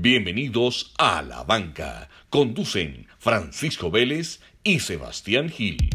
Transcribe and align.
Bienvenidos 0.00 0.94
a 0.96 1.22
La 1.22 1.42
Banca. 1.42 2.08
Conducen 2.30 3.08
Francisco 3.18 3.90
Vélez 3.90 4.38
y 4.62 4.78
Sebastián 4.78 5.48
Gil. 5.48 5.90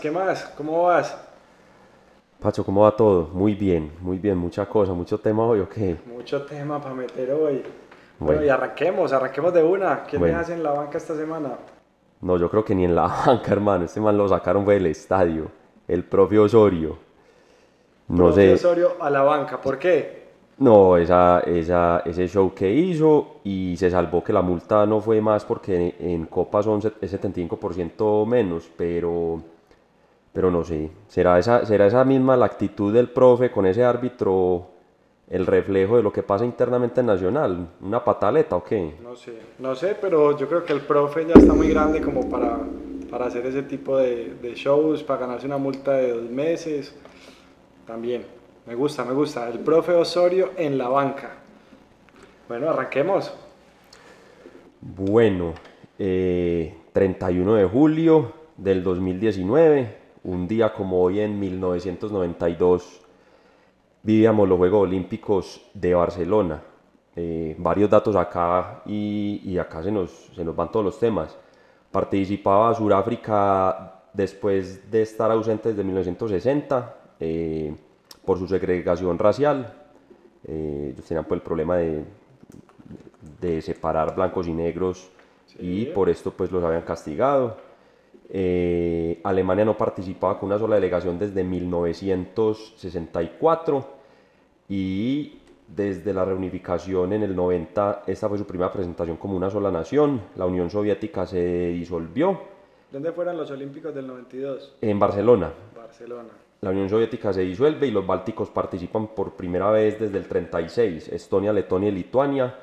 ¿Qué 0.00 0.10
más? 0.10 0.42
¿Cómo 0.56 0.82
vas? 0.82 1.16
Pacho, 2.42 2.64
¿cómo 2.64 2.82
va 2.82 2.96
todo? 2.96 3.28
Muy 3.32 3.54
bien, 3.54 3.92
muy 4.00 4.18
bien, 4.18 4.36
mucha 4.36 4.66
cosa, 4.66 4.92
mucho 4.92 5.18
tema 5.18 5.44
hoy, 5.46 5.60
¿o 5.60 5.68
qué? 5.68 5.96
Mucho 6.06 6.42
tema 6.42 6.80
para 6.80 6.94
meter 6.94 7.30
hoy. 7.30 7.62
Bueno, 8.18 8.40
Bueno. 8.40 8.44
y 8.44 8.48
arranquemos, 8.48 9.12
arranquemos 9.12 9.52
de 9.54 9.62
una. 9.62 10.02
¿Quién 10.04 10.20
Bueno. 10.20 10.38
hace 10.38 10.54
en 10.54 10.62
la 10.62 10.72
banca 10.72 10.98
esta 10.98 11.14
semana? 11.14 11.50
No, 12.20 12.36
yo 12.38 12.50
creo 12.50 12.64
que 12.64 12.74
ni 12.74 12.84
en 12.84 12.94
la 12.96 13.06
banca, 13.26 13.52
hermano. 13.52 13.84
Este 13.84 14.00
man 14.00 14.16
lo 14.16 14.28
sacaron 14.28 14.64
fue 14.64 14.74
del 14.74 14.86
estadio. 14.86 15.48
El 15.86 16.04
propio 16.04 16.44
Osorio. 16.44 16.96
No 18.08 18.32
sé. 18.32 18.52
Osorio 18.54 18.90
a 19.00 19.08
la 19.08 19.22
banca. 19.22 19.60
¿Por 19.60 19.78
qué? 19.78 20.22
No, 20.58 20.96
esa, 20.96 21.40
esa, 21.46 22.02
ese 22.04 22.26
show 22.28 22.52
que 22.54 22.70
hizo 22.72 23.36
y 23.44 23.76
se 23.76 23.90
salvó 23.90 24.22
que 24.22 24.32
la 24.32 24.42
multa 24.42 24.84
no 24.86 25.00
fue 25.00 25.20
más 25.20 25.44
porque 25.44 25.94
en 25.98 26.26
Copa 26.26 26.62
son 26.62 26.82
set- 26.82 26.98
es 27.00 27.10
75% 27.12 28.26
menos, 28.26 28.70
pero, 28.76 29.40
pero 30.32 30.50
no 30.50 30.64
sé. 30.64 30.90
¿Será 31.08 31.38
esa, 31.38 31.64
¿Será 31.66 31.86
esa 31.86 32.04
misma 32.04 32.36
la 32.36 32.46
actitud 32.46 32.92
del 32.92 33.08
profe 33.10 33.50
con 33.50 33.66
ese 33.66 33.84
árbitro 33.84 34.68
el 35.28 35.46
reflejo 35.46 35.96
de 35.96 36.02
lo 36.02 36.12
que 36.12 36.22
pasa 36.22 36.44
internamente 36.44 37.00
en 37.00 37.06
Nacional? 37.06 37.68
¿Una 37.80 38.02
pataleta 38.04 38.56
o 38.56 38.64
qué? 38.64 38.94
No 39.02 39.16
sé, 39.16 39.38
no 39.58 39.74
sé, 39.74 39.96
pero 40.00 40.36
yo 40.36 40.48
creo 40.48 40.64
que 40.64 40.72
el 40.72 40.80
profe 40.80 41.26
ya 41.26 41.34
está 41.34 41.52
muy 41.52 41.68
grande 41.68 42.00
como 42.00 42.28
para, 42.28 42.58
para 43.10 43.26
hacer 43.26 43.46
ese 43.46 43.62
tipo 43.62 43.96
de, 43.98 44.34
de 44.40 44.54
shows, 44.54 45.02
para 45.02 45.20
ganarse 45.20 45.46
una 45.46 45.58
multa 45.58 45.92
de 45.92 46.12
dos 46.12 46.30
meses. 46.30 46.94
También, 47.86 48.24
me 48.66 48.74
gusta, 48.74 49.04
me 49.04 49.12
gusta. 49.12 49.48
El 49.48 49.58
profe 49.58 49.92
Osorio 49.92 50.50
en 50.56 50.78
la 50.78 50.88
banca. 50.88 51.30
Bueno, 52.48 52.70
arranquemos. 52.70 53.32
Bueno, 54.80 55.54
eh, 55.98 56.74
31 56.92 57.54
de 57.54 57.64
julio 57.64 58.32
del 58.56 58.82
2019, 58.82 60.01
un 60.24 60.46
día 60.46 60.72
como 60.72 61.02
hoy 61.02 61.20
en 61.20 61.38
1992, 61.38 63.00
vivíamos 64.02 64.48
los 64.48 64.58
Juegos 64.58 64.82
Olímpicos 64.82 65.70
de 65.74 65.94
Barcelona. 65.94 66.62
Eh, 67.14 67.54
varios 67.58 67.90
datos 67.90 68.16
acá 68.16 68.82
y, 68.86 69.42
y 69.44 69.58
acá 69.58 69.82
se 69.82 69.92
nos, 69.92 70.10
se 70.34 70.44
nos 70.44 70.56
van 70.56 70.70
todos 70.70 70.84
los 70.84 70.98
temas. 70.98 71.36
Participaba 71.90 72.74
Sudáfrica 72.74 74.00
después 74.12 74.90
de 74.90 75.02
estar 75.02 75.30
ausente 75.30 75.70
desde 75.70 75.84
1960 75.84 76.96
eh, 77.20 77.74
por 78.24 78.38
su 78.38 78.46
segregación 78.48 79.18
racial. 79.18 79.74
Eh, 80.44 80.92
ellos 80.92 81.04
tenían 81.04 81.24
pues 81.24 81.40
el 81.40 81.44
problema 81.44 81.76
de, 81.76 82.04
de 83.40 83.60
separar 83.60 84.14
blancos 84.14 84.48
y 84.48 84.52
negros 84.52 85.10
y 85.58 85.86
por 85.86 86.08
esto 86.08 86.30
pues 86.30 86.50
los 86.50 86.64
habían 86.64 86.82
castigado. 86.82 87.56
Eh, 88.34 89.20
Alemania 89.24 89.66
no 89.66 89.76
participaba 89.76 90.40
con 90.40 90.48
una 90.48 90.58
sola 90.58 90.76
delegación 90.76 91.18
desde 91.18 91.44
1964 91.44 93.86
y 94.70 95.38
desde 95.68 96.14
la 96.14 96.24
reunificación 96.24 97.12
en 97.12 97.24
el 97.24 97.36
90 97.36 98.04
esta 98.06 98.30
fue 98.30 98.38
su 98.38 98.46
primera 98.46 98.72
presentación 98.72 99.18
como 99.18 99.36
una 99.36 99.50
sola 99.50 99.70
nación. 99.70 100.22
La 100.36 100.46
Unión 100.46 100.70
Soviética 100.70 101.26
se 101.26 101.68
disolvió 101.68 102.52
¿Dónde 102.92 103.10
fueron 103.12 103.38
los 103.38 103.50
Olímpicos 103.50 103.94
del 103.94 104.06
92? 104.06 104.76
en 104.82 104.98
Barcelona. 104.98 105.50
Barcelona. 105.74 106.28
La 106.60 106.70
Unión 106.70 106.90
Soviética 106.90 107.32
se 107.32 107.40
disuelve 107.40 107.86
y 107.86 107.90
los 107.90 108.06
bálticos 108.06 108.50
participan 108.50 109.08
por 109.08 109.32
primera 109.32 109.70
vez 109.70 109.98
desde 109.98 110.18
el 110.18 110.28
36. 110.28 111.08
Estonia, 111.08 111.52
Letonia 111.52 111.88
y 111.88 111.92
Lituania. 111.92 112.54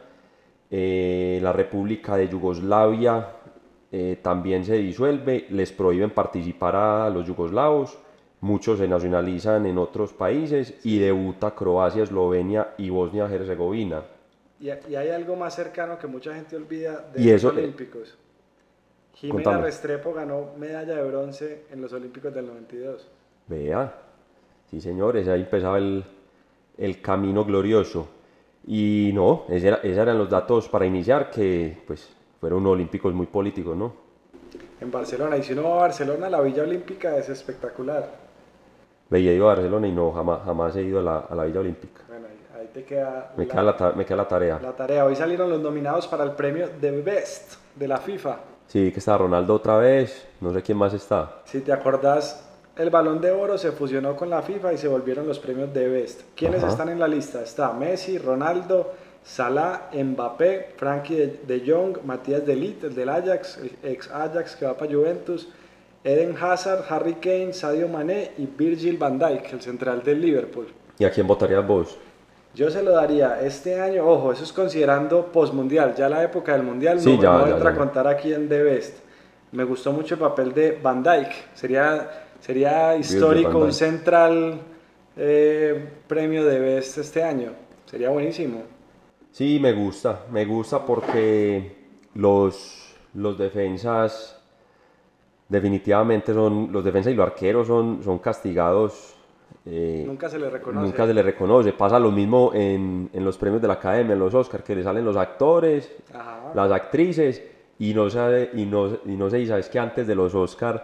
Eh, 0.70 1.40
la 1.42 1.52
República 1.52 2.16
de 2.16 2.30
Yugoslavia 2.30 3.39
eh, 3.92 4.20
también 4.22 4.66
se 4.66 4.76
disuelve. 4.76 5.46
Les 5.50 5.72
prohíben 5.72 6.12
participar 6.12 6.76
a 6.76 7.10
los 7.10 7.26
yugoslavos. 7.28 7.98
Muchos 8.42 8.80
se 8.80 8.88
nacionalizan 8.88 9.66
en 9.66 9.78
otros 9.78 10.14
países 10.14 10.74
y 10.86 11.00
debuta 11.00 11.52
Croacia, 11.56 12.04
Eslovenia 12.04 12.74
y 12.78 12.90
Bosnia-Herzegovina. 12.90 14.04
Y, 14.62 14.68
y 14.68 14.96
hay 14.96 15.10
algo 15.10 15.36
más 15.36 15.56
cercano 15.56 15.98
que 15.98 16.08
mucha 16.08 16.34
gente 16.34 16.56
olvida 16.56 17.10
de 17.14 17.22
Y 17.22 17.26
los 17.26 17.34
eso- 17.36 17.50
Olímpicos. 17.50 18.18
Jimena 19.16 19.44
Contame. 19.44 19.66
Restrepo 19.66 20.14
ganó 20.14 20.52
medalla 20.58 20.96
de 20.96 21.04
bronce 21.04 21.64
en 21.72 21.82
los 21.82 21.92
Olímpicos 21.92 22.34
del 22.34 22.46
92. 22.48 23.08
Vea, 23.48 23.94
sí 24.70 24.80
señores, 24.80 25.28
ahí 25.28 25.42
empezaba 25.42 25.78
el, 25.78 26.06
el 26.78 27.02
camino 27.02 27.44
glorioso. 27.44 28.08
Y 28.66 29.12
no, 29.14 29.44
era- 29.50 29.78
esos 29.84 29.98
eran 29.98 30.18
los 30.18 30.30
datos 30.30 30.70
para 30.70 30.86
iniciar, 30.86 31.30
que 31.32 31.78
pues 31.86 32.10
fueron 32.40 32.66
olímpicos 32.66 33.14
muy 33.14 33.26
políticos, 33.28 33.76
¿no? 33.76 33.94
En 34.82 34.92
Barcelona. 34.92 35.38
Y 35.38 35.44
si 35.44 35.54
uno 35.54 35.64
va 35.64 35.76
a 35.76 35.80
Barcelona, 35.82 36.30
la 36.30 36.42
Villa 36.42 36.64
Olímpica 36.64 37.18
es 37.18 37.30
espectacular. 37.30 38.08
Veía 39.10 39.34
ido 39.34 39.50
a 39.50 39.56
Barcelona 39.56 39.88
y 39.88 39.92
no, 39.92 40.12
jamás, 40.12 40.42
jamás 40.46 40.76
he 40.76 40.84
ido 40.84 41.00
a 41.00 41.04
la, 41.04 41.18
a 41.20 41.36
la 41.36 41.44
Villa 41.46 41.60
Olímpica. 41.60 42.02
Bueno, 42.08 42.28
ahí, 42.28 42.62
ahí 42.62 42.70
te 42.74 42.84
queda 42.84 43.34
Me, 43.36 43.46
la, 43.46 43.52
queda 43.52 43.64
la, 43.64 43.92
me 43.96 44.06
queda 44.06 44.18
la 44.18 44.28
tarea. 44.28 44.60
la 44.62 44.72
tarea. 44.72 45.06
Hoy 45.06 45.16
salieron 45.16 45.50
los 45.50 45.60
nominados 45.62 46.08
para 46.08 46.24
el 46.24 46.32
premio 46.32 46.70
The 46.80 47.02
Best 47.02 47.56
de 47.76 47.88
la 47.88 47.98
FIFA. 47.98 48.38
Sí, 48.68 48.92
que 48.92 49.00
está 49.00 49.18
Ronaldo 49.18 49.56
otra 49.56 49.78
vez, 49.78 50.28
no 50.42 50.54
sé 50.54 50.62
quién 50.62 50.78
más 50.78 50.94
está. 50.94 51.42
Si 51.46 51.62
te 51.62 51.74
acordás, 51.74 52.48
el 52.78 52.92
Balón 52.92 53.20
de 53.20 53.32
Oro 53.32 53.58
se 53.58 53.72
fusionó 53.72 54.16
con 54.16 54.30
la 54.30 54.44
FIFA 54.44 54.74
y 54.74 54.78
se 54.78 54.88
volvieron 54.88 55.28
los 55.28 55.40
premios 55.40 55.74
The 55.74 55.88
Best. 55.90 56.22
¿Quiénes 56.36 56.64
Ajá. 56.64 56.72
están 56.72 56.90
en 56.90 57.00
la 57.00 57.08
lista? 57.08 57.42
Está 57.42 57.74
Messi, 57.74 58.20
Ronaldo, 58.20 58.94
Salah, 59.24 59.90
Mbappé, 59.94 60.74
Frankie 60.78 61.40
de, 61.46 61.64
Jong, 61.66 62.04
Matías 62.04 62.46
de 62.46 62.56
Ligt, 62.56 62.84
el 62.84 62.96
del 62.96 63.10
Ajax, 63.10 63.58
el 63.58 63.72
ex 63.84 64.10
Ajax 64.10 64.56
que 64.56 64.66
va 64.66 64.76
para 64.76 64.92
Juventus, 64.92 65.48
Eden 66.04 66.36
Hazard, 66.40 66.86
Harry 66.90 67.16
Kane, 67.16 67.54
Sadio 67.54 67.88
Mané 67.88 68.32
y 68.38 68.46
Virgil 68.46 68.98
van 68.98 69.20
Dijk, 69.20 69.54
el 69.54 69.62
central 69.62 70.02
del 70.04 70.22
Liverpool. 70.22 70.68
¿Y 70.98 71.06
a 71.06 71.12
quién 71.12 71.28
votarías 71.28 71.66
vos? 71.66 71.98
Yo 72.56 72.70
se 72.72 72.82
lo 72.82 72.92
daría 72.92 73.42
este 73.42 73.80
año, 73.80 74.06
ojo, 74.08 74.32
eso 74.32 74.44
es 74.44 74.52
considerando 74.52 75.28
postmundial, 75.28 75.96
ya 75.96 76.10
la 76.10 76.24
época 76.24 76.54
del 76.54 76.64
mundial 76.64 77.00
Sí, 77.00 77.16
no, 77.16 77.22
ya, 77.22 77.32
no 77.32 77.48
ya, 77.48 77.54
entra 77.54 77.70
ya. 77.70 77.76
a 77.76 77.78
contar 77.78 78.08
aquí 78.08 78.34
en 78.34 78.50
The 78.50 78.64
Best. 78.64 78.98
Me 79.52 79.64
gustó 79.64 79.92
mucho 79.92 80.16
el 80.16 80.22
papel 80.22 80.54
de 80.54 80.80
Van 80.82 81.04
Dijk, 81.04 81.32
sería, 81.54 82.10
sería 82.40 82.96
histórico 82.96 83.60
un 83.60 83.74
central 83.74 84.60
eh, 85.16 85.90
premio 86.08 86.46
de 86.46 86.60
Best 86.60 86.98
este 86.98 87.22
año, 87.24 87.52
sería 87.86 88.10
buenísimo. 88.10 88.79
Sí, 89.32 89.60
me 89.62 89.74
gusta, 89.74 90.26
me 90.32 90.46
gusta 90.46 90.86
porque 90.86 91.76
los, 92.16 92.96
los 93.14 93.38
defensas 93.38 94.42
definitivamente 95.48 96.34
son, 96.34 96.70
los 96.72 96.84
defensas 96.84 97.14
y 97.14 97.16
los 97.16 97.28
arqueros 97.28 97.68
son, 97.68 98.04
son 98.04 98.20
castigados. 98.20 99.16
eh, 99.66 100.04
Nunca 100.06 100.30
se 100.30 100.40
le 100.40 100.50
reconoce. 100.50 100.86
Nunca 100.86 101.08
se 101.08 101.14
le 101.14 101.24
reconoce. 101.24 101.74
Pasa 101.74 102.00
lo 102.00 102.12
mismo 102.12 102.52
en, 102.54 103.10
en 103.14 103.26
los 103.26 103.38
premios 103.38 103.62
de 103.62 103.68
la 103.68 103.76
academia, 103.76 104.14
en 104.14 104.20
los 104.20 104.34
Oscars, 104.34 104.64
que 104.64 104.76
le 104.76 104.84
salen 104.84 105.06
los 105.06 105.16
actores, 105.16 105.92
Ajá. 106.14 106.52
las 106.54 106.72
actrices, 106.72 107.42
y 107.80 107.94
no, 107.94 108.10
sabe, 108.10 108.50
y 108.56 108.66
no, 108.66 108.88
y 109.06 109.16
no 109.16 109.30
sé, 109.30 109.46
sabes 109.48 109.70
que 109.70 109.80
antes 109.80 110.06
de 110.06 110.16
los 110.16 110.36
Oscars 110.36 110.82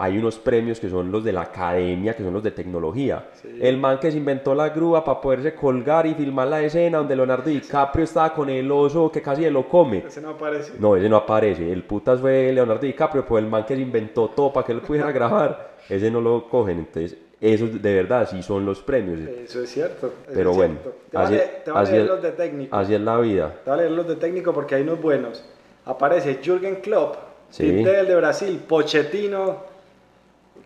hay 0.00 0.16
unos 0.16 0.38
premios 0.38 0.78
que 0.78 0.88
son 0.88 1.10
los 1.10 1.24
de 1.24 1.32
la 1.32 1.42
academia, 1.42 2.14
que 2.14 2.22
son 2.22 2.32
los 2.32 2.42
de 2.42 2.52
tecnología. 2.52 3.28
Sí. 3.42 3.58
El 3.60 3.78
man 3.78 3.98
que 3.98 4.12
se 4.12 4.18
inventó 4.18 4.54
la 4.54 4.68
grúa 4.68 5.04
para 5.04 5.20
poderse 5.20 5.54
colgar 5.54 6.06
y 6.06 6.14
filmar 6.14 6.46
la 6.46 6.62
escena 6.62 6.98
donde 6.98 7.16
Leonardo 7.16 7.50
DiCaprio 7.50 8.04
estaba 8.04 8.32
con 8.32 8.48
el 8.48 8.70
oso 8.70 9.10
que 9.10 9.20
casi 9.20 9.50
lo 9.50 9.68
come. 9.68 10.04
Ese 10.06 10.20
no 10.20 10.30
aparece. 10.30 10.74
No, 10.78 10.94
ese 10.94 11.08
no 11.08 11.16
aparece. 11.16 11.72
El 11.72 11.82
putas 11.82 12.20
fue 12.20 12.52
Leonardo 12.52 12.82
DiCaprio, 12.86 13.24
pues 13.26 13.42
el 13.42 13.50
man 13.50 13.64
que 13.66 13.74
se 13.74 13.80
inventó 13.82 14.28
todo 14.28 14.52
para 14.52 14.64
que 14.66 14.72
él 14.72 14.82
pudiera 14.82 15.10
grabar, 15.12 15.72
ese 15.88 16.10
no 16.12 16.20
lo 16.20 16.48
cogen. 16.48 16.78
Entonces, 16.78 17.16
esos 17.40 17.82
de 17.82 17.94
verdad 17.94 18.28
sí 18.30 18.40
son 18.42 18.64
los 18.64 18.80
premios. 18.80 19.18
Eso 19.20 19.62
es 19.62 19.70
cierto. 19.70 20.06
eso 20.26 20.32
Pero 20.32 20.50
es 20.52 20.56
bueno, 20.56 20.74
cierto. 20.80 20.98
te 21.10 21.18
así, 21.18 21.34
leer- 21.34 21.62
te 21.64 21.70
así 21.72 21.98
los 21.98 22.22
de 22.22 22.30
técnico. 22.32 22.76
así 22.76 22.94
es 22.94 23.00
la 23.00 23.18
vida. 23.18 23.52
Te 23.64 23.76
leer 23.76 23.90
los 23.90 24.06
de 24.06 24.14
técnico 24.14 24.52
porque 24.52 24.76
hay 24.76 24.82
unos 24.82 25.00
buenos. 25.02 25.44
Aparece 25.84 26.38
Jürgen 26.40 26.76
Klopp, 26.76 27.16
Sí. 27.50 27.82
De 27.82 28.14
Brasil, 28.16 28.60
Pochettino, 28.68 29.56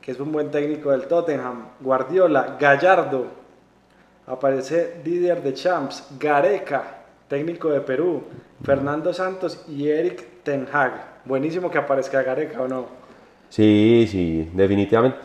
que 0.02 0.10
es 0.10 0.20
un 0.20 0.32
buen 0.32 0.50
técnico 0.50 0.90
del 0.90 1.06
Tottenham, 1.06 1.68
Guardiola, 1.80 2.56
Gallardo. 2.60 3.26
Aparece 4.26 5.00
Didier 5.04 5.42
Deschamps, 5.42 6.08
Gareca, 6.18 7.04
técnico 7.28 7.70
de 7.70 7.80
Perú, 7.80 8.24
Fernando 8.64 9.12
Santos 9.14 9.64
y 9.68 9.88
Eric 9.88 10.42
Ten 10.42 10.66
Hag. 10.70 11.22
Buenísimo 11.24 11.70
que 11.70 11.78
aparezca 11.78 12.22
Gareca 12.22 12.62
o 12.62 12.68
no. 12.68 12.86
Sí, 13.48 14.06
sí, 14.10 14.50
definitivamente. 14.52 15.18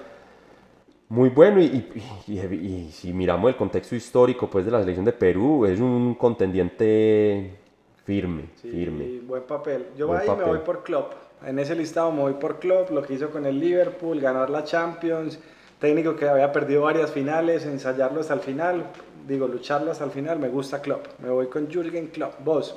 Muy 1.10 1.30
bueno 1.30 1.62
y, 1.62 1.90
y, 2.28 2.92
si 2.92 3.14
miramos 3.14 3.50
el 3.50 3.56
contexto 3.56 3.96
histórico 3.96 4.50
pues 4.50 4.66
de 4.66 4.72
la 4.72 4.82
selección 4.82 5.06
de 5.06 5.14
Perú, 5.14 5.66
es 5.66 5.80
un 5.80 6.16
contendiente 6.16 7.56
firme, 8.04 8.50
sí, 8.56 8.70
firme. 8.70 9.22
Buen 9.22 9.44
papel. 9.44 9.88
Yo 9.96 10.14
ahí 10.14 10.28
me 10.30 10.44
voy 10.44 10.60
por 10.60 10.84
Klopp. 10.84 11.27
En 11.46 11.60
ese 11.60 11.76
listado 11.76 12.12
me 12.12 12.22
voy 12.22 12.34
por 12.34 12.60
Klopp, 12.60 12.90
lo 12.92 13.04
que 13.04 13.14
hizo 13.14 13.30
con 13.30 13.46
el 13.46 13.60
Liverpool, 13.60 14.20
ganar 14.20 14.50
la 14.50 14.64
Champions, 14.64 15.40
técnico 15.80 16.16
que 16.16 16.28
había 16.28 16.52
perdido 16.52 16.84
varias 16.84 17.12
finales, 17.12 17.66
ensayarlo 17.66 18.22
hasta 18.22 18.34
el 18.34 18.40
final, 18.40 18.86
digo, 19.28 19.48
lucharlo 19.48 19.92
hasta 19.92 20.06
el 20.06 20.12
final, 20.12 20.40
me 20.40 20.50
gusta 20.50 20.82
Klopp. 20.82 21.06
Me 21.20 21.30
voy 21.30 21.48
con 21.48 21.70
Jürgen 21.70 22.08
Klopp. 22.08 22.44
¿Vos? 22.44 22.76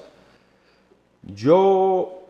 Yo 1.23 2.21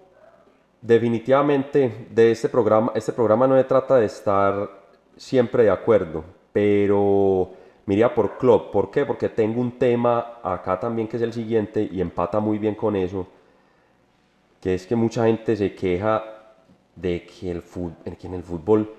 definitivamente 0.81 2.06
de 2.11 2.31
este 2.31 2.49
programa, 2.49 2.93
este 2.94 3.12
programa 3.12 3.47
no 3.47 3.56
se 3.56 3.65
trata 3.65 3.97
de 3.97 4.06
estar 4.06 4.71
siempre 5.17 5.65
de 5.65 5.71
acuerdo, 5.71 6.25
pero 6.53 7.50
miría 7.87 8.15
por 8.15 8.38
Klopp. 8.38 8.73
¿Por 8.73 8.91
qué? 8.91 9.05
Porque 9.05 9.29
tengo 9.29 9.61
un 9.61 9.79
tema 9.79 10.38
acá 10.43 10.79
también 10.79 11.09
que 11.09 11.17
es 11.17 11.23
el 11.23 11.32
siguiente 11.32 11.88
y 11.91 12.00
empata 12.00 12.41
muy 12.41 12.59
bien 12.59 12.75
con 12.75 12.97
eso, 12.97 13.27
que 14.61 14.75
es 14.75 14.87
que 14.87 14.95
mucha 14.95 15.27
gente 15.27 15.57
se 15.57 15.75
queja 15.75 16.23
de 16.95 17.25
que, 17.25 17.51
el 17.51 17.62
fútbol, 17.62 17.97
que 18.19 18.27
en 18.27 18.35
el 18.35 18.43
fútbol 18.43 18.95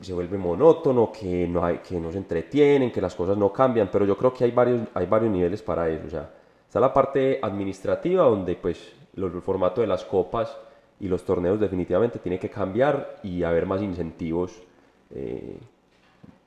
se 0.00 0.12
vuelve 0.14 0.38
monótono, 0.38 1.12
que 1.12 1.46
no, 1.46 1.64
hay, 1.64 1.78
que 1.78 2.00
no 2.00 2.10
se 2.10 2.18
entretienen, 2.18 2.90
que 2.90 3.00
las 3.00 3.14
cosas 3.14 3.36
no 3.36 3.52
cambian, 3.52 3.90
pero 3.92 4.06
yo 4.06 4.16
creo 4.16 4.32
que 4.32 4.44
hay 4.44 4.50
varios, 4.50 4.80
hay 4.94 5.06
varios 5.06 5.30
niveles 5.30 5.62
para 5.62 5.88
eso. 5.88 6.06
O 6.06 6.10
sea, 6.10 6.30
está 6.66 6.80
la 6.80 6.94
parte 6.94 7.38
administrativa 7.42 8.24
donde 8.24 8.54
pues 8.54 8.92
el 9.16 9.42
formato 9.42 9.82
de 9.82 9.86
las 9.86 10.04
copas 10.04 10.56
y 10.98 11.08
los 11.08 11.24
torneos 11.24 11.60
definitivamente 11.60 12.18
tiene 12.18 12.38
que 12.38 12.48
cambiar 12.48 13.18
y 13.22 13.42
haber 13.42 13.66
más 13.66 13.82
incentivos 13.82 14.62
eh, 15.14 15.58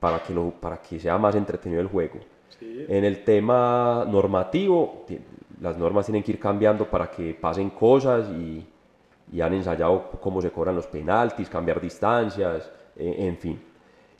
para, 0.00 0.22
que 0.22 0.34
lo, 0.34 0.50
para 0.50 0.78
que 0.78 0.98
sea 0.98 1.16
más 1.18 1.36
entretenido 1.36 1.80
el 1.80 1.86
juego. 1.86 2.18
En 2.60 3.04
el 3.04 3.24
tema 3.24 4.04
normativo, 4.08 5.06
las 5.60 5.76
normas 5.76 6.06
tienen 6.06 6.22
que 6.22 6.32
ir 6.32 6.40
cambiando 6.40 6.86
para 6.86 7.10
que 7.10 7.34
pasen 7.34 7.70
cosas 7.70 8.28
y, 8.30 8.66
y 9.32 9.40
han 9.40 9.52
ensayado 9.54 10.10
cómo 10.20 10.40
se 10.40 10.50
cobran 10.50 10.74
los 10.74 10.86
penaltis, 10.86 11.48
cambiar 11.48 11.80
distancias, 11.80 12.70
eh, 12.96 13.14
en 13.18 13.36
fin. 13.36 13.60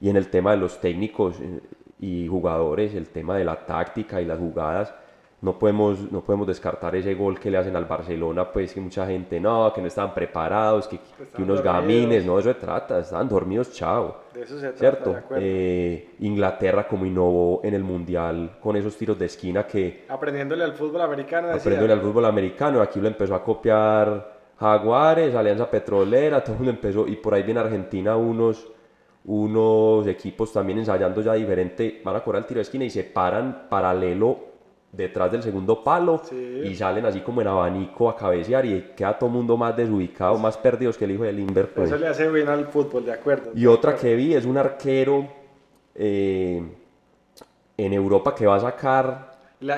Y 0.00 0.08
en 0.08 0.16
el 0.16 0.28
tema 0.28 0.52
de 0.52 0.58
los 0.58 0.81
técnicos 0.81 1.40
eh, 1.40 1.60
y 1.98 2.26
jugadores, 2.28 2.94
el 2.94 3.08
tema 3.08 3.37
de 3.37 3.44
la 3.44 3.66
táctica 3.66 4.20
y 4.20 4.25
las 4.25 4.38
jugadas, 4.38 4.94
no 5.42 5.58
podemos, 5.58 6.12
no 6.12 6.20
podemos 6.20 6.46
descartar 6.46 6.94
ese 6.96 7.14
gol 7.14 7.40
que 7.40 7.50
le 7.50 7.56
hacen 7.56 7.75
al 7.75 7.87
Barcelona, 7.87 8.52
pues 8.52 8.75
que 8.75 8.81
mucha 8.81 9.06
gente, 9.06 9.40
no, 9.40 9.72
que 9.72 9.81
no 9.81 9.87
estaban 9.87 10.12
preparados, 10.12 10.87
que, 10.87 11.00
unos 11.38 11.62
gamines, 11.62 12.26
no, 12.26 12.38
eso 12.38 12.52
se 12.52 12.58
trata, 12.58 12.98
estaban 12.98 13.26
dormidos, 13.28 13.72
chao. 13.72 14.19
De 14.34 14.42
eso 14.42 14.60
se 14.60 14.72
trata, 14.72 14.78
¿cierto? 14.78 15.16
Eh, 15.37 16.10
Inglaterra 16.20 16.87
como 16.87 17.06
innovó 17.06 17.62
en 17.64 17.72
el 17.72 17.82
Mundial 17.82 18.58
con 18.60 18.76
esos 18.76 18.96
tiros 18.96 19.19
de 19.19 19.26
esquina 19.26 19.66
que... 19.66 20.04
Aprendiéndole 20.08 20.62
al 20.62 20.75
fútbol 20.75 21.00
americano. 21.00 21.48
Aprendiéndole 21.48 21.94
al 21.94 22.00
fútbol 22.02 22.26
americano, 22.26 22.82
aquí 22.82 23.00
lo 23.00 23.08
empezó 23.08 23.34
a 23.34 23.42
copiar 23.42 24.40
Jaguares, 24.58 25.34
Alianza 25.34 25.70
Petrolera, 25.70 26.44
todo 26.44 26.52
el 26.52 26.58
mundo 26.58 26.72
empezó, 26.72 27.08
y 27.08 27.16
por 27.16 27.32
ahí 27.32 27.42
viene 27.42 27.60
Argentina 27.60 28.14
unos 28.16 28.69
unos 29.22 30.06
equipos 30.06 30.50
también 30.50 30.78
ensayando 30.78 31.20
ya 31.20 31.34
diferente, 31.34 32.00
van 32.02 32.16
a 32.16 32.25
cobrar 32.25 32.40
el 32.40 32.46
tiro 32.46 32.58
de 32.58 32.62
esquina 32.62 32.84
y 32.84 32.90
se 32.90 33.04
paran 33.04 33.66
paralelo 33.69 34.50
detrás 34.92 35.31
del 35.31 35.42
segundo 35.42 35.84
palo 35.84 36.20
y 36.32 36.75
salen 36.75 37.06
así 37.06 37.20
como 37.20 37.40
en 37.40 37.46
abanico 37.46 38.08
a 38.08 38.16
cabecear 38.16 38.66
y 38.66 38.92
queda 38.96 39.16
todo 39.19 39.28
el 39.28 39.37
mundo 39.37 39.56
más 39.56 39.76
desubicado, 39.76 40.37
más 40.38 40.56
perdidos 40.56 40.98
que 40.98 41.04
el 41.04 41.12
hijo 41.12 41.22
del 41.25 41.37
Liverpool. 41.37 41.84
Eso 41.84 41.96
le 41.96 42.08
hace 42.08 42.28
bien 42.28 42.48
al 42.48 42.66
fútbol, 42.66 43.04
de 43.04 43.12
acuerdo. 43.12 43.52
Y 43.54 43.66
otra 43.66 43.94
que 43.94 44.14
vi 44.14 44.34
es 44.34 44.44
un 44.44 44.58
arquero 44.58 45.28
eh, 45.94 46.62
en 47.76 47.92
Europa 47.92 48.34
que 48.34 48.46
va 48.46 48.56
a 48.56 48.60
sacar... 48.60 49.31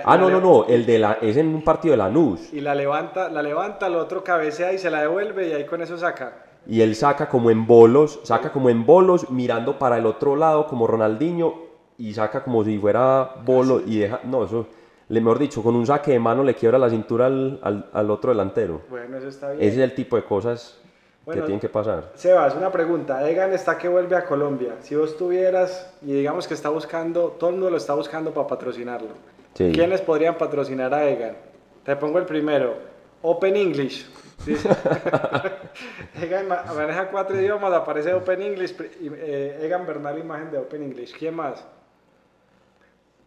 ah, 0.05 0.17
no, 0.17 0.31
no, 0.31 0.41
no, 0.41 0.67
el 0.67 0.87
de 0.87 0.99
la, 0.99 1.19
es 1.21 1.37
en 1.37 1.49
un 1.55 1.63
partido 1.63 1.93
de 1.93 1.99
Lanús. 1.99 2.53
Y 2.53 2.61
la 2.61 2.75
levanta, 2.75 3.29
la 3.29 3.43
levanta, 3.43 3.89
el 3.89 3.97
otro 3.97 4.25
cabecea 4.25 4.73
y 4.73 4.79
se 4.79 4.91
la 4.91 5.03
devuelve 5.03 5.49
y 5.49 5.53
ahí 5.53 5.67
con 5.67 5.83
eso 5.83 5.99
saca. 5.99 6.47
Y 6.67 6.81
él 6.81 6.95
saca 6.95 7.29
como 7.29 7.51
en 7.51 7.67
bolos, 7.67 8.21
saca 8.23 8.51
como 8.51 8.71
en 8.71 8.87
bolos, 8.87 9.29
mirando 9.31 9.79
para 9.79 9.99
el 9.99 10.07
otro 10.07 10.37
lado 10.37 10.67
como 10.69 10.87
Ronaldinho 10.87 11.55
y 11.99 12.15
saca 12.15 12.43
como 12.43 12.65
si 12.65 12.79
fuera 12.79 13.35
bolo 13.45 13.83
y 13.85 13.99
deja... 13.99 14.21
No, 14.25 14.45
eso 14.45 14.67
le 15.13 15.21
mejor 15.21 15.39
dicho, 15.39 15.63
con 15.63 15.77
un 15.77 15.87
saque 15.87 16.13
de 16.13 16.19
mano 16.19 16.43
le 16.43 16.55
quiebra 16.55 16.79
la 16.79 16.89
cintura 16.89 17.27
al, 17.27 17.61
al, 17.63 17.85
al 17.93 18.11
otro 18.11 18.31
delantero. 18.31 18.81
Bueno, 18.89 19.19
eso 19.19 19.29
está 19.29 19.51
bien. 19.51 19.61
Ese 19.61 19.77
es 19.77 19.83
el 19.91 19.95
tipo 19.95 20.17
de 20.17 20.25
cosas 20.25 20.81
que 21.27 21.39
tienen 21.43 21.61
que 21.61 21.69
pasar. 21.69 22.13
Sebas, 22.15 22.57
una 22.57 22.73
pregunta. 22.73 23.29
Egan 23.29 23.53
está 23.53 23.77
que 23.77 23.89
vuelve 23.89 24.17
a 24.17 24.25
Colombia. 24.25 24.77
Si 24.81 24.97
vos 24.97 25.19
tuvieras, 25.19 25.93
y 26.01 26.15
digamos 26.15 26.49
que 26.49 26.55
está 26.55 26.71
buscando, 26.71 27.29
todo 27.39 27.51
el 27.51 27.57
mundo 27.57 27.69
lo 27.69 27.77
está 27.77 27.93
buscando 27.93 28.33
para 28.33 28.47
patrocinarlo. 28.47 29.11
Sí. 29.53 29.71
¿Quiénes 29.75 30.01
podrían 30.01 30.39
patrocinar 30.39 30.95
a 30.95 31.07
Egan? 31.07 31.37
Te 31.85 31.95
pongo 31.97 32.19
el 32.19 32.25
primero. 32.25 32.75
Open 33.21 33.55
English. 33.55 34.11
Egan 36.23 36.49
maneja 36.49 37.09
cuatro 37.11 37.39
idiomas, 37.39 37.71
aparece 37.75 38.15
Open 38.15 38.41
English. 38.41 38.75
Eh, 38.81 39.59
Egan 39.61 39.87
Bernal, 39.87 40.19
imagen 40.19 40.51
de 40.51 40.57
Open 40.57 40.83
English. 40.83 41.15
¿Quién 41.19 41.35
más? 41.35 41.63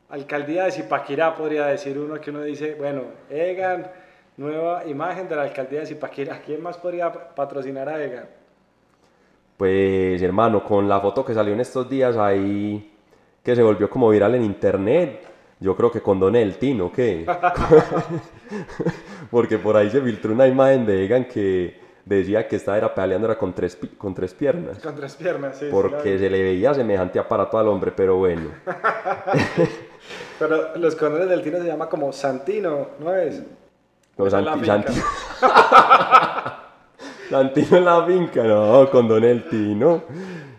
Alcaldía 0.10 0.66
de 0.66 0.72
Zipaquirá, 0.72 1.36
podría 1.36 1.66
decir 1.66 1.98
uno 1.98 2.20
que 2.22 2.30
uno 2.30 2.42
dice, 2.42 2.76
bueno, 2.76 3.04
Egan, 3.30 3.90
nueva 4.38 4.86
imagen 4.86 5.28
de 5.28 5.36
la 5.36 5.44
alcaldía 5.44 5.80
de 5.80 5.88
Zipaquirá. 5.88 6.42
¿Quién 6.46 6.62
más 6.62 6.78
podría 6.78 7.12
patrocinar 7.12 7.90
a 7.90 8.04
Egan? 8.04 8.26
Pues 9.58 10.22
hermano, 10.22 10.64
con 10.64 10.88
la 10.88 11.00
foto 11.00 11.26
que 11.26 11.34
salió 11.34 11.54
en 11.54 11.62
estos 11.62 11.90
días 11.90 12.18
ahí, 12.18 12.94
que 13.42 13.56
se 13.56 13.64
volvió 13.64 13.90
como 13.90 14.10
viral 14.10 14.36
en 14.36 14.44
internet, 14.44 15.22
yo 15.60 15.76
creo 15.76 15.92
que 15.92 16.02
con 16.02 16.20
Don 16.20 16.36
El 16.36 16.58
Tino, 16.58 16.92
¿qué? 16.92 17.26
Porque 19.32 19.58
por 19.58 19.76
ahí 19.78 19.90
se 19.90 20.02
filtró 20.02 20.34
una 20.34 20.48
imagen 20.48 20.86
de 20.86 21.06
Egan 21.06 21.26
que 21.26 21.80
decía 22.06 22.48
que 22.48 22.58
esta 22.58 22.78
era 22.78 22.94
peleando 22.94 23.28
era 23.28 23.38
con 23.38 23.54
tres, 23.54 23.78
con 23.98 24.14
tres 24.14 24.34
piernas. 24.34 24.80
Con 24.80 24.96
tres 24.96 25.16
piernas, 25.16 25.58
sí. 25.58 25.68
Porque 25.72 26.20
se 26.20 26.30
le 26.30 26.44
veía 26.44 26.74
semejante 26.74 27.18
aparato 27.18 27.58
al 27.58 27.68
hombre, 27.68 27.92
pero 27.92 28.18
bueno. 28.18 28.52
Pero 30.38 30.76
los 30.76 30.96
condones 30.96 31.30
del 31.30 31.42
Tino 31.42 31.60
se 31.60 31.68
llama 31.68 31.88
como 31.88 32.12
Santino, 32.12 32.90
¿no 33.00 33.16
es? 33.16 33.42
No, 34.18 34.30
Santi, 34.30 34.66
Santino. 34.66 35.04
Santino 37.30 37.78
en 37.78 37.86
la 37.86 38.06
finca, 38.06 38.44
no, 38.44 38.90
con 38.90 39.12
el 39.24 39.48
Tino. 39.50 40.04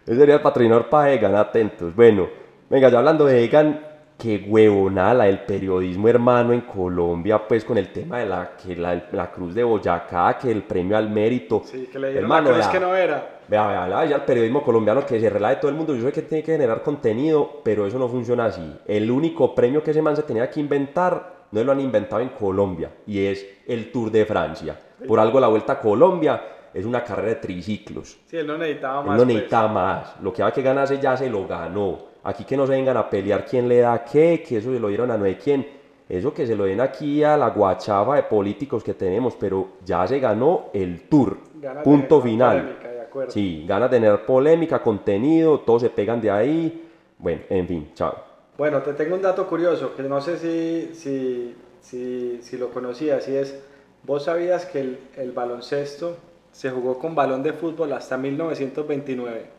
Ese 0.07 0.17
sería 0.17 0.37
el 0.37 0.43
patrocinador 0.43 0.89
para 0.89 1.13
Egan, 1.13 1.35
atentos. 1.35 1.95
Bueno, 1.95 2.29
venga, 2.71 2.89
ya 2.89 2.99
hablando 2.99 3.25
de 3.27 3.45
Egan, 3.45 3.81
qué 4.19 4.45
huevonada 4.49 5.29
el 5.29 5.41
periodismo 5.41 6.09
hermano 6.09 6.53
en 6.53 6.63
Colombia, 6.63 7.47
pues 7.47 7.65
con 7.65 7.77
el 7.77 7.93
tema 7.93 8.19
de 8.19 8.27
la, 8.27 8.53
que 8.57 8.75
la, 8.77 9.31
Cruz 9.31 9.55
de 9.55 9.63
Boyacá, 9.63 10.39
que 10.39 10.51
el 10.51 10.63
premio 10.63 10.97
al 10.97 11.11
mérito. 11.11 11.63
Sí, 11.65 11.89
que 11.93 11.99
le 11.99 12.09
dieron 12.09 12.25
hermano, 12.25 12.51
la 12.51 12.57
cruz 12.57 12.69
que 12.69 12.81
no 12.81 12.95
era. 12.97 13.41
Vea, 13.49 13.67
vea, 13.67 13.87
vea, 13.87 14.05
ya 14.07 14.17
el 14.17 14.23
periodismo 14.23 14.63
colombiano 14.63 15.05
que 15.07 15.21
se 15.21 15.31
relaje 15.31 15.57
todo 15.57 15.71
el 15.71 15.77
mundo, 15.77 15.95
yo 15.95 16.03
sé 16.07 16.13
que 16.13 16.23
tiene 16.23 16.43
que 16.43 16.53
generar 16.53 16.83
contenido, 16.83 17.61
pero 17.63 17.87
eso 17.87 17.99
no 17.99 18.09
funciona 18.09 18.47
así. 18.47 18.77
El 18.87 19.11
único 19.11 19.55
premio 19.55 19.83
que 19.83 19.93
ese 19.93 20.03
man 20.03 20.17
se 20.17 20.23
tenía 20.23 20.51
que 20.51 20.61
inventar, 20.61 21.47
no 21.53 21.63
lo 21.63 21.73
han 21.73 21.81
inventado 21.81 22.23
en 22.23 22.31
Colombia, 22.31 22.91
y 23.07 23.25
es 23.27 23.47
el 23.69 23.93
Tour 23.93 24.11
de 24.11 24.25
Francia. 24.25 24.77
Por 25.07 25.21
algo 25.21 25.39
la 25.39 25.49
Vuelta 25.49 25.75
a 25.75 25.81
Colombia 25.81 26.43
es 26.77 26.85
una 26.85 27.03
carrera 27.03 27.29
de 27.29 27.37
triciclos. 27.37 28.19
Sí, 28.27 28.37
él 28.37 28.47
no 28.47 28.59
necesitaba 28.59 29.03
más. 29.03 29.13
Él 29.13 29.19
no 29.19 29.25
pues. 29.25 29.27
necesitaba 29.29 29.69
más. 29.69 30.21
Lo 30.21 30.33
que 30.33 30.43
había 30.43 30.55
que 30.55 30.63
ganarse 30.63 30.99
ya 31.01 31.17
se 31.17 31.31
lo 31.31 31.47
ganó 31.47 32.17
Aquí 32.27 32.43
que 32.43 32.57
no 32.57 32.67
se 32.67 32.73
vengan 32.73 32.97
a 32.97 33.09
pelear 33.09 33.45
quién 33.45 33.69
le 33.69 33.79
da 33.79 34.05
qué, 34.05 34.43
que 34.43 34.57
eso 34.57 34.73
se 34.73 34.81
lo 34.81 34.89
dieron 34.89 35.13
a 35.13 35.17
no 35.17 35.27
hay 35.27 35.37
quién. 35.37 35.65
Eso 36.09 36.35
que 36.35 36.45
se 36.45 36.57
lo 36.57 36.65
den 36.65 36.81
aquí 36.81 37.23
a 37.23 37.37
la 37.37 37.51
guachava 37.51 38.17
de 38.17 38.25
políticos 38.25 38.83
que 38.83 38.95
tenemos, 38.95 39.37
pero 39.37 39.69
ya 39.85 40.05
se 40.09 40.19
ganó 40.19 40.71
el 40.75 41.03
tour. 41.03 41.39
Punto 41.85 42.21
final. 42.21 42.77
Polémica, 43.13 43.31
sí, 43.33 43.65
gana 43.65 43.89
tener 43.89 44.27
polémica, 44.27 44.83
contenido, 44.83 45.61
todos 45.61 45.83
se 45.83 45.91
pegan 45.91 46.21
de 46.21 46.33
ahí. 46.33 46.89
Bueno, 47.17 47.43
en 47.49 47.69
fin, 47.69 47.91
chao. 47.95 48.17
Bueno, 48.59 48.83
te 48.83 48.93
tengo 48.95 49.15
un 49.15 49.23
dato 49.23 49.47
curioso 49.47 49.95
que 49.95 50.03
no 50.03 50.21
sé 50.21 50.37
si, 50.37 50.97
si, 50.97 51.55
si, 51.81 52.43
si 52.43 52.59
lo 52.59 52.71
conocías, 52.71 53.29
y 53.29 53.37
es, 53.37 53.63
vos 54.03 54.25
sabías 54.25 54.67
que 54.67 54.81
el, 54.81 54.99
el 55.17 55.31
baloncesto 55.31 56.17
se 56.57 56.71
jugó 56.71 56.99
con 56.99 57.15
balón 57.15 57.43
de 57.43 57.53
fútbol 57.53 57.93
hasta 57.93 58.17
1929 58.17 59.57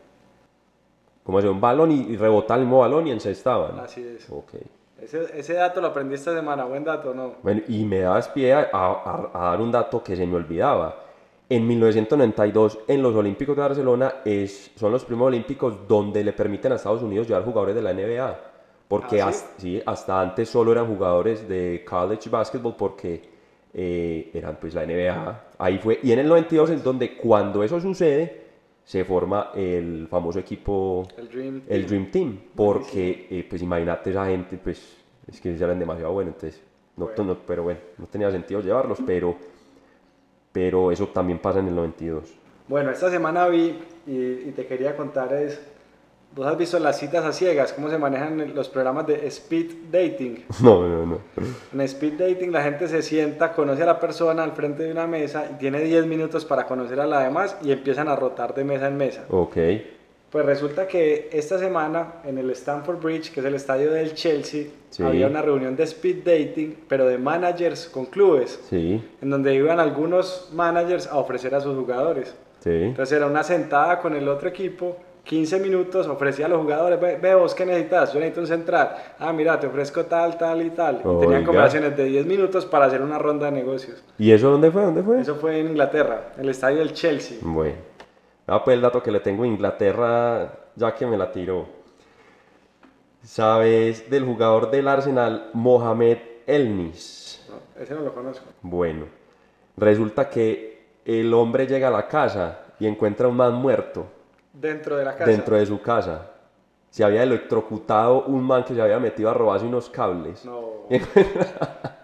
como 1.28 1.36
hacer 1.36 1.50
un 1.50 1.60
balón 1.60 1.92
y, 1.92 2.16
rebotar 2.16 2.58
el 2.58 2.64
mismo 2.64 2.78
balón 2.78 3.06
y 3.06 3.10
encestaban. 3.10 3.78
Así 3.80 4.02
es. 4.02 4.30
Okay. 4.30 4.62
Ese, 4.98 5.38
ese, 5.38 5.52
dato 5.52 5.78
lo 5.78 5.88
aprendí 5.88 6.14
esta 6.14 6.34
semana, 6.34 6.64
buen 6.64 6.82
dato, 6.82 7.12
¿no? 7.12 7.34
Bueno, 7.42 7.60
y 7.68 7.84
me 7.84 7.98
das 7.98 8.28
pie 8.28 8.54
a, 8.54 8.70
a, 8.72 9.50
dar 9.50 9.60
un 9.60 9.70
dato 9.70 10.02
que 10.02 10.16
se 10.16 10.26
me 10.26 10.36
olvidaba. 10.36 10.96
En 11.50 11.66
1992, 11.66 12.78
en 12.88 13.02
los 13.02 13.14
Olímpicos 13.14 13.54
de 13.54 13.60
Barcelona, 13.60 14.14
es, 14.24 14.70
son 14.74 14.90
los 14.90 15.04
primeros 15.04 15.28
Olímpicos 15.28 15.86
donde 15.86 16.24
le 16.24 16.32
permiten 16.32 16.72
a 16.72 16.76
Estados 16.76 17.02
Unidos 17.02 17.28
llevar 17.28 17.44
jugadores 17.44 17.74
de 17.74 17.82
la 17.82 17.92
NBA. 17.92 18.40
Porque 18.88 19.20
¿Ah, 19.20 19.28
hasta, 19.28 19.60
sí, 19.60 19.82
hasta 19.84 20.18
antes 20.22 20.48
solo 20.48 20.72
eran 20.72 20.86
jugadores 20.86 21.46
de 21.46 21.84
college 21.86 22.30
basketball 22.30 22.74
porque 22.74 23.37
eh, 23.80 24.30
eran 24.34 24.56
pues 24.60 24.74
la 24.74 24.84
NBA. 24.84 25.44
Ahí 25.58 25.78
fue. 25.78 26.00
Y 26.02 26.10
en 26.10 26.18
el 26.18 26.26
92 26.28 26.70
es 26.70 26.82
donde 26.82 27.16
cuando 27.16 27.62
eso 27.62 27.80
sucede, 27.80 28.42
se 28.84 29.04
forma 29.04 29.50
el 29.54 30.08
famoso 30.10 30.40
equipo, 30.40 31.06
El 31.16 31.28
Dream 31.28 31.62
el 31.68 31.86
Team. 31.86 31.86
Dream 31.86 32.10
Team, 32.10 32.38
porque, 32.56 33.28
eh, 33.30 33.46
pues 33.48 33.62
imagínate 33.62 34.10
esa 34.10 34.26
gente, 34.26 34.58
pues 34.58 34.96
es 35.28 35.40
que 35.40 35.54
eran 35.54 35.78
demasiado 35.78 36.12
buenos, 36.12 36.34
entonces, 36.34 36.60
no, 36.96 37.04
Bueno. 37.04 37.24
no- 37.24 37.38
pero 37.46 37.62
bueno, 37.62 37.78
no 37.98 38.06
tenía 38.06 38.30
sentido 38.32 38.60
llevarlos, 38.62 38.98
pero, 39.06 39.36
pero 40.52 40.90
eso 40.90 41.06
también 41.08 41.38
pasa 41.38 41.60
en 41.60 41.68
el 41.68 41.74
92. 41.76 42.34
Bueno, 42.66 42.90
esta 42.90 43.10
semana 43.10 43.46
vi 43.48 43.78
y, 44.06 44.12
y 44.48 44.52
te 44.56 44.66
quería 44.66 44.96
contar 44.96 45.32
es, 45.34 45.60
¿vos 46.34 46.46
has 46.46 46.56
visto 46.56 46.78
las 46.78 46.98
citas 46.98 47.24
a 47.24 47.32
ciegas? 47.32 47.72
¿Cómo 47.72 47.88
se 47.90 47.98
manejan 47.98 48.54
los 48.54 48.68
programas 48.68 49.06
de 49.06 49.26
speed 49.28 49.70
dating? 49.90 50.44
No, 50.62 50.86
no, 50.86 51.06
no. 51.06 51.18
En 51.72 51.80
speed 51.82 52.14
dating 52.14 52.52
la 52.52 52.62
gente 52.62 52.88
se 52.88 53.02
sienta, 53.02 53.52
conoce 53.52 53.82
a 53.82 53.86
la 53.86 53.98
persona 54.00 54.42
al 54.44 54.52
frente 54.52 54.82
de 54.84 54.92
una 54.92 55.06
mesa 55.06 55.46
y 55.50 55.54
tiene 55.58 55.80
10 55.80 56.06
minutos 56.06 56.44
para 56.44 56.66
conocer 56.66 57.00
a 57.00 57.06
la 57.06 57.20
demás 57.20 57.56
y 57.62 57.72
empiezan 57.72 58.08
a 58.08 58.16
rotar 58.16 58.54
de 58.54 58.64
mesa 58.64 58.88
en 58.88 58.96
mesa. 58.96 59.24
Ok, 59.30 59.56
Pues 60.30 60.44
resulta 60.44 60.86
que 60.86 61.30
esta 61.32 61.58
semana 61.58 62.16
en 62.24 62.36
el 62.36 62.50
Stamford 62.50 63.00
Bridge, 63.00 63.32
que 63.32 63.40
es 63.40 63.46
el 63.46 63.54
estadio 63.54 63.90
del 63.90 64.12
Chelsea, 64.14 64.66
Sí. 64.90 65.02
había 65.02 65.26
una 65.26 65.40
reunión 65.40 65.74
de 65.74 65.84
speed 65.84 66.16
dating, 66.22 66.76
pero 66.86 67.06
de 67.06 67.16
managers 67.16 67.86
con 67.88 68.04
clubes, 68.06 68.60
sí, 68.68 69.02
en 69.22 69.30
donde 69.30 69.54
iban 69.54 69.80
algunos 69.80 70.50
managers 70.52 71.06
a 71.06 71.16
ofrecer 71.16 71.54
a 71.54 71.60
sus 71.62 71.74
jugadores. 71.76 72.34
sí. 72.60 72.70
Entonces 72.70 73.16
era 73.16 73.26
una 73.26 73.42
sentada 73.42 74.00
con 74.00 74.14
el 74.14 74.28
otro 74.28 74.48
equipo, 74.50 74.98
15 75.28 75.60
minutos, 75.60 76.06
ofrecía 76.06 76.46
a 76.46 76.48
los 76.48 76.62
jugadores, 76.62 76.98
ve, 76.98 77.18
ve 77.20 77.34
vos 77.34 77.54
qué 77.54 77.66
necesitas, 77.66 78.14
yo 78.14 78.18
necesito 78.18 78.40
un 78.40 78.46
central, 78.46 78.96
ah 79.18 79.30
mira, 79.30 79.60
te 79.60 79.66
ofrezco 79.66 80.06
tal, 80.06 80.38
tal 80.38 80.62
y 80.62 80.70
tal. 80.70 81.00
Y 81.00 81.02
tenían 81.02 81.40
Oiga. 81.40 81.44
conversaciones 81.44 81.94
de 81.98 82.04
10 82.04 82.24
minutos 82.24 82.64
para 82.64 82.86
hacer 82.86 83.02
una 83.02 83.18
ronda 83.18 83.44
de 83.44 83.52
negocios. 83.52 84.02
¿Y 84.16 84.32
eso 84.32 84.50
dónde 84.50 84.70
fue? 84.70 84.80
¿Dónde 84.80 85.02
fue? 85.02 85.20
Eso 85.20 85.34
fue 85.34 85.60
en 85.60 85.66
Inglaterra, 85.66 86.32
el 86.38 86.48
estadio 86.48 86.78
del 86.78 86.94
Chelsea. 86.94 87.36
Bueno, 87.42 87.74
ah, 88.46 88.64
pues 88.64 88.74
el 88.74 88.80
dato 88.80 89.02
que 89.02 89.10
le 89.10 89.20
tengo 89.20 89.42
a 89.42 89.46
Inglaterra, 89.46 90.50
ya 90.74 90.94
que 90.94 91.04
me 91.04 91.18
la 91.18 91.30
tiró. 91.30 91.66
¿Sabes 93.22 94.08
del 94.08 94.24
jugador 94.24 94.70
del 94.70 94.88
Arsenal, 94.88 95.50
Mohamed 95.52 96.16
Elnis? 96.46 97.46
No, 97.50 97.82
ese 97.82 97.94
no 97.94 98.00
lo 98.00 98.14
conozco. 98.14 98.46
Bueno, 98.62 99.04
resulta 99.76 100.30
que 100.30 100.86
el 101.04 101.34
hombre 101.34 101.66
llega 101.66 101.88
a 101.88 101.90
la 101.90 102.08
casa 102.08 102.60
y 102.80 102.86
encuentra 102.86 103.26
a 103.26 103.28
un 103.28 103.36
man 103.36 103.52
muerto 103.52 104.16
Dentro 104.52 104.96
de 104.96 105.04
la 105.04 105.12
casa. 105.16 105.30
dentro 105.30 105.56
de 105.56 105.66
su 105.66 105.80
casa. 105.80 106.30
Se 106.90 107.04
había 107.04 107.22
electrocutado 107.22 108.24
un 108.24 108.42
man 108.42 108.64
que 108.64 108.74
se 108.74 108.80
había 108.80 108.98
metido 108.98 109.28
a 109.30 109.34
robarse 109.34 109.66
unos 109.66 109.90
cables. 109.90 110.44
No. 110.44 110.86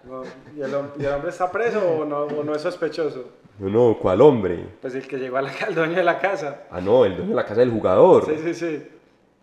No, 0.05 0.21
¿Y, 0.55 0.61
el, 0.61 0.69
y 0.99 1.05
el 1.05 1.13
hombre 1.13 1.31
está 1.31 1.51
preso 1.51 1.81
o 1.83 2.05
no, 2.05 2.25
o 2.25 2.43
no 2.43 2.53
es 2.53 2.61
sospechoso? 2.61 3.25
No, 3.57 3.97
¿cuál 3.99 4.21
hombre? 4.21 4.63
Pues 4.79 4.93
el 4.93 5.07
que 5.07 5.17
llegó 5.17 5.37
a 5.37 5.41
la, 5.41 5.51
al 5.67 5.73
dueño 5.73 5.95
de 5.95 6.03
la 6.03 6.19
casa. 6.19 6.65
Ah, 6.69 6.79
no, 6.79 7.05
el 7.05 7.15
dueño 7.15 7.29
de 7.31 7.35
la 7.35 7.43
casa 7.43 7.61
del 7.61 7.71
jugador. 7.71 8.25
Sí, 8.25 8.37
sí, 8.43 8.53
sí. 8.53 8.87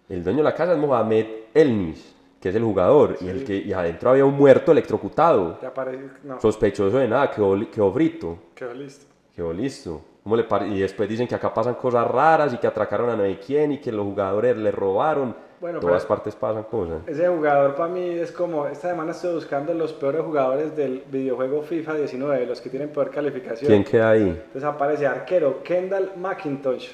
El 0.09 0.23
dueño 0.23 0.39
de 0.39 0.45
la 0.45 0.55
casa 0.55 0.73
es 0.75 0.79
Mohamed 0.79 1.27
Elnis, 1.53 2.15
que 2.41 2.51
es 2.51 2.55
el 2.55 2.63
jugador, 2.63 3.17
y, 3.21 3.29
el 3.29 3.45
que, 3.45 3.57
y 3.57 3.73
adentro 3.73 4.11
había 4.11 4.25
un 4.25 4.35
muerto 4.35 4.71
electrocutado. 4.71 5.55
Te 5.57 5.67
aparece. 5.67 6.05
No, 6.23 6.41
Sospechoso 6.41 6.97
de 6.99 7.09
nada, 7.09 7.29
quedó, 7.31 7.59
quedó 7.69 7.93
frito, 7.93 8.39
quedó 8.55 8.73
listo. 8.73 9.07
quedó 9.35 9.53
listo. 9.53 10.01
¿Cómo 10.23 10.37
le 10.37 10.45
pare- 10.45 10.69
Y 10.69 10.81
después 10.81 11.09
dicen 11.09 11.27
que 11.27 11.35
acá 11.35 11.53
pasan 11.53 11.75
cosas 11.75 12.07
raras 12.09 12.53
y 12.55 12.59
que 12.59 12.67
atracaron 12.67 13.11
a 13.11 13.17
no 13.17 13.25
sé 13.25 13.39
quién 13.45 13.73
y 13.73 13.79
que 13.79 13.91
los 13.91 14.05
jugadores 14.05 14.57
le 14.57 14.71
robaron. 14.71 15.35
Bueno, 15.61 15.79
Todas 15.81 16.03
pero- 16.05 16.09
partes 16.17 16.35
pasan 16.37 16.65
cosas. 16.65 17.03
Ese 17.07 17.27
jugador 17.29 17.75
para 17.75 17.89
mí 17.89 18.09
es 18.11 18.33
como, 18.33 18.67
esta 18.67 18.89
semana 18.91 19.13
estoy 19.13 19.35
buscando 19.35 19.73
los 19.75 19.93
peores 19.93 20.23
jugadores 20.23 20.75
del 20.77 21.05
videojuego 21.11 21.63
FIFA 21.63 21.95
19, 21.95 22.47
los 22.47 22.61
que 22.61 22.69
tienen 22.71 22.89
peor 22.91 23.11
calificación. 23.11 23.69
¿Quién 23.69 23.85
queda 23.85 24.11
ahí? 24.11 24.23
Entonces 24.29 24.65
aparece 24.65 25.07
arquero 25.07 25.63
Kendall 25.63 26.13
McIntosh. 26.17 26.89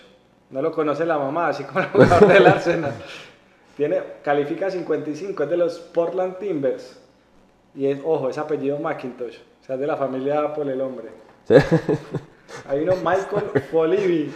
No 0.51 0.63
lo 0.63 0.73
conoce 0.73 1.05
la 1.05 1.19
mamá, 1.19 1.49
así 1.49 1.65
como 1.65 1.81
el 1.81 1.87
jugador 1.87 2.27
del 2.29 2.47
Arsenal. 2.47 2.93
Tiene, 3.77 4.03
califica 4.23 4.71
55, 4.71 5.43
es 5.45 5.51
de 5.51 5.57
los 5.57 5.79
Portland 5.79 6.39
Timbers. 6.39 7.01
Y 7.75 7.87
es, 7.87 8.01
ojo, 8.05 8.29
es 8.31 8.37
apellido 8.39 8.79
McIntosh. 8.79 9.37
O 9.61 9.65
sea, 9.65 9.75
es 9.77 9.81
de 9.81 9.87
la 9.87 9.97
familia 9.97 10.41
Apple 10.41 10.73
el 10.73 10.81
hombre. 10.81 11.09
Hay 12.67 12.81
uno, 12.83 12.95
Michael 12.97 13.63
Polivi, 13.71 14.33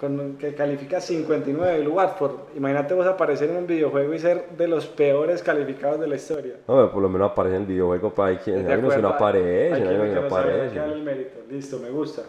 con, 0.00 0.36
que 0.36 0.54
califica 0.54 1.00
59 1.00 1.78
del 1.78 1.88
Watford. 1.88 2.32
Imagínate 2.56 2.94
vos 2.94 3.06
aparecer 3.06 3.50
en 3.50 3.56
un 3.58 3.66
videojuego 3.66 4.14
y 4.14 4.18
ser 4.18 4.48
de 4.56 4.68
los 4.68 4.86
peores 4.86 5.42
calificados 5.42 6.00
de 6.00 6.06
la 6.06 6.16
historia. 6.16 6.54
No, 6.68 6.74
pero 6.76 6.92
por 6.92 7.02
lo 7.02 7.08
menos 7.08 7.30
aparece 7.32 7.56
en 7.56 7.62
el 7.62 7.68
videojuego 7.68 8.10
para 8.12 8.30
ahí 8.30 8.36
quien 8.38 8.64
¿De 8.66 8.72
hay 8.72 8.78
unos 8.78 8.94
que 8.94 9.02
no 9.02 9.08
aparecen, 9.08 9.74
Hay 9.74 9.82
hay 9.82 9.94
unos 9.94 10.06
que 10.08 10.14
no 10.14 10.20
hay 10.20 10.26
aparecen. 10.26 10.82
el 10.82 11.02
mérito. 11.02 11.40
Listo, 11.50 11.78
me 11.78 11.90
gusta. 11.90 12.22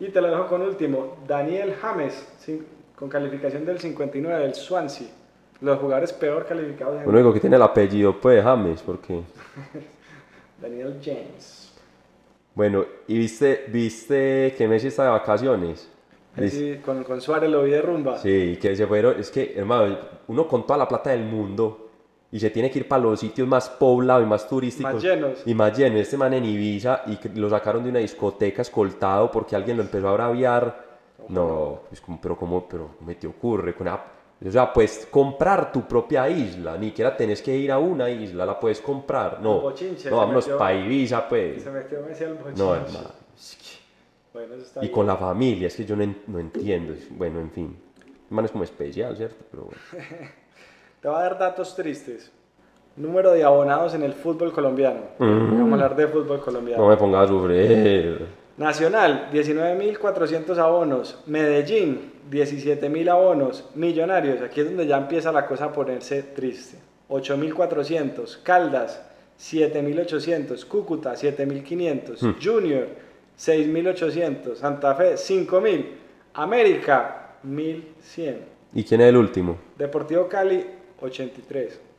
Y 0.00 0.08
te 0.08 0.20
lo 0.20 0.28
dejo 0.30 0.46
con 0.48 0.62
último, 0.62 1.18
Daniel 1.26 1.74
James, 1.80 2.26
sin- 2.38 2.66
con 2.96 3.08
calificación 3.08 3.64
del 3.64 3.78
59 3.78 4.42
del 4.42 4.54
Swansea. 4.54 5.08
Los 5.60 5.78
jugadores 5.78 6.12
peor 6.12 6.44
calificados 6.44 7.04
Lo 7.04 7.10
único 7.10 7.32
que 7.32 7.38
tiene 7.38 7.54
el 7.54 7.62
apellido, 7.62 8.20
pues, 8.20 8.42
James, 8.42 8.82
porque... 8.82 9.20
Daniel 10.60 10.98
James. 11.04 11.71
Bueno, 12.54 12.84
¿y 13.08 13.18
viste, 13.18 13.64
viste 13.68 14.54
que 14.56 14.68
Messi 14.68 14.88
está 14.88 15.04
de 15.04 15.10
vacaciones? 15.10 15.88
Messi 16.36 16.76
con, 16.84 17.04
con 17.04 17.20
Suárez 17.20 17.50
lo 17.50 17.62
vi 17.62 17.70
de 17.70 17.82
rumba. 17.82 18.18
Sí, 18.18 18.58
que 18.60 18.74
se 18.76 18.86
fueron, 18.86 19.18
es 19.18 19.30
que, 19.30 19.54
hermano, 19.56 19.96
uno 20.28 20.46
con 20.48 20.66
toda 20.66 20.78
la 20.78 20.88
plata 20.88 21.10
del 21.10 21.24
mundo 21.24 21.88
y 22.30 22.40
se 22.40 22.50
tiene 22.50 22.70
que 22.70 22.78
ir 22.80 22.88
para 22.88 23.02
los 23.02 23.20
sitios 23.20 23.46
más 23.46 23.68
poblados 23.68 24.24
y 24.24 24.26
más 24.26 24.48
turísticos. 24.48 24.94
Más 24.94 25.02
llenos. 25.02 25.42
Y 25.46 25.54
más 25.54 25.76
llenos. 25.76 26.00
Este 26.00 26.16
man 26.16 26.32
en 26.32 26.44
Ibiza 26.44 27.02
y 27.06 27.18
lo 27.38 27.50
sacaron 27.50 27.84
de 27.84 27.90
una 27.90 27.98
discoteca 27.98 28.62
escoltado 28.62 29.30
porque 29.30 29.54
alguien 29.56 29.76
lo 29.76 29.82
empezó 29.82 30.08
a 30.08 30.12
braviar. 30.14 30.92
No, 31.28 31.82
pues, 31.88 32.02
pero 32.20 32.36
¿cómo, 32.36 32.66
pero 32.68 32.90
¿cómo 32.98 33.14
te 33.14 33.26
ocurre? 33.26 33.74
Con 33.74 33.86
esa- 33.86 34.02
o 34.48 34.50
sea, 34.50 34.72
puedes 34.72 35.06
comprar 35.10 35.70
tu 35.72 35.82
propia 35.82 36.28
isla, 36.28 36.76
ni 36.78 36.88
siquiera 36.88 37.16
tenés 37.16 37.40
que 37.42 37.56
ir 37.56 37.70
a 37.70 37.78
una 37.78 38.08
isla, 38.10 38.44
la 38.46 38.58
puedes 38.58 38.80
comprar. 38.80 39.40
No, 39.40 39.60
bochinche, 39.60 40.10
no 40.10 40.16
vámonos 40.18 40.48
para 40.48 40.74
Ibiza, 40.74 41.28
pues. 41.28 41.62
Se 41.62 41.70
metió 41.70 41.98
al 41.98 42.04
bochinche. 42.04 42.26
No, 42.56 42.74
hermano. 42.74 43.10
es 43.36 43.56
que- 43.60 43.82
Bueno, 44.32 44.54
eso 44.54 44.62
está 44.64 44.80
y 44.80 44.82
bien. 44.82 44.92
con 44.92 45.06
la 45.06 45.16
familia, 45.16 45.66
es 45.68 45.76
que 45.76 45.84
yo 45.84 45.94
no, 45.96 46.02
en- 46.02 46.22
no 46.26 46.38
entiendo. 46.38 46.94
Bueno, 47.10 47.40
en 47.40 47.50
fin. 47.50 47.76
El 48.30 48.34
man 48.34 48.44
es 48.46 48.50
como 48.50 48.64
especial, 48.64 49.16
¿cierto? 49.16 49.44
Pero 49.50 49.64
bueno. 49.64 49.80
Te 51.02 51.08
voy 51.08 51.16
a 51.18 51.20
dar 51.20 51.38
datos 51.38 51.74
tristes. 51.76 52.32
Número 52.96 53.32
de 53.32 53.42
abonados 53.42 53.94
en 53.94 54.02
el 54.02 54.12
fútbol 54.12 54.52
colombiano. 54.52 55.00
Vamos 55.18 55.70
a 55.70 55.72
hablar 55.74 55.96
de 55.96 56.08
fútbol 56.08 56.40
colombiano. 56.40 56.82
No 56.82 56.88
me 56.90 56.96
pongas 56.96 57.24
a 57.24 57.28
sufrir. 57.28 58.26
Nacional, 58.56 59.30
19.400 59.32 60.58
abonos. 60.58 61.18
Medellín, 61.26 62.12
17.000 62.30 63.10
abonos. 63.10 63.64
Millonarios, 63.74 64.42
aquí 64.42 64.60
es 64.60 64.66
donde 64.66 64.86
ya 64.86 64.98
empieza 64.98 65.32
la 65.32 65.46
cosa 65.46 65.66
a 65.66 65.72
ponerse 65.72 66.22
triste. 66.22 66.78
8.400. 67.08 68.42
Caldas, 68.42 69.02
7.800. 69.38 70.64
Cúcuta, 70.66 71.14
7.500. 71.14 72.36
Junior, 72.42 72.88
6.800. 73.38 74.56
Santa 74.56 74.94
Fe, 74.94 75.14
5.000. 75.14 75.86
América, 76.34 77.36
1.100. 77.46 78.36
¿Y 78.74 78.84
quién 78.84 79.00
es 79.02 79.08
el 79.08 79.16
último? 79.16 79.58
Deportivo 79.76 80.28
Cali, 80.28 80.64
83. 81.00 81.91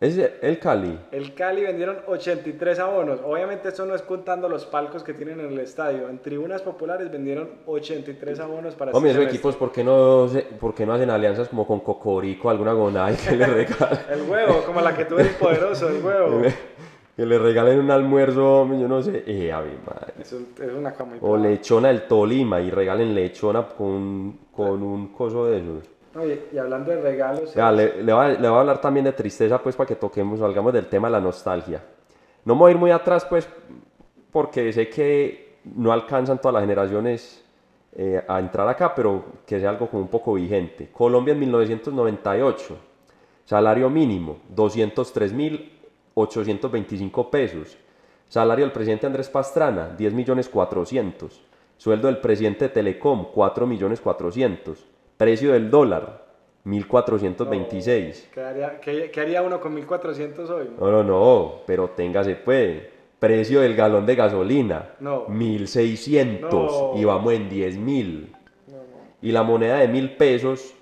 Es 0.00 0.16
el 0.16 0.58
Cali. 0.58 0.98
El 1.12 1.34
Cali 1.34 1.60
vendieron 1.62 1.98
83 2.06 2.78
abonos. 2.78 3.20
Obviamente 3.22 3.68
esto 3.68 3.84
no 3.84 3.94
es 3.94 4.00
contando 4.00 4.48
los 4.48 4.64
palcos 4.64 5.02
que 5.04 5.12
tienen 5.12 5.40
en 5.40 5.48
el 5.52 5.58
estadio. 5.58 6.08
En 6.08 6.20
tribunas 6.20 6.62
populares 6.62 7.10
vendieron 7.12 7.50
83 7.66 8.40
abonos 8.40 8.74
para 8.76 8.92
Hombre, 8.92 9.10
esos 9.10 9.24
equipos, 9.26 9.56
¿por 9.56 9.70
qué, 9.72 9.84
no, 9.84 10.26
se- 10.28 10.40
¿por 10.40 10.74
qué 10.74 10.86
no 10.86 10.94
hacen 10.94 11.10
alianzas 11.10 11.48
como 11.50 11.66
con 11.66 11.80
Cocorico, 11.80 12.48
alguna 12.48 12.72
gonay 12.72 13.14
que 13.14 13.36
le 13.36 13.44
regalen? 13.46 13.98
El 14.10 14.22
huevo, 14.22 14.62
como 14.64 14.80
la 14.80 14.96
que 14.96 15.04
tuve 15.04 15.20
el 15.20 15.28
poderoso, 15.38 15.88
el 15.90 16.02
huevo. 16.02 16.40
que 17.14 17.26
le 17.26 17.38
regalen 17.38 17.78
un 17.80 17.90
almuerzo, 17.90 18.62
hombre, 18.62 18.80
yo 18.80 18.88
no 18.88 19.02
sé. 19.02 19.22
Eh, 19.26 19.52
a 19.52 19.60
mi 19.60 19.72
madre. 19.86 20.14
Es, 20.18 20.32
un- 20.32 20.48
es 20.58 20.72
una 20.72 20.94
O 21.20 21.36
lechona 21.36 21.88
del 21.88 22.04
Tolima 22.08 22.58
y 22.62 22.70
regalen 22.70 23.14
lechona 23.14 23.68
con, 23.68 24.38
con 24.50 24.82
un 24.82 25.08
coso 25.12 25.44
de 25.44 25.58
esos. 25.58 25.84
Oye, 26.14 26.46
y 26.52 26.58
hablando 26.58 26.90
de 26.90 27.00
regalos, 27.00 27.54
Ya, 27.54 27.70
le, 27.70 28.02
le, 28.02 28.12
voy 28.12 28.24
a, 28.24 28.28
le 28.30 28.48
voy 28.48 28.56
a 28.56 28.60
hablar 28.60 28.80
también 28.80 29.04
de 29.04 29.12
tristeza, 29.12 29.62
pues, 29.62 29.76
para 29.76 29.86
que 29.86 29.94
toquemos, 29.94 30.40
salgamos 30.40 30.72
del 30.72 30.88
tema 30.88 31.06
de 31.08 31.12
la 31.12 31.20
nostalgia. 31.20 31.82
No 32.44 32.54
me 32.54 32.60
voy 32.60 32.70
a 32.70 32.72
ir 32.72 32.78
muy 32.78 32.90
atrás, 32.90 33.24
pues, 33.24 33.48
porque 34.32 34.72
sé 34.72 34.88
que 34.88 35.58
no 35.64 35.92
alcanzan 35.92 36.40
todas 36.40 36.54
las 36.54 36.62
generaciones 36.62 37.44
eh, 37.92 38.24
a 38.26 38.40
entrar 38.40 38.66
acá, 38.68 38.94
pero 38.94 39.24
que 39.46 39.60
sea 39.60 39.70
algo 39.70 39.88
como 39.88 40.02
un 40.02 40.08
poco 40.08 40.34
vigente. 40.34 40.90
Colombia 40.92 41.32
en 41.32 41.40
1998, 41.40 42.76
salario 43.44 43.90
mínimo, 43.90 44.38
203.825 44.54 47.30
pesos. 47.30 47.76
Salario 48.28 48.64
del 48.64 48.72
presidente 48.72 49.06
Andrés 49.06 49.28
Pastrana, 49.28 49.88
10 49.88 50.12
millones 50.12 50.48
400. 50.48 51.42
Sueldo 51.76 52.06
del 52.06 52.18
presidente 52.18 52.66
de 52.66 52.74
Telecom, 52.74 53.26
4 53.32 53.66
millones 53.66 54.00
400. 54.00 54.86
Precio 55.20 55.52
del 55.52 55.68
dólar, 55.70 56.24
1426. 56.64 58.30
¿qué 58.32 58.40
haría, 58.40 58.80
qué- 58.80 59.10
qué 59.10 59.20
haría 59.20 59.42
uno 59.42 59.60
con 59.60 59.74
1400 59.74 60.48
hoy? 60.48 60.70
No, 60.80 60.90
no, 60.90 61.04
no, 61.04 61.52
pero 61.66 61.90
téngase 61.90 62.36
pues. 62.36 62.80
Precio 63.18 63.60
del 63.60 63.76
galón 63.76 64.06
de 64.06 64.14
gasolina, 64.14 64.92
No. 64.98 65.26
1600 65.28 66.50
No. 66.50 66.92
y 66.98 67.04
vamos 67.04 67.34
en 67.34 67.50
10.000. 67.50 68.34
Y 69.20 69.30
la 69.30 69.42
moneda 69.42 69.76
de 69.76 69.88
mil 69.88 70.16
pesos, 70.16 70.72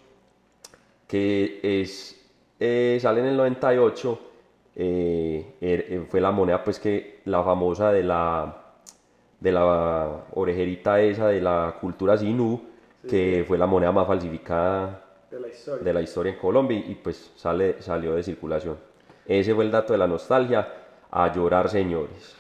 que 1.09 1.59
es, 1.65 2.25
eh, 2.61 2.97
sale 3.03 3.19
en 3.23 3.27
el 3.27 3.37
98, 3.37 4.21
eh, 4.77 5.55
er- 5.61 5.85
eh, 5.89 6.07
fue 6.09 6.21
la 6.21 6.31
moneda 6.31 6.63
pues 6.63 6.79
que 6.79 7.23
la 7.25 7.43
famosa 7.43 7.91
de 7.91 8.05
la, 8.05 8.57
de 9.41 9.51
la 9.51 10.27
orejerita 10.35 11.01
esa 11.01 11.27
de 11.27 11.41
la 11.41 11.75
cultura 11.81 12.17
Sinú, 12.17 12.68
que 13.09 13.45
fue 13.47 13.59
la 13.59 13.67
moneda 13.67 13.91
más 13.93 14.07
falsificada 14.07 15.01
De 15.31 15.41
la 15.41 15.49
historia. 15.49 15.85
de 15.85 15.93
la 15.93 16.01
historia 16.01 16.33
en 16.33 16.39
Colombia 16.39 16.79
y 16.87 16.95
pues 16.95 17.33
sale, 17.37 17.81
salió 17.83 18.15
de 18.15 18.23
circulación. 18.23 18.77
Ese 19.27 19.55
fue 19.55 19.65
el 19.65 19.71
dato 19.71 19.93
de 19.93 19.99
la 19.99 20.07
nostalgia. 20.07 20.69
A 21.11 21.33
llorar, 21.33 21.69
señores. 21.69 22.37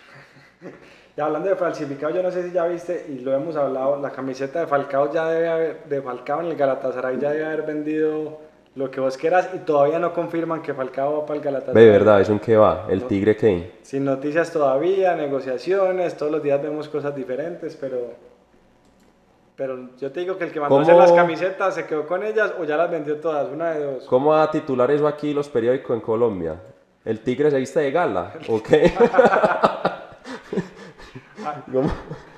Y 1.16 1.20
hablando 1.20 1.48
de 1.48 1.56
falsificado, 1.56 2.14
yo 2.14 2.22
no 2.22 2.30
sé 2.30 2.44
si 2.44 2.52
ya 2.52 2.64
viste, 2.68 3.06
y 3.08 3.18
lo 3.18 3.34
hemos 3.34 3.56
hablado, 3.56 4.00
la 4.00 4.10
camiseta 4.10 4.60
de 4.60 4.68
Falcao 4.68 5.12
ya 5.12 5.28
debe 5.28 5.48
haber, 5.48 5.84
de 5.86 6.00
Falcao 6.00 6.42
en 6.42 6.46
el 6.46 6.54
Galatasaray 6.56 7.18
ya 7.18 7.32
debe 7.32 7.44
haber 7.44 7.62
vendido 7.62 8.38
lo 8.76 8.88
que 8.88 9.00
vos 9.00 9.16
quieras 9.16 9.50
y 9.52 9.58
todavía 9.58 9.98
no 9.98 10.12
confirman 10.12 10.62
que 10.62 10.72
Falcao 10.74 11.18
va 11.18 11.26
para 11.26 11.38
el 11.38 11.44
Galatasaray. 11.44 11.84
Ve, 11.84 11.90
verdad, 11.90 12.20
¿eso 12.20 12.30
en 12.30 12.38
qué 12.38 12.56
va? 12.56 12.86
¿El 12.88 13.02
tigre 13.08 13.36
qué? 13.36 13.72
Sin 13.82 14.04
noticias 14.04 14.52
todavía, 14.52 15.16
negociaciones, 15.16 16.16
todos 16.16 16.30
los 16.30 16.40
días 16.40 16.62
vemos 16.62 16.88
cosas 16.88 17.16
diferentes, 17.16 17.74
pero... 17.74 18.12
Pero 19.58 19.90
yo 19.98 20.12
te 20.12 20.20
digo 20.20 20.38
que 20.38 20.44
el 20.44 20.52
que 20.52 20.60
mandó 20.60 20.78
hacer 20.78 20.94
las 20.94 21.10
camisetas 21.12 21.74
se 21.74 21.84
quedó 21.84 22.06
con 22.06 22.22
ellas 22.24 22.54
o 22.60 22.64
ya 22.64 22.76
las 22.76 22.88
vendió 22.90 23.16
todas, 23.16 23.48
una 23.52 23.72
de 23.74 23.84
dos. 23.84 24.04
¿Cómo 24.04 24.30
va 24.30 24.44
a 24.44 24.50
titular 24.52 24.88
eso 24.92 25.06
aquí 25.08 25.34
los 25.34 25.48
periódicos 25.48 25.94
en 25.96 26.00
Colombia? 26.00 26.54
¿El 27.04 27.20
tigre 27.20 27.50
se 27.50 27.58
viste 27.58 27.80
de 27.80 27.90
gala? 27.90 28.34
¿O 28.48 28.62
qué? 28.62 28.92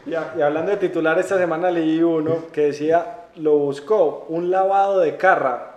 Y, 0.06 0.14
a- 0.14 0.34
y 0.36 0.40
hablando 0.40 0.70
de 0.70 0.76
titular, 0.78 1.18
esta 1.18 1.36
semana 1.36 1.70
leí 1.70 2.02
uno 2.02 2.46
que 2.52 2.62
decía, 2.66 3.26
lo 3.36 3.58
buscó, 3.58 4.24
un 4.28 4.50
lavado 4.50 5.00
de 5.00 5.16
carra. 5.16 5.69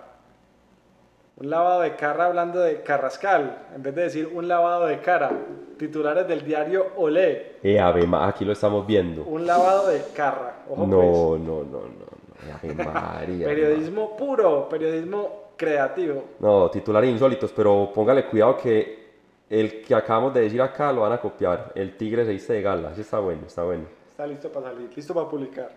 Un 1.44 1.50
lavado 1.50 1.82
de 1.82 1.94
carra 1.94 2.24
hablando 2.24 2.58
de 2.60 2.80
Carrascal, 2.80 3.66
en 3.76 3.82
vez 3.82 3.94
de 3.94 4.02
decir 4.04 4.30
un 4.34 4.48
lavado 4.48 4.86
de 4.86 4.98
cara. 5.00 5.30
Titulares 5.78 6.26
del 6.26 6.42
diario 6.42 6.86
Olé, 6.96 7.56
Eh, 7.62 7.78
ave 7.78 8.08
aquí 8.22 8.46
lo 8.46 8.52
estamos 8.52 8.86
viendo. 8.86 9.24
un 9.24 9.44
lavado 9.46 9.88
de 9.88 10.00
carra. 10.16 10.60
Ojo 10.70 10.86
No, 10.86 10.96
pues. 10.96 11.40
no, 11.42 11.62
no, 11.62 11.64
no, 11.64 11.80
no. 11.80 12.54
Ave 12.54 12.74
María, 12.84 13.46
Periodismo 13.46 14.16
puro, 14.16 14.66
periodismo 14.70 15.50
creativo. 15.54 16.24
No, 16.38 16.70
titulares 16.70 17.10
insólitos, 17.10 17.52
pero 17.52 17.90
póngale 17.94 18.24
cuidado 18.24 18.56
que 18.56 19.04
el 19.50 19.82
que 19.82 19.94
acabamos 19.94 20.32
de 20.32 20.40
decir 20.40 20.62
acá 20.62 20.92
lo 20.94 21.02
van 21.02 21.12
a 21.12 21.20
copiar. 21.20 21.72
El 21.74 21.94
tigre 21.98 22.24
se 22.24 22.30
viste 22.32 22.54
de 22.54 22.62
gala. 22.62 22.92
Ese 22.92 23.02
está 23.02 23.18
bueno, 23.18 23.42
está 23.46 23.64
bueno. 23.64 23.84
Está 24.08 24.26
listo 24.26 24.48
para 24.50 24.70
salir, 24.70 24.88
listo 24.96 25.12
para 25.12 25.28
publicar. 25.28 25.70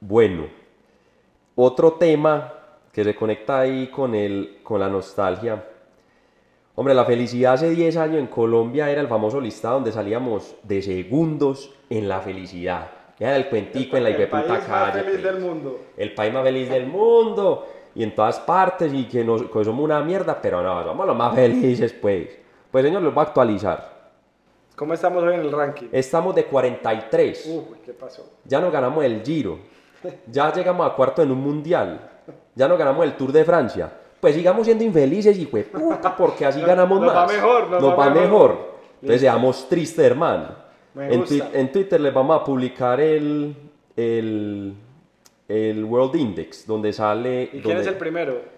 Bueno, 0.00 0.48
otro 1.54 1.92
tema 1.92 2.52
que 2.96 3.04
se 3.04 3.14
conecta 3.14 3.60
ahí 3.60 3.88
con, 3.88 4.14
el, 4.14 4.60
con 4.62 4.80
la 4.80 4.88
nostalgia. 4.88 5.62
Hombre, 6.76 6.94
la 6.94 7.04
felicidad 7.04 7.52
hace 7.52 7.68
10 7.68 7.94
años 7.98 8.16
en 8.16 8.26
Colombia 8.26 8.90
era 8.90 9.02
el 9.02 9.06
famoso 9.06 9.38
listado 9.38 9.74
donde 9.74 9.92
salíamos 9.92 10.54
de 10.62 10.80
segundos 10.80 11.74
en 11.90 12.08
la 12.08 12.20
felicidad. 12.20 12.90
Era 13.18 13.36
el 13.36 13.50
cuentico 13.50 13.98
en 13.98 14.04
la 14.04 14.08
el 14.08 14.14
hijueputa 14.14 14.46
país 14.46 14.48
más 14.48 14.64
calle. 14.64 15.04
feliz 15.04 15.20
pues. 15.20 15.22
del 15.24 15.42
mundo. 15.42 15.80
El 15.94 16.14
país 16.14 16.32
más 16.32 16.42
feliz 16.42 16.70
del 16.70 16.86
mundo. 16.86 17.66
Y 17.94 18.02
en 18.02 18.14
todas 18.14 18.40
partes. 18.40 18.90
Y 18.94 19.04
que, 19.04 19.22
nos, 19.22 19.42
que 19.42 19.64
somos 19.64 19.84
una 19.84 20.00
mierda. 20.00 20.40
Pero 20.40 20.62
no, 20.62 20.82
somos 20.82 21.06
los 21.06 21.16
más 21.16 21.34
felices, 21.34 21.92
pues. 21.92 22.30
Pues, 22.70 22.82
señor, 22.82 23.02
los 23.02 23.14
va 23.14 23.20
a 23.20 23.24
actualizar. 23.26 24.10
¿Cómo 24.74 24.94
estamos 24.94 25.22
hoy 25.22 25.34
en 25.34 25.40
el 25.40 25.52
ranking? 25.52 25.88
Estamos 25.92 26.34
de 26.34 26.46
43. 26.46 27.46
Uy, 27.46 27.76
¿qué 27.84 27.92
pasó? 27.92 28.24
Ya 28.46 28.58
no 28.58 28.70
ganamos 28.70 29.04
el 29.04 29.22
Giro. 29.22 29.58
Ya 30.30 30.50
llegamos 30.50 30.90
a 30.90 30.94
cuarto 30.94 31.22
en 31.22 31.30
un 31.30 31.42
mundial. 31.42 32.12
Ya 32.56 32.66
no 32.66 32.76
ganamos 32.76 33.04
el 33.04 33.12
Tour 33.16 33.30
de 33.30 33.44
Francia. 33.44 33.92
Pues 34.20 34.34
sigamos 34.34 34.64
siendo 34.66 34.82
infelices, 34.82 35.38
hijo 35.38 35.56
de 35.58 35.62
puta, 35.64 36.16
porque 36.16 36.44
así 36.46 36.60
ganamos 36.66 37.00
nos 37.00 37.10
va 37.14 37.26
más. 37.26 37.32
mejor, 37.32 37.68
nos 37.70 37.84
va 37.84 37.94
va 37.94 38.10
mejor. 38.10 38.22
mejor. 38.22 38.76
Entonces 39.02 39.20
seamos 39.20 39.68
tristes, 39.68 40.04
hermano. 40.04 40.48
En, 40.98 41.20
gusta. 41.20 41.34
twi- 41.34 41.44
en 41.52 41.70
Twitter 41.70 42.00
les 42.00 42.12
vamos 42.14 42.40
a 42.40 42.42
publicar 42.42 42.98
el, 43.00 43.54
el, 43.94 44.74
el 45.46 45.84
World 45.84 46.16
Index, 46.16 46.66
donde 46.66 46.92
sale... 46.92 47.50
¿Y 47.52 47.60
quién 47.60 47.76
es 47.78 47.86
el 47.86 47.94
primero? 47.96 48.56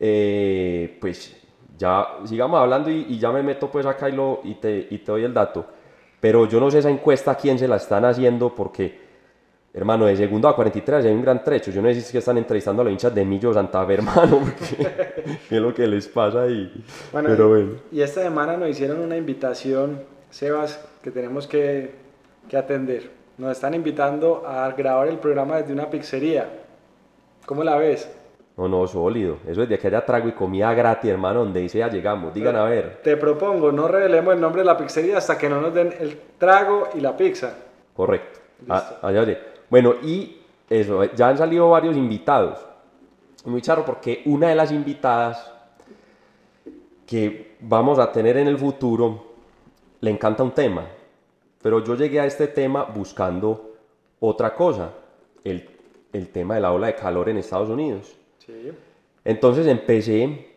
eh, 0.00 0.98
pues 1.00 1.36
ya 1.78 2.06
sigamos 2.24 2.58
hablando 2.60 2.90
y, 2.90 3.06
y 3.08 3.18
ya 3.18 3.30
me 3.30 3.42
meto 3.42 3.70
pues 3.70 3.86
acá 3.86 4.08
y, 4.08 4.12
lo, 4.12 4.40
y, 4.44 4.54
te, 4.54 4.86
y 4.90 4.98
te 4.98 5.12
doy 5.12 5.24
el 5.24 5.32
dato. 5.34 5.64
Pero 6.20 6.46
yo 6.46 6.58
no 6.58 6.70
sé 6.70 6.78
esa 6.78 6.90
encuesta 6.90 7.32
a 7.32 7.34
quién 7.36 7.58
se 7.58 7.68
la 7.68 7.76
están 7.76 8.04
haciendo 8.04 8.54
porque, 8.54 8.98
hermano, 9.74 10.06
de 10.06 10.16
segundo 10.16 10.48
a 10.48 10.54
43 10.54 11.04
hay 11.04 11.12
un 11.12 11.20
gran 11.20 11.42
trecho. 11.42 11.72
Yo 11.72 11.82
no 11.82 11.88
sé 11.88 11.94
si 11.94 12.00
es 12.00 12.12
que 12.12 12.18
están 12.18 12.38
entrevistando 12.38 12.80
a 12.80 12.84
los 12.84 12.92
hinchas 12.92 13.12
de 13.12 13.24
Millo 13.24 13.52
Santa 13.52 13.84
Fe, 13.84 13.94
hermano, 13.94 14.38
porque 14.38 14.76
qué 15.48 15.56
es 15.56 15.60
lo 15.60 15.74
que 15.74 15.86
les 15.86 16.06
pasa 16.06 16.42
ahí. 16.42 16.72
Bueno, 17.12 17.28
Pero 17.30 17.48
bueno. 17.48 17.72
Y 17.90 18.00
esta 18.00 18.22
semana 18.22 18.56
nos 18.56 18.68
hicieron 18.68 19.00
una 19.00 19.16
invitación, 19.16 20.00
Sebas, 20.30 20.82
que 21.02 21.10
tenemos 21.10 21.48
que, 21.48 21.92
que 22.48 22.56
atender. 22.56 23.10
Nos 23.36 23.50
están 23.50 23.74
invitando 23.74 24.44
a 24.46 24.70
grabar 24.70 25.08
el 25.08 25.18
programa 25.18 25.56
desde 25.56 25.72
una 25.72 25.90
pizzería. 25.90 26.48
¿Cómo 27.44 27.64
la 27.64 27.76
ves? 27.76 28.08
No, 28.56 28.68
no, 28.68 28.86
sólido. 28.86 29.38
Eso 29.48 29.64
es 29.64 29.68
de 29.68 29.76
que 29.76 29.88
haya 29.88 30.04
trago 30.04 30.28
y 30.28 30.32
comida 30.32 30.72
gratis, 30.72 31.10
hermano, 31.10 31.40
donde 31.40 31.60
dice 31.60 31.78
ya 31.78 31.88
llegamos. 31.88 32.32
Digan 32.32 32.54
a 32.54 32.64
ver. 32.64 33.00
Te 33.02 33.16
propongo, 33.16 33.72
no 33.72 33.88
revelemos 33.88 34.34
el 34.34 34.40
nombre 34.40 34.62
de 34.62 34.66
la 34.66 34.76
pizzería 34.76 35.18
hasta 35.18 35.36
que 35.36 35.48
no 35.48 35.60
nos 35.60 35.74
den 35.74 35.92
el 35.98 36.16
trago 36.38 36.90
y 36.94 37.00
la 37.00 37.16
pizza. 37.16 37.52
Correcto. 37.92 38.38
Ah, 38.68 38.98
allá, 39.02 39.22
allá. 39.22 39.38
Bueno, 39.70 39.94
y 40.02 40.38
eso, 40.68 41.04
ya 41.14 41.28
han 41.28 41.38
salido 41.38 41.70
varios 41.70 41.96
invitados. 41.96 42.58
Muy 43.44 43.60
charro 43.60 43.84
porque 43.84 44.22
una 44.26 44.48
de 44.48 44.54
las 44.54 44.72
invitadas 44.72 45.52
que 47.06 47.56
vamos 47.60 47.98
a 47.98 48.10
tener 48.10 48.36
en 48.38 48.48
el 48.48 48.58
futuro 48.58 49.34
le 50.00 50.10
encanta 50.10 50.42
un 50.42 50.52
tema. 50.52 50.86
Pero 51.60 51.82
yo 51.84 51.94
llegué 51.94 52.20
a 52.20 52.26
este 52.26 52.48
tema 52.48 52.84
buscando 52.84 53.74
otra 54.20 54.54
cosa, 54.54 54.92
el, 55.44 55.68
el 56.12 56.28
tema 56.28 56.54
de 56.54 56.60
la 56.60 56.72
ola 56.72 56.88
de 56.88 56.94
calor 56.94 57.28
en 57.28 57.38
Estados 57.38 57.68
Unidos. 57.68 58.16
Sí. 58.38 58.72
Entonces 59.24 59.66
empecé 59.66 60.54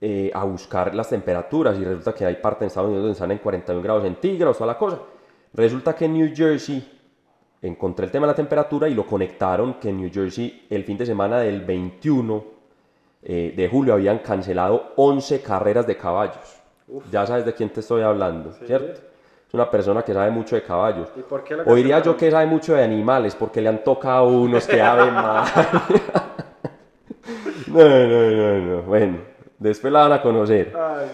eh, 0.00 0.30
a 0.34 0.44
buscar 0.44 0.94
las 0.94 1.08
temperaturas 1.08 1.78
y 1.78 1.84
resulta 1.84 2.12
que 2.12 2.26
hay 2.26 2.34
parte 2.34 2.64
en 2.64 2.66
Estados 2.66 2.88
Unidos 2.88 3.04
donde 3.04 3.12
están 3.12 3.30
en 3.30 3.38
41 3.38 3.82
grados 3.82 4.02
centígrados, 4.02 4.58
toda 4.58 4.72
la 4.72 4.78
cosa. 4.78 5.00
Resulta 5.54 5.94
que 5.94 6.06
en 6.06 6.14
New 6.14 6.34
Jersey 6.34 7.01
encontré 7.62 8.06
el 8.06 8.10
tema 8.10 8.26
de 8.26 8.32
la 8.32 8.36
temperatura 8.36 8.88
y 8.88 8.94
lo 8.94 9.06
conectaron 9.06 9.74
que 9.74 9.88
en 9.90 9.98
New 9.98 10.10
Jersey 10.12 10.66
el 10.68 10.84
fin 10.84 10.98
de 10.98 11.06
semana 11.06 11.38
del 11.38 11.60
21 11.62 12.44
eh, 13.22 13.54
de 13.56 13.68
julio 13.68 13.94
habían 13.94 14.18
cancelado 14.18 14.92
11 14.96 15.40
carreras 15.42 15.86
de 15.86 15.96
caballos. 15.96 16.58
Ya 17.10 17.24
sabes 17.24 17.46
de 17.46 17.54
quién 17.54 17.70
te 17.70 17.80
estoy 17.80 18.02
hablando, 18.02 18.52
Sí. 18.52 18.66
¿cierto? 18.66 19.00
Es 19.48 19.54
una 19.54 19.70
persona 19.70 20.02
que 20.02 20.12
sabe 20.12 20.30
mucho 20.30 20.56
de 20.56 20.62
caballos. 20.62 21.08
¿Y 21.16 21.20
por 21.20 21.44
qué 21.44 21.54
O 21.66 21.74
diría 21.74 22.00
yo 22.00 22.16
que 22.16 22.30
sabe 22.30 22.46
mucho 22.46 22.74
de 22.74 22.82
animales, 22.82 23.34
porque 23.34 23.60
le 23.60 23.68
han 23.68 23.84
tocado 23.84 24.28
unos 24.28 24.66
que 24.66 24.78
saben 24.78 25.14
más. 25.14 25.52
no, 27.68 27.88
no, 27.88 28.30
no, 28.30 28.58
no. 28.58 28.82
Bueno, 28.82 29.18
después 29.58 29.92
la 29.92 30.02
van 30.02 30.12
a 30.12 30.22
conocer. 30.22 30.72
Ay, 30.76 31.06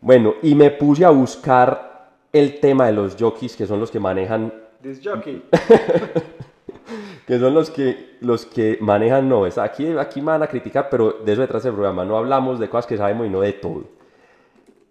Bueno, 0.00 0.34
y 0.42 0.54
me 0.54 0.70
puse 0.70 1.04
a 1.04 1.10
buscar 1.10 2.10
el 2.32 2.60
tema 2.60 2.86
de 2.86 2.92
los 2.92 3.16
jockeys, 3.18 3.56
que 3.56 3.66
son 3.66 3.80
los 3.80 3.90
que 3.90 4.00
manejan, 4.00 4.52
disc 4.84 5.02
jockey. 5.04 5.42
que 7.26 7.38
son 7.38 7.54
los 7.54 7.70
que, 7.70 8.16
los 8.20 8.44
que 8.46 8.78
manejan, 8.80 9.28
no, 9.28 9.46
es- 9.46 9.58
aquí, 9.58 9.86
aquí 9.98 10.20
me 10.20 10.28
van 10.28 10.42
a 10.42 10.46
criticar, 10.46 10.88
pero 10.90 11.12
de 11.24 11.32
eso 11.32 11.40
detrás 11.40 11.62
del 11.62 11.72
programa, 11.72 12.04
no 12.04 12.16
hablamos 12.16 12.58
de 12.60 12.68
cosas 12.68 12.86
que 12.86 12.96
sabemos 12.96 13.26
y 13.26 13.30
no 13.30 13.40
de 13.40 13.52
todo. 13.54 13.84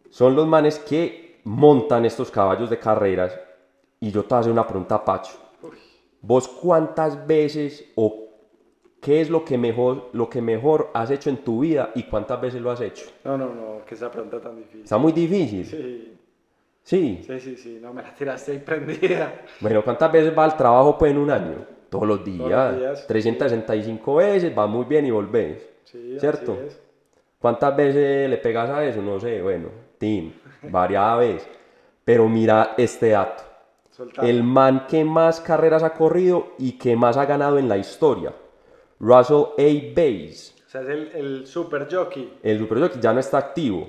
Son 0.10 0.36
los 0.36 0.48
manes 0.48 0.80
que 0.80 1.40
montan 1.44 2.06
estos 2.06 2.32
caballos 2.32 2.70
de 2.70 2.80
carreras, 2.80 3.38
y 4.00 4.12
yo 4.12 4.24
te 4.24 4.30
voy 4.30 4.38
a 4.38 4.40
hacer 4.42 4.52
una 4.52 4.68
pregunta, 4.68 5.04
Pacho. 5.04 5.34
¿Vos 6.22 6.48
cuántas 6.48 7.26
veces 7.28 7.86
o 7.96 8.28
qué 9.02 9.20
es 9.22 9.30
lo 9.30 9.44
que 9.44 9.58
mejor, 9.58 10.10
lo 10.14 10.30
que 10.30 10.42
mejor 10.42 10.90
has 10.94 11.12
hecho 11.12 11.30
en 11.30 11.38
tu 11.38 11.60
vida 11.60 11.92
y 11.96 12.04
cuántas 12.04 12.40
veces 12.40 12.62
lo 12.62 12.72
has 12.72 12.80
hecho? 12.82 13.06
No, 13.26 13.38
no, 13.38 13.48
no, 13.54 13.86
que 13.86 13.96
esa 13.96 14.10
pregunta 14.10 14.40
tan 14.40 14.56
difícil. 14.56 14.84
Está 14.84 14.98
muy 14.98 15.12
difícil. 15.12 15.66
Sí, 15.66 16.13
Sí. 16.84 17.24
sí, 17.26 17.40
sí, 17.40 17.56
sí, 17.56 17.80
no 17.82 17.94
me 17.94 18.02
la 18.02 18.14
tiraste 18.14 18.52
ahí 18.52 18.60
prendida. 18.60 19.42
Bueno, 19.62 19.84
¿cuántas 19.84 20.12
veces 20.12 20.38
va 20.38 20.44
al 20.44 20.58
trabajo 20.58 20.98
pues 20.98 21.12
en 21.12 21.18
un 21.18 21.32
año? 21.32 21.66
Todos 21.90 22.08
los 22.08 22.26
días. 22.26 22.38
Todos 22.40 22.72
los 22.72 22.80
días. 22.80 23.08
365 23.08 24.16
veces, 24.16 24.58
va 24.58 24.68
muy 24.68 24.86
bien 24.86 25.06
y 25.06 25.12
volvés. 25.12 25.66
Sí, 25.86 26.18
¿Cierto? 26.20 26.54
así 26.54 26.68
es. 26.68 26.82
¿Cuántas 27.40 27.76
veces 27.76 28.30
le 28.30 28.38
pegas 28.38 28.70
a 28.70 28.86
eso? 28.86 29.02
No 29.02 29.20
sé, 29.20 29.42
bueno, 29.42 29.70
tin, 29.98 30.34
varias 30.64 31.20
veces. 31.20 31.50
Pero 32.04 32.28
mira 32.28 32.74
este 32.78 33.10
dato. 33.10 33.44
Soltá. 33.90 34.28
El 34.28 34.44
man 34.44 34.86
que 34.88 35.06
más 35.06 35.40
carreras 35.40 35.84
ha 35.84 35.94
corrido 35.94 36.54
y 36.58 36.74
que 36.74 36.96
más 36.96 37.16
ha 37.16 37.26
ganado 37.26 37.60
en 37.60 37.70
la 37.70 37.78
historia. 37.78 38.34
Russell 39.00 39.44
A. 39.58 39.94
Bayes. 39.96 40.56
O 40.66 40.70
sea, 40.70 40.82
es 40.82 40.90
el, 40.90 41.12
el 41.14 41.48
super 41.48 41.88
jockey. 41.90 42.40
El 42.42 42.60
Super 42.60 42.80
Jockey 42.80 43.00
ya 43.00 43.14
no 43.14 43.20
está 43.20 43.38
activo, 43.38 43.88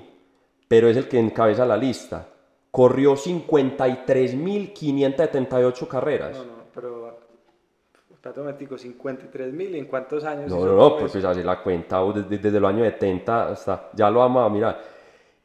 pero 0.67 0.87
es 0.87 0.95
el 0.97 1.07
que 1.07 1.17
encabeza 1.17 1.65
la 1.65 1.75
lista. 1.77 2.27
Corrió 2.75 3.15
53.578 3.15 5.87
carreras. 5.87 6.35
No, 6.35 6.43
no, 6.43 6.51
pero 6.73 7.19
Espérate 8.11 8.41
un 8.41 8.47
momentico, 8.47 8.77
53 8.77 9.53
mil, 9.53 9.75
¿en 9.75 9.85
cuántos 9.85 10.25
años? 10.25 10.49
No, 10.49 10.65
no, 10.65 10.75
no, 10.75 10.97
pues, 10.97 11.13
pues 11.13 11.23
así 11.23 11.41
la 11.41 11.63
cuenta, 11.63 12.03
desde, 12.11 12.37
desde 12.37 12.59
los 12.59 12.69
años 12.69 12.85
70 12.87 13.49
hasta, 13.49 13.91
ya 13.93 14.09
lo 14.09 14.19
vamos 14.19 14.45
a 14.45 14.49
mirar. 14.49 14.77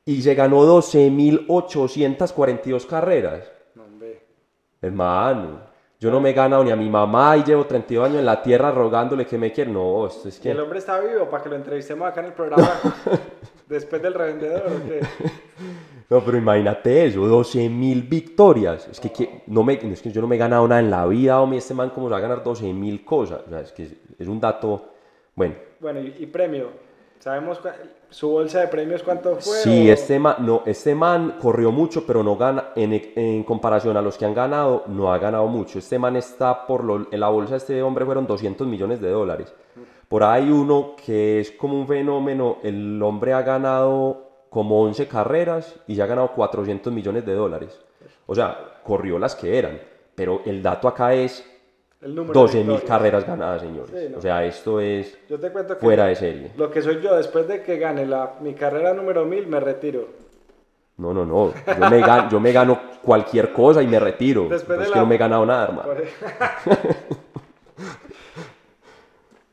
Y 0.06 0.20
se 0.22 0.34
ganó 0.34 0.64
12.842 0.64 2.86
carreras. 2.86 3.48
No, 3.76 3.84
hombre. 3.84 4.24
Hermano, 4.82 5.60
yo 6.00 6.10
no 6.10 6.20
me 6.20 6.30
he 6.30 6.32
ganado 6.32 6.64
ni 6.64 6.72
a 6.72 6.76
mi 6.76 6.90
mamá 6.90 7.36
y 7.36 7.44
llevo 7.44 7.64
32 7.64 8.06
años 8.06 8.18
en 8.18 8.26
la 8.26 8.42
tierra 8.42 8.72
rogándole 8.72 9.24
que 9.24 9.38
me 9.38 9.52
quiera. 9.52 9.70
No, 9.70 10.08
esto 10.08 10.28
es 10.28 10.36
¿Y 10.38 10.40
que... 10.40 10.50
el 10.50 10.58
hombre 10.58 10.80
está 10.80 10.98
vivo 10.98 11.30
para 11.30 11.44
que 11.44 11.50
lo 11.50 11.54
entrevistemos 11.54 12.08
acá 12.08 12.22
en 12.22 12.26
el 12.26 12.32
programa 12.32 12.72
después 13.68 14.02
del 14.02 14.14
revendedor 14.14 14.64
o 14.66 14.70
qué? 14.88 15.00
No, 16.10 16.20
pero 16.24 16.36
imagínate 16.36 17.06
eso, 17.06 17.20
12.000 17.20 18.08
victorias. 18.08 18.88
Es 18.90 18.98
que, 18.98 19.10
que 19.12 19.42
no 19.46 19.62
me, 19.62 19.74
es 19.74 20.02
que 20.02 20.10
yo 20.10 20.20
no 20.20 20.26
me 20.26 20.34
he 20.34 20.38
ganado 20.38 20.66
nada 20.66 20.80
en 20.80 20.90
la 20.90 21.06
vida, 21.06 21.40
hombre, 21.40 21.58
este 21.58 21.72
man 21.72 21.90
cómo 21.90 22.08
se 22.08 22.12
va 22.12 22.18
a 22.18 22.20
ganar 22.20 22.42
12.000 22.42 23.04
cosas. 23.04 23.40
O 23.46 23.48
sea, 23.48 23.60
es 23.60 23.70
que 23.72 23.84
es, 23.84 23.94
es 24.18 24.26
un 24.28 24.40
dato, 24.40 24.86
bueno. 25.36 25.54
Bueno, 25.78 26.00
y, 26.00 26.14
y 26.18 26.26
premio. 26.26 26.90
¿Sabemos 27.20 27.60
su 28.08 28.30
bolsa 28.30 28.60
de 28.60 28.68
premios 28.68 29.02
cuánto 29.02 29.36
fue? 29.36 29.58
Sí, 29.58 29.90
o- 29.90 29.92
este 29.92 30.18
man, 30.18 30.36
no, 30.40 30.62
este 30.64 30.94
man 30.94 31.36
corrió 31.40 31.70
mucho, 31.70 32.06
pero 32.06 32.22
no 32.24 32.34
gana, 32.36 32.70
en, 32.74 32.94
en 33.14 33.44
comparación 33.44 33.94
a 33.96 34.02
los 34.02 34.16
que 34.16 34.24
han 34.24 34.34
ganado, 34.34 34.84
no 34.88 35.12
ha 35.12 35.18
ganado 35.18 35.46
mucho. 35.46 35.78
Este 35.78 35.98
man 35.98 36.16
está 36.16 36.66
por 36.66 36.82
lo, 36.82 37.06
en 37.12 37.20
la 37.20 37.28
bolsa 37.28 37.52
de 37.52 37.58
este 37.58 37.82
hombre 37.82 38.06
fueron 38.06 38.26
200 38.26 38.66
millones 38.66 39.00
de 39.02 39.10
dólares. 39.10 39.52
Por 40.08 40.24
ahí 40.24 40.50
uno 40.50 40.96
que 41.04 41.40
es 41.40 41.50
como 41.52 41.78
un 41.78 41.86
fenómeno, 41.86 42.56
el 42.62 43.00
hombre 43.02 43.34
ha 43.34 43.42
ganado 43.42 44.29
como 44.50 44.82
11 44.82 45.06
carreras 45.08 45.76
y 45.86 45.94
ya 45.94 46.04
ha 46.04 46.06
ganado 46.08 46.32
400 46.32 46.92
millones 46.92 47.24
de 47.24 47.34
dólares. 47.34 47.80
O 48.26 48.34
sea, 48.34 48.80
corrió 48.84 49.18
las 49.18 49.34
que 49.36 49.56
eran, 49.58 49.80
pero 50.14 50.42
el 50.44 50.62
dato 50.62 50.88
acá 50.88 51.14
es 51.14 51.44
el 52.02 52.14
número 52.14 52.32
de 52.34 52.40
12 52.40 52.56
mil 52.58 52.66
victorias. 52.68 52.88
carreras 52.88 53.26
ganadas, 53.26 53.62
señores. 53.62 53.90
Sí, 53.94 54.08
¿no? 54.10 54.18
O 54.18 54.20
sea, 54.20 54.44
esto 54.44 54.80
es 54.80 55.18
Yo 55.28 55.38
te 55.38 55.50
cuento 55.50 55.74
que 55.74 55.80
fuera 55.80 56.06
de 56.06 56.16
serie. 56.16 56.50
lo 56.56 56.70
que 56.70 56.82
soy 56.82 57.00
yo, 57.00 57.16
después 57.16 57.46
de 57.48 57.62
que 57.62 57.78
gane 57.78 58.06
la, 58.06 58.34
mi 58.40 58.54
carrera 58.54 58.92
número 58.94 59.24
1000, 59.24 59.46
me 59.46 59.60
retiro. 59.60 60.08
No, 60.96 61.14
no, 61.14 61.24
no. 61.24 61.52
Yo 61.66 61.88
me, 61.90 62.02
gan- 62.02 62.28
yo 62.30 62.40
me 62.40 62.52
gano 62.52 62.78
cualquier 63.02 63.52
cosa 63.52 63.82
y 63.82 63.86
me 63.86 63.98
retiro. 64.00 64.48
Después 64.50 64.78
de 64.78 64.84
es 64.84 64.90
la- 64.90 64.94
que 64.94 65.00
no 65.00 65.06
me 65.06 65.14
he 65.14 65.18
ganado 65.18 65.46
nada, 65.46 65.64
hermano. 65.68 65.88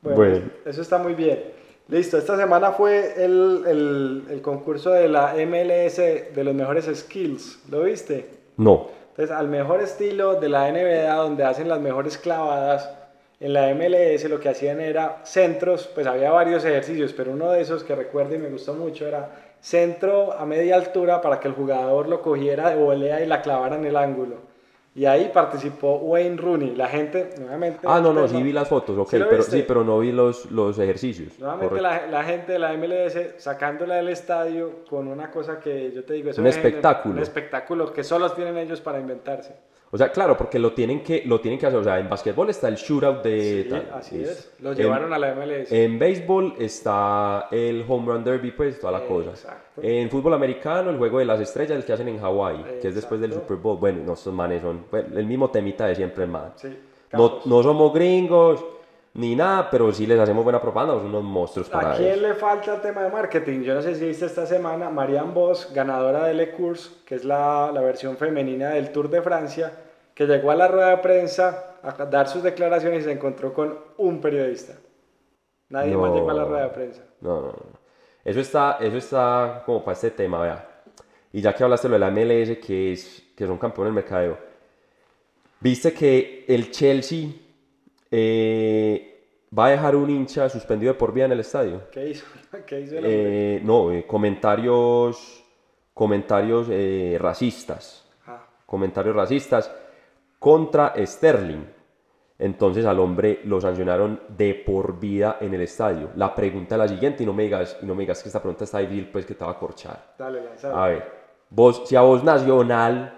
Bueno, 0.01 0.17
Bueno. 0.17 0.45
eso 0.65 0.81
está 0.81 0.97
muy 0.97 1.13
bien. 1.15 1.43
Listo, 1.89 2.17
esta 2.17 2.35
semana 2.35 2.71
fue 2.71 3.13
el, 3.23 3.63
el- 3.65 4.23
el 4.29 4.41
concurso 4.41 4.91
de 4.91 5.07
la 5.07 5.33
MLS 5.45 5.97
de 5.97 6.43
los 6.43 6.53
mejores 6.53 6.85
skills. 6.93 7.59
¿Lo 7.69 7.83
viste? 7.83 8.25
No. 8.57 8.87
Entonces, 9.11 9.35
al 9.35 9.47
mejor 9.47 9.81
estilo 9.81 10.35
de 10.39 10.49
la 10.49 10.67
NBA, 10.69 11.13
donde 11.15 11.43
hacen 11.45 11.69
las 11.69 11.79
mejores 11.79 12.17
clavadas, 12.17 12.89
en 13.39 13.53
la 13.53 13.69
MLS 13.73 14.23
lo 14.29 14.39
que 14.39 14.49
hacían 14.49 14.81
era 14.81 15.21
centros, 15.23 15.87
pues 15.93 16.05
había 16.07 16.31
varios 16.31 16.65
ejercicios, 16.65 17.13
pero 17.13 17.31
uno 17.31 17.51
de 17.51 17.61
esos 17.61 17.83
que 17.83 17.95
recuerdo 17.95 18.35
y 18.35 18.39
me 18.39 18.49
gustó 18.49 18.73
mucho 18.73 19.07
era 19.07 19.29
centro 19.61 20.33
a 20.33 20.45
media 20.45 20.75
altura 20.75 21.21
para 21.21 21.39
que 21.39 21.47
el 21.47 21.53
jugador 21.53 22.09
lo 22.09 22.21
cogiera 22.21 22.69
de 22.69 22.75
volea 22.75 23.21
y 23.21 23.27
la 23.27 23.41
clavara 23.41 23.75
en 23.75 23.85
el 23.85 23.95
ángulo. 23.95 24.35
Y 24.97 25.05
ahí 25.05 25.29
participó 25.31 25.97
Wayne 25.97 26.37
Rooney. 26.37 26.75
La 26.75 26.87
gente, 26.87 27.29
nuevamente... 27.37 27.81
Ah, 27.83 28.01
no, 28.01 28.11
no, 28.11 28.27
sí 28.27 28.41
vi 28.41 28.51
las 28.51 28.67
fotos, 28.67 28.97
ok, 28.97 29.07
¿Sí 29.07 29.17
pero, 29.29 29.43
sí, 29.43 29.63
pero 29.67 29.83
no 29.83 29.99
vi 29.99 30.11
los, 30.11 30.49
los 30.49 30.79
ejercicios. 30.79 31.37
Nuevamente 31.37 31.79
la, 31.79 32.07
la 32.07 32.23
gente 32.23 32.53
de 32.53 32.57
la 32.57 32.73
MLS 32.73 33.35
sacándola 33.37 33.97
del 33.97 34.09
estadio 34.09 34.85
con 34.89 35.07
una 35.07 35.29
cosa 35.29 35.59
que 35.59 35.91
yo 35.91 36.03
te 36.03 36.13
digo, 36.13 36.31
eso 36.31 36.41
Un 36.41 36.47
es 36.47 36.55
espectáculo. 36.55 37.13
Un 37.13 37.21
espectáculo 37.21 37.93
que 37.93 38.03
solo 38.03 38.31
tienen 38.31 38.57
ellos 38.57 38.81
para 38.81 38.99
inventarse. 38.99 39.55
O 39.89 39.97
sea, 39.97 40.11
claro, 40.11 40.35
porque 40.35 40.59
lo 40.59 40.73
tienen 40.73 41.01
que, 41.01 41.23
lo 41.25 41.39
tienen 41.39 41.57
que 41.59 41.65
hacer. 41.65 41.79
O 41.79 41.83
sea, 41.83 41.97
en 41.99 42.09
básquetbol 42.09 42.49
está 42.49 42.67
el 42.67 42.75
shootout 42.75 43.23
de... 43.23 43.63
Sí, 43.63 43.69
tal, 43.69 43.89
así 43.93 44.21
es. 44.21 44.53
Lo 44.59 44.71
en- 44.71 44.77
llevaron 44.77 45.13
a 45.13 45.17
la 45.17 45.33
MLS. 45.33 45.71
En 45.71 45.97
béisbol 45.97 46.55
está 46.59 47.47
el 47.51 47.85
home 47.87 48.11
run 48.13 48.23
derby, 48.23 48.51
pues 48.51 48.79
toda 48.79 48.99
la 48.99 49.05
cosa. 49.05 49.29
Exacto. 49.29 49.81
En 49.81 50.09
fútbol 50.09 50.33
americano, 50.33 50.89
el 50.89 50.97
juego 50.97 51.19
de 51.19 51.25
las 51.25 51.39
estrellas, 51.39 51.77
el 51.77 51.85
que 51.85 51.93
hacen 51.93 52.07
en 52.09 52.19
Hawái, 52.19 52.79
que 52.81 52.89
es 52.89 52.95
después 52.95 53.21
del. 53.21 53.31
Super 53.33 53.57
Bowl. 53.57 53.77
Bueno, 53.77 54.03
no, 54.05 54.13
estos 54.13 54.33
manes 54.33 54.61
son 54.61 54.85
bueno, 54.91 55.17
el 55.17 55.25
mismo 55.25 55.49
temita 55.49 55.85
de 55.87 55.95
siempre, 55.95 56.25
man. 56.27 56.51
Sí, 56.55 56.75
no 57.13 57.63
somos 57.63 57.93
gringos 57.93 58.63
ni 59.17 59.35
nada, 59.35 59.69
pero 59.69 59.91
sí 59.91 60.05
les 60.05 60.19
hacemos 60.19 60.43
buena 60.43 60.61
propaganda, 60.61 60.93
son 60.93 61.07
unos 61.07 61.23
monstruos 61.23 61.67
para 61.69 61.93
¿A 61.93 61.97
quién 61.97 62.21
le 62.21 62.35
falta 62.35 62.75
el 62.75 62.81
tema 62.81 63.01
de 63.01 63.09
marketing? 63.09 63.61
Yo 63.61 63.73
no 63.73 63.81
sé 63.81 63.95
si 63.95 64.05
viste 64.05 64.27
esta 64.27 64.45
semana, 64.45 64.91
Marianne 64.91 65.33
Vos, 65.33 65.71
ganadora 65.73 66.25
del 66.25 66.39
E-Course, 66.39 67.03
que 67.03 67.15
es 67.15 67.25
la, 67.25 67.71
la 67.73 67.81
versión 67.81 68.15
femenina 68.15 68.69
del 68.69 68.91
Tour 68.91 69.09
de 69.09 69.23
Francia, 69.23 69.73
que 70.13 70.27
llegó 70.27 70.51
a 70.51 70.55
la 70.55 70.67
rueda 70.67 70.91
de 70.91 70.97
prensa 70.97 71.77
a 71.81 72.05
dar 72.05 72.27
sus 72.27 72.43
declaraciones 72.43 73.01
y 73.01 73.03
se 73.05 73.11
encontró 73.11 73.53
con 73.53 73.75
un 73.97 74.21
periodista. 74.21 74.73
Nadie 75.69 75.97
más 75.97 76.13
llegó 76.13 76.29
a 76.29 76.33
la 76.35 76.45
rueda 76.45 76.63
de 76.65 76.69
prensa. 76.69 77.01
No, 77.19 77.41
no, 77.41 77.47
no. 77.47 77.87
Eso 78.23 78.39
está, 78.39 78.77
eso 78.79 78.97
está 78.97 79.63
como 79.65 79.83
para 79.83 79.93
este 79.93 80.11
tema, 80.11 80.39
vea. 80.41 80.83
Y 81.33 81.41
ya 81.41 81.53
que 81.53 81.63
hablaste 81.63 81.87
de 81.89 81.97
lo 81.97 82.05
de 82.05 82.11
la 82.11 82.21
MLS, 82.21 82.59
que, 82.59 82.93
es, 82.93 83.31
que 83.35 83.47
son 83.47 83.57
campeones 83.57 83.95
del 83.95 84.03
mercadeo, 84.03 84.37
viste 85.59 85.91
que 85.91 86.45
el 86.47 86.69
Chelsea 86.69 87.29
eh, 88.11 89.17
va 89.57 89.67
a 89.67 89.69
dejar 89.69 89.95
un 89.95 90.09
hincha 90.09 90.49
suspendido 90.49 90.93
de 90.93 90.99
por 90.99 91.13
vida 91.13 91.25
en 91.25 91.31
el 91.33 91.39
estadio. 91.39 91.89
¿Qué 91.91 92.09
hizo? 92.09 92.25
¿Qué 92.65 92.81
hizo 92.81 92.97
el 92.97 93.05
hombre? 93.05 93.55
Eh, 93.55 93.61
no, 93.63 93.91
eh, 93.91 94.05
comentarios, 94.05 95.43
comentarios 95.93 96.67
eh, 96.69 97.17
racistas. 97.19 98.07
Ah, 98.25 98.45
comentarios 98.65 99.15
racistas 99.15 99.71
contra 100.39 100.93
Sterling. 100.97 101.77
Entonces 102.39 102.85
al 102.85 102.99
hombre 102.99 103.41
lo 103.45 103.59
sancionaron 103.59 104.21
de 104.29 104.53
por 104.53 104.99
vida 104.99 105.37
en 105.41 105.55
el 105.55 105.61
estadio. 105.61 106.11
La 106.15 106.35
pregunta 106.35 106.75
es 106.75 106.79
la 106.79 106.87
siguiente 106.87 107.23
y 107.23 107.25
no 107.25 107.33
me 107.33 107.43
digas, 107.43 107.77
y 107.81 107.85
no 107.87 107.95
me 107.95 108.01
digas 108.03 108.21
que 108.21 108.29
esta 108.29 108.39
pregunta 108.39 108.63
está 108.63 108.77
difícil, 108.77 109.09
pues 109.09 109.25
que 109.25 109.33
te 109.33 109.43
va 109.43 109.51
a 109.51 109.57
corchar. 109.57 110.13
dale, 110.19 110.43
lanzalo. 110.43 110.77
A 110.77 110.87
ver, 110.87 111.11
vos, 111.49 111.83
si 111.87 111.95
a 111.95 112.01
vos 112.01 112.23
Nacional 112.23 113.17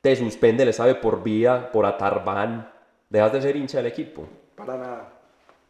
te 0.00 0.16
suspende 0.16 0.62
el 0.62 0.70
estadio 0.70 0.98
por 0.98 1.22
vida, 1.22 1.70
por 1.70 1.84
atarbán, 1.84 2.72
dejas 3.10 3.32
de 3.34 3.42
ser 3.42 3.56
hincha 3.56 3.78
del 3.78 3.86
equipo. 3.88 4.26
Para 4.56 4.76
nada. 4.78 5.08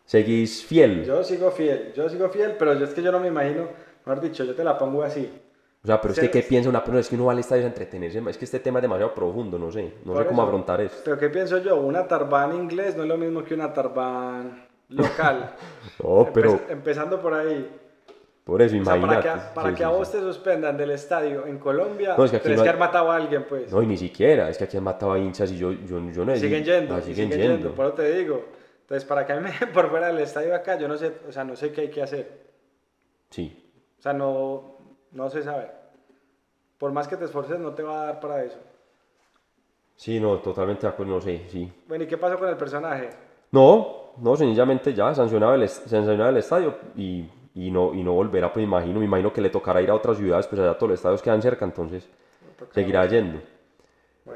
Seguís 0.05 0.65
fiel. 0.65 1.05
Yo 1.05 1.23
sigo 1.25 1.51
fiel, 1.51 1.93
yo 1.95 2.09
sigo 2.09 2.29
fiel, 2.29 2.55
pero 2.59 2.75
yo 2.75 2.85
es 2.85 2.95
que 2.95 3.03
yo 3.03 3.11
no 3.13 3.21
me 3.21 3.29
imagino, 3.29 3.69
mejor 4.05 4.21
dicho, 4.23 4.45
yo 4.45 4.55
te 4.55 4.63
la 4.65 4.77
pongo 4.79 5.03
así. 5.03 5.31
O 5.83 5.87
sea, 5.87 5.99
pero 6.01 6.13
es 6.13 6.21
que 6.21 6.31
¿qué 6.31 6.43
piensa 6.43 6.69
una 6.69 6.81
persona? 6.81 7.01
Es 7.01 7.09
que 7.09 7.15
uno 7.15 7.25
va 7.27 7.33
al 7.33 7.39
estadio 7.39 7.65
a 7.65 7.69
entretenerse. 7.69 8.21
Es 8.29 8.37
que 8.37 8.45
este 8.45 8.61
tema 8.61 8.81
es 8.81 8.83
demasiado 8.83 9.15
profundo, 9.15 9.59
no 9.59 9.73
sé. 9.73 9.95
No 10.05 10.15
sé 10.17 10.27
cómo 10.27 10.43
eso. 10.43 10.49
afrontar 10.49 10.81
esto. 10.83 10.99
Pero 11.05 11.19
¿qué 11.19 11.31
pienso 11.31 11.57
yo? 11.59 11.77
Una 11.81 12.07
tarbán 12.07 12.55
inglés 12.55 12.97
no 12.97 13.05
es 13.05 13.09
lo 13.09 13.17
mismo 13.17 13.43
que 13.43 13.55
una 13.55 13.73
tarbán 13.73 14.67
local. 14.89 15.55
No, 16.03 16.29
pero 16.35 16.53
Empe- 16.53 16.71
empezando 16.71 17.21
por 17.21 17.33
ahí. 17.35 17.80
Por 18.51 18.61
eso 18.63 18.77
O 18.77 18.85
sea, 18.85 18.97
imagínate. 18.97 19.07
para 19.07 19.23
que, 19.23 19.29
a- 19.29 19.55
para 19.55 19.69
Sí, 19.71 19.75
que 19.77 19.85
a 19.85 19.89
sí, 19.91 19.95
vos 19.95 20.09
sí. 20.09 20.13
te 20.17 20.21
suspendan 20.25 20.77
del 20.77 20.91
estadio 20.91 21.47
en 21.47 21.59
Colombia, 21.59 22.17
No, 22.19 22.25
es 22.25 22.33
que 22.33 22.39
aquí 22.39 22.49
no 22.49 22.55
que 22.57 22.61
hay- 22.63 22.69
haber 22.69 22.81
matado 22.81 23.11
a 23.13 23.15
alguien, 23.15 23.45
pues. 23.49 23.73
No, 23.73 23.81
y 23.81 23.87
ni 23.87 23.97
siquiera, 23.97 24.49
es 24.49 24.59
que 24.59 24.65
aquí 24.65 24.77
han 24.77 24.83
matado 24.83 25.13
a 25.13 25.19
hinchas 25.21 25.53
y 25.53 25.57
yo, 25.57 25.71
yo, 25.71 26.01
yo 26.11 26.25
no 26.25 26.33
he 26.33 26.37
siguen 26.41 26.65
yendo, 26.65 26.95
ah, 26.97 27.01
siguen, 27.01 27.31
siguen, 27.31 27.39
yendo. 27.41 27.57
yendo. 27.59 27.75
por 27.77 27.87
eso 27.87 27.95
te 27.95 28.11
digo. 28.19 28.45
Entonces, 28.81 29.05
para 29.09 29.25
que 29.25 29.33
a 29.35 29.37
mí 29.41 29.43
me 29.49 29.67
por 29.73 29.89
fuera 29.89 30.09
del 30.09 30.19
estadio 30.19 30.53
acá, 30.53 30.77
yo 30.77 30.89
no 30.89 30.97
sé, 30.97 31.13
o 31.29 31.31
sea, 31.31 31.45
no 31.45 31.55
sé 31.55 31.71
qué 31.71 31.83
hay 31.83 31.91
que 31.91 32.03
hacer. 32.03 32.41
Sí, 33.31 33.71
O 34.01 34.03
sea, 34.03 34.13
no, 34.13 34.79
no 35.13 35.31
se 35.31 35.45
sabe. 35.45 35.71
Por 36.77 36.91
más 36.91 37.07
que 37.07 37.17
te 37.17 37.27
esforces, 37.27 37.57
no 37.61 37.73
te 37.73 37.85
va 37.85 38.03
a 38.03 38.07
dar 38.07 38.21
para 38.21 38.43
eso. 38.43 38.59
sí, 39.95 40.19
no, 40.19 40.39
totalmente 40.39 40.83
de 40.83 40.89
acuerdo, 40.89 41.15
no 41.15 41.21
sé, 41.21 41.43
sí. 41.51 41.71
Bueno, 41.87 42.03
¿y 42.03 42.07
qué 42.09 42.17
pasó 42.19 42.37
con 42.39 42.49
el 42.49 42.57
personaje? 42.57 43.11
No, 43.53 44.13
no, 44.17 44.35
sencillamente 44.35 44.93
ya 44.93 45.15
sancionaba 45.15 45.55
el, 45.55 45.69
sancionaba 45.69 46.31
el 46.31 46.39
estadio 46.39 46.75
y, 46.97 47.29
y, 47.55 47.71
no, 47.71 47.95
y 47.95 48.03
no 48.03 48.13
volverá, 48.13 48.53
pues 48.53 48.65
imagino, 48.65 49.01
me 49.01 49.07
imagino 49.07 49.33
que 49.33 49.41
le 49.41 49.51
tocará 49.51 49.83
ir 49.83 49.91
a 49.91 49.95
otras 49.95 50.17
ciudades, 50.19 50.47
pues 50.47 50.61
allá 50.61 50.75
todos 50.75 50.91
los 50.91 50.99
estadios 50.99 51.23
quedan 51.23 51.43
cerca, 51.43 51.65
entonces 51.65 52.09
seguirá 52.73 53.07
yendo. 53.07 53.41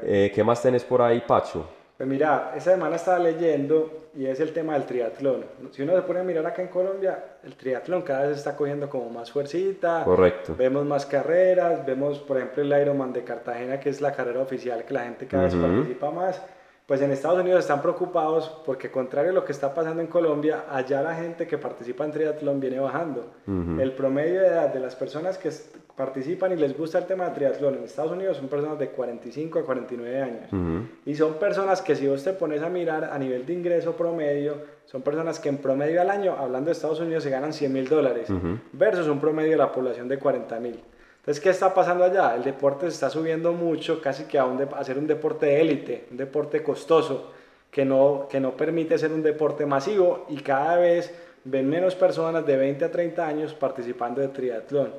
Eh, 0.01 0.31
¿Qué 0.33 0.43
más 0.43 0.61
tenés 0.61 0.83
por 0.83 1.01
ahí, 1.01 1.23
Pacho? 1.25 1.65
Pues 1.97 2.09
mira, 2.09 2.51
esa 2.57 2.71
semana 2.71 2.97
estaba 2.97 3.19
leyendo 3.19 4.09
y 4.13 4.25
es 4.25 4.41
el 4.41 4.51
tema 4.51 4.73
del 4.73 4.83
triatlón. 4.83 5.45
Si 5.71 5.81
uno 5.81 5.95
se 5.95 6.01
pone 6.01 6.19
a 6.19 6.23
mirar 6.23 6.45
acá 6.45 6.61
en 6.61 6.67
Colombia, 6.67 7.37
el 7.41 7.55
triatlón 7.55 8.01
cada 8.01 8.27
vez 8.27 8.37
está 8.37 8.57
cogiendo 8.57 8.89
como 8.89 9.09
más 9.09 9.31
fuercita. 9.31 10.03
Correcto. 10.03 10.55
Vemos 10.57 10.85
más 10.85 11.05
carreras, 11.05 11.85
vemos 11.85 12.19
por 12.19 12.35
ejemplo 12.35 12.63
el 12.63 12.81
Ironman 12.81 13.13
de 13.13 13.23
Cartagena, 13.23 13.79
que 13.79 13.89
es 13.89 14.01
la 14.01 14.11
carrera 14.11 14.41
oficial 14.41 14.83
que 14.83 14.93
la 14.93 15.03
gente 15.03 15.25
cada 15.25 15.43
vez 15.43 15.53
Ujú. 15.53 15.63
participa 15.63 16.11
más. 16.11 16.41
Pues 16.85 17.01
en 17.01 17.11
Estados 17.11 17.39
Unidos 17.39 17.61
están 17.61 17.81
preocupados 17.81 18.61
porque 18.63 18.91
contrario 18.91 19.31
a 19.31 19.33
lo 19.33 19.43
que 19.43 19.51
está 19.51 19.73
pasando 19.73 20.01
en 20.01 20.07
Colombia, 20.07 20.65
allá 20.69 21.01
la 21.01 21.15
gente 21.15 21.47
que 21.47 21.57
participa 21.57 22.05
en 22.05 22.11
triatlón 22.11 22.59
viene 22.59 22.79
bajando. 22.79 23.31
El 23.47 23.91
promedio 23.93 24.41
de 24.41 24.47
edad 24.47 24.71
de 24.71 24.79
las 24.79 24.95
personas 24.95 25.39
que 25.39 25.49
participan 25.95 26.51
y 26.51 26.57
les 26.57 26.77
gusta 26.77 26.99
el 26.99 27.05
tema 27.05 27.25
de 27.29 27.35
triatlón 27.35 27.75
en 27.75 27.83
Estados 27.85 28.11
Unidos 28.11 28.37
son 28.37 28.49
personas 28.49 28.77
de 28.77 28.89
45 28.89 29.59
a 29.59 29.65
49 29.65 30.21
años. 30.21 30.53
Ujú. 30.53 30.87
Y 31.05 31.15
son 31.15 31.35
personas 31.35 31.81
que 31.81 31.95
si 31.95 32.07
vos 32.07 32.23
te 32.23 32.33
pones 32.33 32.61
a 32.61 32.69
mirar 32.69 33.05
a 33.05 33.17
nivel 33.17 33.45
de 33.45 33.53
ingreso 33.53 33.93
promedio, 33.93 34.55
son 34.85 35.01
personas 35.01 35.39
que 35.39 35.49
en 35.49 35.57
promedio 35.57 36.01
al 36.01 36.09
año, 36.11 36.35
hablando 36.37 36.67
de 36.67 36.73
Estados 36.73 36.99
Unidos, 36.99 37.23
se 37.23 37.29
ganan 37.29 37.53
100 37.53 37.73
mil 37.73 37.87
dólares, 37.87 38.27
versus 38.73 39.07
un 39.07 39.19
promedio 39.19 39.51
de 39.51 39.57
la 39.57 39.71
población 39.71 40.07
de 40.07 40.19
40 40.19 40.59
mil. 40.59 40.79
Entonces, 41.25 41.43
¿qué 41.43 41.49
está 41.49 41.73
pasando 41.73 42.03
allá? 42.03 42.35
El 42.35 42.43
deporte 42.43 42.85
se 42.85 42.93
está 42.93 43.09
subiendo 43.09 43.51
mucho, 43.51 43.99
casi 43.99 44.25
que 44.25 44.37
a, 44.37 44.45
un 44.45 44.63
ser 44.83 44.99
un 44.99 45.07
deporte 45.07 45.47
de 45.47 45.59
élite, 45.59 46.05
un 46.11 46.17
deporte 46.17 46.61
costoso, 46.61 47.31
que 47.71 47.83
no, 47.83 48.27
que 48.29 48.39
no 48.39 48.51
permite 48.51 48.95
ser 48.99 49.11
un 49.11 49.23
deporte 49.23 49.65
masivo 49.65 50.27
y 50.29 50.35
cada 50.37 50.77
vez 50.77 51.11
ven 51.43 51.67
menos 51.67 51.95
personas 51.95 52.45
de 52.45 52.55
20 52.55 52.85
a 52.85 52.91
30 52.91 53.27
años 53.27 53.55
participando 53.55 54.21
de 54.21 54.27
triatlón. 54.27 54.93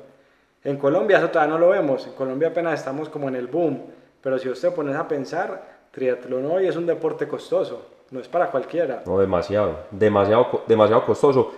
En 0.65 0.75
Colombia 0.75 1.19
eso 1.19 1.29
todavía 1.29 1.53
no 1.53 1.59
lo 1.59 1.69
vemos, 1.69 2.05
en 2.05 2.11
Colombia 2.11 2.49
apenas 2.49 2.77
estamos 2.77 3.07
como 3.07 3.29
en 3.29 3.35
el 3.35 3.47
boom, 3.47 3.83
pero 4.19 4.37
si 4.37 4.49
usted 4.49 4.73
pones 4.73 4.97
a 4.97 5.07
pensar, 5.07 5.79
triatlón 5.91 6.45
hoy 6.45 6.67
es 6.67 6.75
un 6.75 6.85
deporte 6.85 7.25
costoso, 7.25 7.85
no 8.11 8.19
es 8.19 8.27
para 8.27 8.51
cualquiera. 8.51 9.01
No, 9.05 9.17
demasiado, 9.17 9.85
demasiado, 9.91 10.65
demasiado 10.67 11.05
costoso. 11.05 11.53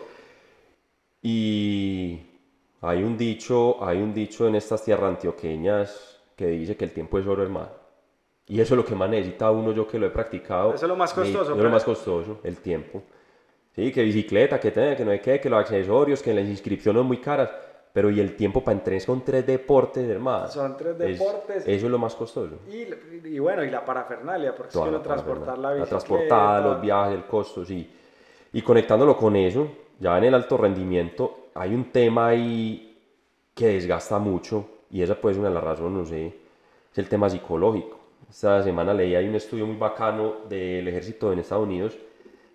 Y 1.24 2.29
hay 2.82 3.04
un 3.04 3.18
dicho, 3.18 3.84
hay 3.84 4.02
un 4.02 4.14
dicho 4.14 4.48
en 4.48 4.56
estas 4.56 4.84
tierras 4.84 5.10
antioqueñas 5.10 6.20
que 6.36 6.48
dice 6.48 6.78
que 6.78 6.86
el 6.86 6.92
tiempo 6.92 7.20
es 7.20 7.28
oro, 7.28 7.44
hermano. 7.44 7.70
Y 8.48 8.62
eso 8.62 8.74
es 8.74 8.78
lo 8.78 8.86
que 8.86 8.96
más 8.96 9.10
necesita 9.10 9.52
uno, 9.52 9.72
yo 9.74 9.88
que 9.88 10.00
lo 10.00 10.08
he 10.08 10.10
practicado. 10.10 10.74
Eso 10.74 10.86
es 10.86 10.90
lo 10.90 10.96
más 10.96 11.14
costoso. 11.14 11.44
Eso 11.44 11.56
es 11.56 11.64
lo 11.64 11.70
más 11.70 11.84
costoso, 11.84 12.40
el 12.44 12.58
tiempo. 12.58 13.04
Sí, 13.76 13.92
que 13.92 14.02
bicicleta, 14.04 14.60
que 14.60 14.72
tenga, 14.72 14.96
que 14.96 15.06
no 15.06 15.12
hay 15.12 15.20
que, 15.20 15.40
que 15.40 15.50
los 15.50 15.60
accesorios, 15.60 16.24
que 16.24 16.34
las 16.34 16.46
inscripciones 16.46 17.04
muy 17.04 17.18
caras. 17.18 17.52
Pero 17.92 18.10
y 18.10 18.20
el 18.20 18.36
tiempo 18.36 18.64
para 18.64 18.78
entrenar 18.78 19.06
con 19.06 19.24
tres 19.24 19.46
deportes, 19.46 20.08
hermano. 20.08 20.48
Son 20.48 20.78
tres 20.78 20.98
deportes. 20.98 21.68
eso 21.68 21.86
es 21.86 21.92
lo 21.92 21.98
más 21.98 22.16
costoso. 22.16 22.60
Y, 22.70 23.28
y, 23.28 23.40
bueno, 23.40 23.64
y 23.64 23.70
la 23.70 23.84
parafernalia, 23.84 24.56
porque 24.56 24.78
es 24.78 24.84
que 24.84 25.00
transportar 25.00 25.58
la 25.58 25.74
bicicleta. 25.74 25.80
La 25.80 25.86
transportada, 25.86 26.62
los 26.62 26.82
viajes, 26.82 27.16
el 27.16 27.26
costo, 27.26 27.66
sí. 27.66 27.90
Y 28.54 28.62
conectándolo 28.62 29.18
con 29.18 29.36
eso, 29.36 29.68
ya 30.00 30.18
en 30.18 30.24
el 30.24 30.34
alto 30.34 30.58
rendimiento, 30.58 31.39
hay 31.54 31.74
un 31.74 31.92
tema 31.92 32.30
ahí 32.30 32.98
que 33.54 33.68
desgasta 33.68 34.20
mucho, 34.20 34.68
y 34.90 35.02
esa 35.02 35.16
puede 35.16 35.36
ser 35.36 35.42
una 35.42 35.50
de 35.50 35.56
las 35.56 35.64
razones, 35.64 35.92
no 35.92 36.06
sé, 36.06 36.28
es 36.92 36.98
el 36.98 37.10
tema 37.10 37.30
psicológico. 37.30 38.00
Esta 38.30 38.64
semana 38.64 38.94
leí 38.94 39.16
hay 39.16 39.28
un 39.28 39.36
estudio 39.36 39.66
muy 39.66 39.76
bacano 39.76 40.38
del 40.48 40.88
ejército 40.88 41.34
en 41.34 41.40
Estados 41.40 41.66
Unidos 41.66 41.98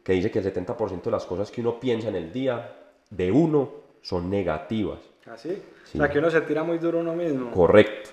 que 0.03 0.13
dice 0.13 0.31
que 0.31 0.39
el 0.39 0.45
70% 0.45 1.03
de 1.03 1.11
las 1.11 1.25
cosas 1.25 1.51
que 1.51 1.61
uno 1.61 1.81
piensa 1.81 2.09
en 2.09 2.17
el 2.17 2.33
día 2.33 2.77
de 3.11 3.33
uno 3.33 3.71
son 4.03 4.29
negativas. 4.31 5.01
¿Ah, 5.27 5.37
sí? 5.37 5.63
O 5.95 5.97
sea, 5.97 6.11
que 6.11 6.19
uno 6.19 6.31
se 6.31 6.43
tira 6.43 6.63
muy 6.63 6.79
duro 6.79 7.01
uno 7.01 7.15
mismo. 7.15 7.51
Correcto. 7.51 8.11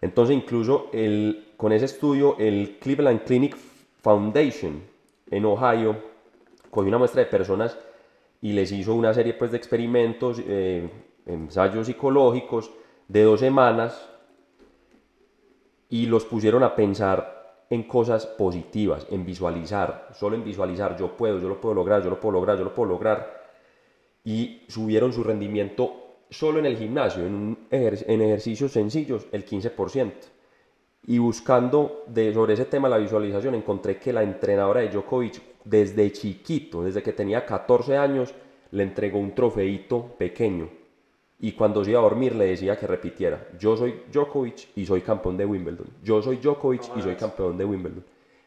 Entonces, 0.00 0.34
incluso 0.34 0.88
el, 0.92 1.52
con 1.56 1.72
ese 1.72 1.84
estudio, 1.84 2.36
el 2.38 2.78
Cleveland 2.80 3.24
Clinic 3.24 3.56
Foundation 4.00 4.82
en 5.30 5.44
Ohio 5.44 5.96
cogió 6.70 6.88
una 6.88 6.98
muestra 6.98 7.22
de 7.22 7.26
personas 7.26 7.76
y 8.40 8.52
les 8.52 8.70
hizo 8.72 8.94
una 8.94 9.12
serie 9.14 9.34
pues, 9.34 9.50
de 9.50 9.56
experimentos, 9.56 10.40
eh, 10.46 10.88
ensayos 11.26 11.86
psicológicos 11.86 12.70
de 13.08 13.22
dos 13.22 13.40
semanas 13.40 14.08
y 15.88 16.06
los 16.06 16.24
pusieron 16.24 16.62
a 16.62 16.74
pensar 16.74 17.64
en 17.70 17.82
cosas 17.82 18.26
positivas, 18.26 19.06
en 19.10 19.24
visualizar, 19.26 20.08
solo 20.14 20.36
en 20.36 20.44
visualizar, 20.44 20.96
yo 20.96 21.16
puedo, 21.16 21.38
yo 21.38 21.48
lo 21.48 21.60
puedo 21.60 21.74
lograr, 21.74 22.02
yo 22.02 22.10
lo 22.10 22.20
puedo 22.20 22.32
lograr, 22.32 22.56
yo 22.56 22.64
lo 22.64 22.74
puedo 22.74 22.88
lograr. 22.90 23.38
Y 24.24 24.62
subieron 24.68 25.12
su 25.12 25.22
rendimiento 25.22 26.08
solo 26.30 26.58
en 26.58 26.66
el 26.66 26.76
gimnasio, 26.76 27.26
en, 27.26 27.58
en 27.70 28.22
ejercicios 28.22 28.72
sencillos, 28.72 29.26
el 29.32 29.44
15%. 29.44 30.12
Y 31.06 31.18
buscando 31.18 32.04
de, 32.06 32.34
sobre 32.34 32.54
ese 32.54 32.66
tema 32.66 32.88
la 32.88 32.98
visualización, 32.98 33.54
encontré 33.54 33.98
que 33.98 34.12
la 34.12 34.22
entrenadora 34.22 34.80
de 34.80 34.88
Djokovic, 34.88 35.40
desde 35.68 36.10
chiquito, 36.12 36.82
desde 36.82 37.02
que 37.02 37.12
tenía 37.12 37.44
14 37.44 37.96
años, 37.96 38.34
le 38.70 38.82
entregó 38.82 39.18
un 39.18 39.34
trofeito 39.34 40.14
pequeño. 40.18 40.70
Y 41.40 41.52
cuando 41.52 41.84
se 41.84 41.90
iba 41.90 42.00
a 42.00 42.02
dormir 42.02 42.34
le 42.34 42.46
decía 42.46 42.78
que 42.78 42.86
repitiera, 42.86 43.48
yo 43.58 43.76
soy 43.76 44.02
Djokovic 44.12 44.68
y 44.76 44.86
soy 44.86 45.02
campeón 45.02 45.36
de 45.36 45.44
Wimbledon. 45.44 45.86
Yo 46.02 46.20
soy 46.22 46.38
Djokovic 46.38 46.96
y 46.96 47.02
soy 47.02 47.14
campeón 47.14 47.56
de 47.58 47.64
Wimbledon. 47.64 48.04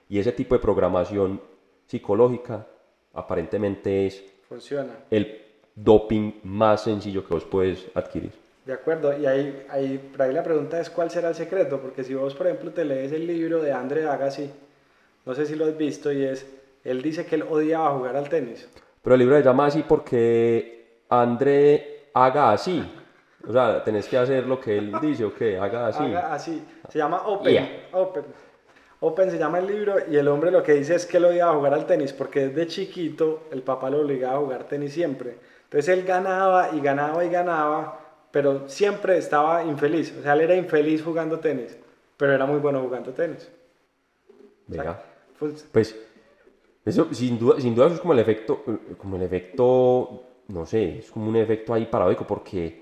Y 0.10 0.20
ese 0.20 0.32
tipo 0.34 0.56
de 0.56 0.60
programación 0.60 1.40
psicológica 1.88 2.68
aparentemente 3.14 4.08
es 4.08 4.24
Funciona. 4.50 4.94
el 5.10 5.42
doping 5.76 6.34
más 6.44 6.84
sencillo 6.84 7.26
que 7.26 7.34
vos 7.34 7.46
puedes 7.46 7.86
adquirir. 7.94 8.32
De 8.66 8.74
acuerdo, 8.74 9.18
y 9.18 9.26
ahí, 9.26 9.66
ahí, 9.70 9.98
por 10.12 10.24
ahí 10.24 10.34
la 10.34 10.44
pregunta 10.44 10.80
es 10.80 10.90
cuál 10.90 11.10
será 11.10 11.30
el 11.30 11.36
secreto, 11.36 11.80
porque 11.80 12.04
si 12.04 12.14
vos, 12.14 12.36
por 12.36 12.48
ejemplo, 12.48 12.72
te 12.72 12.86
lees 12.86 13.12
el 13.12 13.26
libro 13.26 13.62
de 13.62 13.72
Andre 13.72 14.06
Agassi, 14.06 14.50
no 15.26 15.34
sé 15.34 15.46
si 15.46 15.56
lo 15.56 15.66
has 15.66 15.78
visto, 15.78 16.12
y 16.12 16.24
es, 16.24 16.46
él 16.84 17.02
dice 17.02 17.26
que 17.26 17.36
él 17.36 17.44
odiaba 17.44 17.92
jugar 17.92 18.16
al 18.16 18.30
tenis. 18.30 18.68
Pero 19.02 19.16
el 19.16 19.20
libro 19.20 19.38
se 19.38 19.44
llama 19.44 19.66
así 19.68 19.84
porque 19.88 21.04
Andre 21.10 22.10
haga 22.14 22.52
así. 22.52 22.84
O 23.48 23.52
sea, 23.52 23.84
tenés 23.84 24.08
que 24.08 24.18
hacer 24.18 24.46
lo 24.46 24.60
que 24.60 24.78
él 24.78 24.94
dice, 25.02 25.26
¿o 25.26 25.34
qué? 25.34 25.58
Haga 25.58 25.88
así. 25.88 26.04
Haga 26.04 26.34
así. 26.34 26.64
Se 26.90 27.00
llama 27.00 27.24
Open. 27.26 27.70
Open. 27.92 28.24
Open 29.04 29.32
se 29.32 29.40
llama 29.40 29.58
el 29.58 29.66
libro 29.66 29.96
y 30.12 30.16
el 30.16 30.28
hombre 30.28 30.52
lo 30.52 30.62
que 30.62 30.74
dice 30.74 30.94
es 30.94 31.08
que 31.08 31.18
él 31.18 31.26
odiaba 31.26 31.56
jugar 31.56 31.74
al 31.74 31.88
tenis 31.88 32.14
porque 32.14 32.50
desde 32.50 32.68
chiquito 32.68 33.48
el 33.52 33.64
papá 33.64 33.90
lo 33.90 34.02
obligaba 34.02 34.36
a 34.36 34.40
jugar 34.40 34.66
tenis 34.66 34.94
siempre. 34.94 35.38
Entonces 35.64 35.90
él 35.90 36.04
ganaba 36.06 36.70
y 36.72 36.82
ganaba 36.82 37.26
y 37.26 37.30
ganaba, 37.30 38.00
pero 38.30 38.70
siempre 38.70 39.18
estaba 39.18 39.64
infeliz. 39.64 40.16
O 40.20 40.22
sea, 40.22 40.34
él 40.34 40.42
era 40.42 40.56
infeliz 40.56 41.04
jugando 41.04 41.40
tenis, 41.40 41.76
pero 42.16 42.34
era 42.34 42.46
muy 42.46 42.60
bueno 42.60 42.80
jugando 42.80 43.12
tenis. 43.12 43.50
Venga. 44.68 45.02
pues, 45.40 45.68
pues, 45.72 45.96
eso 46.86 47.08
sin 47.14 47.38
duda, 47.38 47.60
sin 47.60 47.76
duda 47.76 47.88
eso 47.88 47.96
es 47.96 48.02
como 48.02 48.14
el 48.14 48.20
efecto, 48.20 48.64
como 48.98 49.16
el 49.16 49.24
efecto, 49.24 50.24
no 50.48 50.66
sé, 50.66 51.00
es 51.00 51.12
como 51.12 51.30
un 51.30 51.36
efecto 51.36 51.74
ahí 51.74 51.86
paradójico 51.86 52.26
porque 52.26 52.82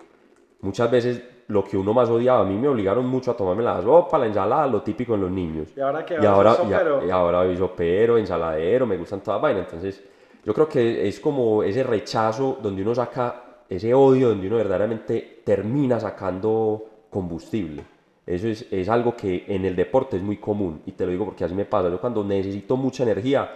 muchas 0.61 0.89
veces 0.89 1.21
lo 1.47 1.63
que 1.63 1.75
uno 1.75 1.93
más 1.93 2.09
odiaba, 2.09 2.41
a 2.41 2.45
mí 2.45 2.55
me 2.55 2.67
obligaron 2.67 3.07
mucho 3.07 3.31
a 3.31 3.37
tomarme 3.37 3.63
la 3.63 3.81
sopa, 3.81 4.17
la 4.19 4.27
ensalada, 4.27 4.67
lo 4.67 4.83
típico 4.83 5.15
en 5.15 5.21
los 5.21 5.31
niños. 5.31 5.69
Y 5.75 5.81
ahora 5.81 6.05
que 6.05 6.15
y 6.21 6.25
ahora, 6.25 6.55
y, 6.63 7.07
y, 7.07 7.09
ahora 7.09 7.43
soy 7.43 7.57
sopero, 7.57 8.17
ensaladero, 8.17 8.85
me 8.85 8.97
gustan 8.97 9.21
todas 9.21 9.41
vainas, 9.41 9.65
entonces 9.65 10.03
yo 10.45 10.53
creo 10.53 10.69
que 10.69 11.07
es 11.07 11.19
como 11.19 11.63
ese 11.63 11.83
rechazo 11.83 12.59
donde 12.61 12.83
uno 12.83 12.93
saca 12.95 13.63
ese 13.67 13.93
odio, 13.93 14.29
donde 14.29 14.47
uno 14.47 14.57
verdaderamente 14.57 15.41
termina 15.43 15.99
sacando 15.99 16.85
combustible. 17.09 17.83
Eso 18.25 18.47
es, 18.47 18.67
es, 18.71 18.87
algo 18.87 19.15
que 19.15 19.45
en 19.47 19.65
el 19.65 19.75
deporte 19.75 20.17
es 20.17 20.23
muy 20.23 20.37
común 20.37 20.83
y 20.85 20.91
te 20.91 21.03
lo 21.03 21.11
digo 21.11 21.25
porque 21.25 21.43
así 21.43 21.55
me 21.55 21.65
pasa. 21.65 21.89
Yo 21.89 21.99
cuando 21.99 22.23
necesito 22.23 22.77
mucha 22.77 23.01
energía 23.01 23.49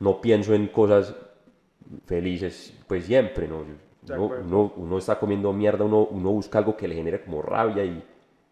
no 0.00 0.20
pienso 0.20 0.54
en 0.54 0.68
cosas 0.68 1.14
felices, 2.06 2.74
pues 2.86 3.04
siempre, 3.04 3.48
¿no? 3.48 3.64
Uno, 4.10 4.72
uno, 4.76 4.98
está 4.98 5.18
comiendo 5.18 5.52
mierda, 5.52 5.84
uno, 5.84 6.04
uno 6.10 6.30
busca 6.30 6.58
algo 6.58 6.76
que 6.76 6.88
le 6.88 6.94
genere 6.94 7.22
como 7.22 7.42
rabia 7.42 7.84
y, 7.84 8.02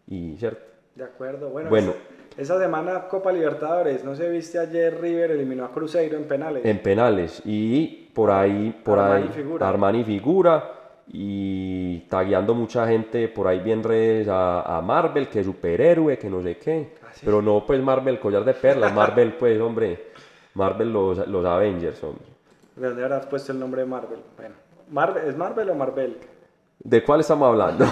y 0.07 0.35
¿cierto? 0.37 0.61
De 0.93 1.03
acuerdo, 1.03 1.49
bueno. 1.49 1.69
bueno 1.69 1.93
esa 2.37 2.59
semana 2.59 3.07
Copa 3.07 3.31
Libertadores, 3.31 4.03
¿no 4.03 4.15
se 4.15 4.29
viste 4.29 4.59
ayer 4.59 5.01
River 5.01 5.31
eliminó 5.31 5.65
a 5.65 5.71
Cruzeiro 5.71 6.17
en 6.17 6.25
penales? 6.25 6.63
En 6.63 6.79
penales 6.83 7.41
y 7.43 8.09
por 8.13 8.29
ahí, 8.29 8.79
por 8.83 8.99
Armani 8.99 9.23
ahí, 9.23 9.29
figura. 9.33 9.67
Armani 9.67 10.03
figura 10.03 10.71
y 11.07 11.99
tagueando 12.01 12.53
mucha 12.53 12.87
gente 12.87 13.27
por 13.27 13.47
ahí 13.47 13.59
bien 13.59 13.81
redes 13.81 14.27
a, 14.27 14.77
a, 14.77 14.81
Marvel, 14.83 15.29
que 15.29 15.39
es 15.39 15.47
superhéroe, 15.47 16.19
que 16.19 16.29
no 16.29 16.43
sé 16.43 16.57
qué. 16.57 16.89
¿Ah, 17.01 17.07
Pero 17.25 17.41
no 17.41 17.65
pues 17.65 17.81
Marvel 17.81 18.19
collar 18.19 18.45
de 18.45 18.53
perlas, 18.53 18.93
Marvel 18.93 19.33
pues 19.33 19.59
hombre, 19.59 20.09
Marvel 20.57 20.91
los, 20.91 21.27
los 21.27 21.45
Avengers, 21.45 22.03
hombre. 22.03 22.25
¿De 22.75 22.87
dónde 22.87 23.03
habrás 23.03 23.27
puesto 23.27 23.51
el 23.51 23.59
nombre 23.59 23.81
de 23.81 23.87
Marvel? 23.87 24.19
Bueno, 24.35 24.55
Marvel, 24.89 25.27
¿es 25.27 25.37
Marvel 25.37 25.69
o 25.69 25.75
Marvel? 25.75 26.17
¿De 26.79 27.03
cuál 27.03 27.19
estamos 27.19 27.47
hablando? 27.47 27.85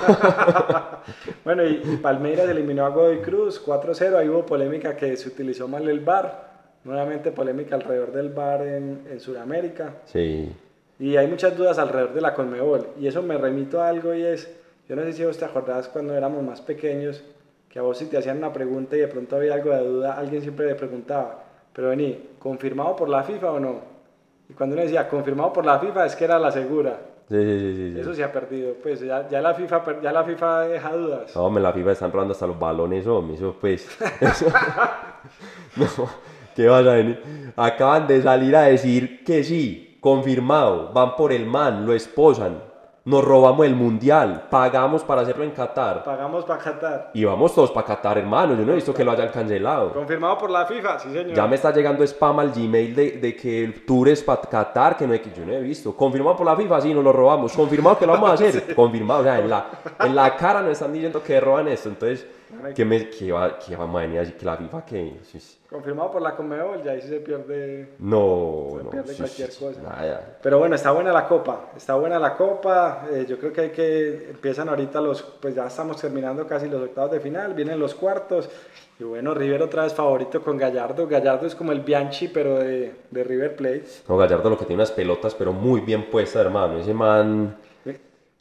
bueno, 1.46 1.64
y, 1.64 1.78
Palmeiras 2.02 2.50
eliminó 2.50 2.86
a 2.86 2.90
Godoy 2.90 3.20
Cruz 3.20 3.64
4-0. 3.64 4.16
Ahí 4.16 4.30
hubo 4.30 4.48
polémica 4.48 4.96
que 4.96 5.16
se 5.16 5.30
utilizó 5.30 5.68
mal 5.68 5.88
el 5.88 6.00
bar. 6.00 6.54
Nuevamente 6.84 7.32
polémica 7.32 7.76
alrededor 7.76 8.12
del 8.12 8.30
bar 8.30 8.62
en, 8.64 9.08
en 9.12 9.20
Sudamérica. 9.20 9.98
Sí. 10.06 10.52
Y 11.00 11.18
hay 11.18 11.28
muchas 11.28 11.56
dudas 11.56 11.78
alrededor 11.78 12.14
de 12.14 12.22
la 12.22 12.34
Conmebol. 12.34 12.88
Y 13.00 13.08
eso 13.08 13.22
me 13.22 13.38
remito 13.38 13.80
a 13.80 13.90
algo 13.90 14.14
y 14.16 14.24
es, 14.24 14.52
yo 14.90 14.96
no 14.96 15.04
sé 15.04 15.14
si 15.14 15.24
vos 15.24 15.38
te 15.38 15.46
acordás 15.46 15.88
cuando 15.88 16.16
éramos 16.16 16.44
más 16.44 16.62
pequeños, 16.62 17.24
que 17.70 17.78
a 17.78 17.84
vos 17.84 17.98
si 17.98 18.06
te 18.06 18.18
hacían 18.18 18.38
una 18.38 18.54
pregunta 18.54 18.96
y 18.96 19.02
de 19.02 19.08
pronto 19.08 19.36
había 19.36 19.54
algo 19.54 19.72
de 19.72 19.84
duda, 19.84 20.14
alguien 20.14 20.42
siempre 20.42 20.66
le 20.68 20.76
preguntaba, 20.76 21.44
pero 21.74 21.90
vení, 21.90 22.35
¿confirmado 22.46 22.96
por 22.96 23.10
la 23.10 23.24
FIFA 23.24 23.54
o 23.54 23.60
no? 23.60 23.80
Y 24.48 24.54
cuando 24.54 24.76
uno 24.76 24.84
decía, 24.84 25.10
confirmado 25.10 25.52
por 25.52 25.66
la 25.66 25.80
FIFA, 25.80 26.06
es 26.06 26.16
que 26.16 26.26
era 26.26 26.38
la 26.38 26.52
segura. 26.52 27.00
Sí, 27.28 27.42
sí, 27.42 27.76
sí, 27.76 28.00
Eso 28.00 28.14
se 28.14 28.24
ha 28.24 28.32
perdido, 28.32 28.76
pues 28.84 29.00
ya, 29.00 29.28
ya, 29.28 29.42
la 29.42 29.56
FIFA, 29.56 30.00
ya 30.00 30.12
la 30.12 30.24
FIFA 30.24 30.60
deja 30.68 30.92
dudas. 30.92 31.36
No, 31.36 31.50
me 31.50 31.60
la 31.60 31.74
FIFA 31.74 31.94
están 31.94 32.12
robando 32.12 32.34
hasta 32.34 32.46
los 32.46 32.60
balones, 32.60 33.08
hombre, 33.08 33.36
eso 33.36 33.56
pues. 33.60 33.90
no, 35.76 35.88
¿qué 36.56 36.68
vas 36.68 36.86
a 36.86 36.94
venir? 36.94 37.52
Acaban 37.56 38.06
de 38.06 38.22
salir 38.22 38.56
a 38.56 38.62
decir 38.66 39.24
que 39.24 39.44
sí, 39.44 39.98
confirmado, 40.00 40.94
van 40.94 41.16
por 41.16 41.34
el 41.34 41.48
man, 41.48 41.84
lo 41.84 41.94
esposan 41.94 42.62
nos 43.06 43.24
robamos 43.24 43.68
el 43.68 43.76
mundial, 43.76 44.48
pagamos 44.50 45.04
para 45.04 45.22
hacerlo 45.22 45.44
en 45.44 45.52
Qatar. 45.52 46.04
Pagamos 46.04 46.44
para 46.44 46.60
Qatar. 46.60 47.12
Y 47.14 47.24
vamos 47.24 47.54
todos 47.54 47.70
para 47.70 47.86
Qatar, 47.86 48.18
hermano. 48.18 48.56
Yo 48.56 48.66
no 48.66 48.72
he 48.72 48.76
visto 48.76 48.96
que 48.96 49.04
lo 49.04 49.12
hayan 49.12 49.30
cancelado. 49.30 49.94
Confirmado 49.94 50.40
por 50.40 50.50
la 50.50 50.66
FIFA, 50.66 50.98
sí, 50.98 51.14
señor. 51.14 51.36
Ya 51.36 51.46
me 51.46 51.56
está 51.56 51.72
llegando 51.72 52.04
spam 52.04 52.40
al 52.40 52.52
Gmail 52.52 52.96
de, 52.96 53.12
de 53.12 53.36
que 53.36 53.64
el 53.64 53.86
tour 53.86 54.10
es 54.10 54.24
para 54.24 54.42
Qatar, 54.42 54.98
que 54.98 55.06
no 55.06 55.14
hay 55.14 55.20
que 55.20 55.32
yo 55.32 55.46
no 55.46 55.54
he 55.54 55.62
visto. 55.62 55.96
Confirmado 55.96 56.36
por 56.36 56.48
la 56.48 56.56
FIFA, 56.56 56.82
sí, 56.82 56.96
nos 56.96 57.04
lo 57.04 57.14
robamos. 57.14 57.54
Confirmado 57.54 58.00
que 58.00 58.08
lo 58.08 58.14
vamos 58.14 58.32
a 58.32 58.34
hacer. 58.34 58.74
Confirmado, 58.76 59.20
o 59.20 59.24
sea, 59.24 59.40
en 59.40 59.50
la, 59.52 59.68
en 60.00 60.16
la 60.16 60.36
cara 60.36 60.62
nos 60.62 60.72
están 60.72 60.92
diciendo 60.92 61.22
que 61.22 61.40
roban 61.40 61.68
esto. 61.68 61.90
Entonces, 61.90 62.26
que, 62.76 62.86
me, 62.86 63.10
que, 63.10 63.32
va, 63.32 63.58
que 63.60 63.76
vamos 63.76 63.98
a 63.98 64.02
venir 64.02 64.18
a 64.18 64.22
decir 64.22 64.38
que 64.38 64.46
la 64.46 64.58
FIFA 64.58 64.86
que... 64.86 65.20
sí, 65.24 65.40
sí. 65.40 65.58
Confirmado 65.70 66.12
por 66.12 66.22
la 66.22 66.36
Conmebol, 66.36 66.82
ya 66.84 66.92
ahí 66.92 67.02
sí 67.02 67.10
se 67.10 67.20
pierde, 67.20 67.96
No, 68.00 68.68
se 68.78 68.84
no. 68.84 68.90
pierde 68.92 69.14
sí, 69.14 69.18
cualquier 69.18 69.50
cosa. 69.50 69.82
nada. 69.82 70.38
Pero 70.42 70.60
bueno, 70.60 70.76
está 70.76 70.92
buena 70.92 71.12
la 71.12 71.28
copa, 71.28 71.72
está 71.76 71.96
buena 71.96 72.18
la 72.20 72.36
copa. 72.38 73.06
eh, 73.12 73.26
yo 73.28 73.38
creo 73.38 73.52
que 73.52 73.62
hay 73.62 73.70
que 73.72 74.30
empiezan 74.30 74.70
ahorita 74.70 75.02
los, 75.02 75.22
pues 75.22 75.54
ya 75.56 75.66
estamos 75.68 76.00
terminando 76.00 76.48
casi 76.48 76.70
los 76.70 76.82
octavos 76.82 77.12
de 77.12 77.20
final, 77.20 77.54
vienen 77.54 77.80
los 77.80 77.94
cuartos. 77.96 78.50
Y 78.98 79.04
bueno, 79.04 79.34
River 79.34 79.64
otra 79.64 79.84
vez 79.84 79.94
favorito 79.94 80.42
con 80.42 80.58
Gallardo. 80.58 81.08
Gallardo 81.08 81.46
es 81.48 81.56
como 81.56 81.74
el 81.74 81.82
Bianchi, 81.82 82.30
pero 82.30 82.60
de, 82.60 82.94
de 83.12 83.24
River 83.26 83.56
Plate. 83.58 83.84
No, 84.08 84.16
Gallardo 84.16 84.50
lo 84.52 84.58
que 84.58 84.64
tiene 84.66 84.82
unas 84.82 84.92
pelotas, 84.92 85.36
pero 85.36 85.52
muy 85.52 85.82
bien 85.82 86.10
puestas, 86.10 86.46
hermano. 86.46 86.78
Ese 86.78 86.94
man 86.94 87.58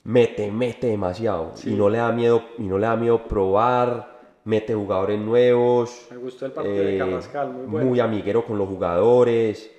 mete, 0.05 0.51
mete 0.51 0.87
demasiado. 0.89 1.53
Y 1.65 1.71
no 1.71 1.89
le 1.89 1.99
da 1.99 2.13
miedo, 2.13 2.43
y 2.59 2.63
no 2.63 2.79
le 2.79 2.87
da 2.87 2.97
miedo 2.97 3.27
probar, 3.27 4.19
mete 4.45 4.75
jugadores 4.75 5.19
nuevos. 5.19 6.07
Me 6.11 6.17
gustó 6.19 6.47
el 6.47 6.53
partido 6.53 6.75
de 6.77 6.97
eh, 6.97 6.99
Carrascal, 6.99 7.51
muy 7.53 7.67
bueno. 7.67 7.89
muy 7.89 8.01
amiguero 8.01 8.45
con 8.45 8.59
los 8.59 8.69
jugadores. 8.69 9.71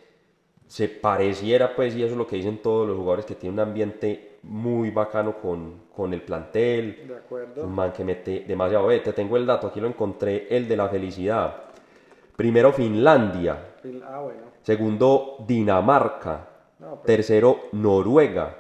Se 0.67 0.89
pareciera, 0.89 1.75
pues, 1.75 1.95
y 1.95 2.01
eso 2.03 2.13
es 2.13 2.17
lo 2.17 2.25
que 2.25 2.37
dicen 2.37 2.57
todos 2.61 2.87
los 2.87 2.97
jugadores, 2.97 3.25
que 3.25 3.35
tiene 3.35 3.53
un 3.53 3.59
ambiente 3.59 4.39
muy 4.43 4.89
bacano 4.89 5.37
con, 5.39 5.83
con 5.95 6.11
el 6.13 6.21
plantel. 6.23 7.07
De 7.07 7.15
acuerdo. 7.15 7.63
Un 7.63 7.73
man 7.73 7.93
que 7.93 8.03
mete 8.03 8.45
demasiado. 8.47 8.87
Ve, 8.87 8.99
te 8.99 9.13
tengo 9.13 9.37
el 9.37 9.45
dato, 9.45 9.67
aquí 9.67 9.79
lo 9.79 9.87
encontré, 9.87 10.47
el 10.49 10.67
de 10.67 10.75
la 10.75 10.89
felicidad. 10.89 11.55
Primero 12.35 12.73
Finlandia, 12.73 13.75
Ah, 14.03 14.19
bueno. 14.21 14.41
segundo 14.63 15.37
Dinamarca, 15.47 16.47
No, 16.79 16.95
pues- 16.95 17.03
tercero 17.03 17.59
Noruega, 17.73 18.55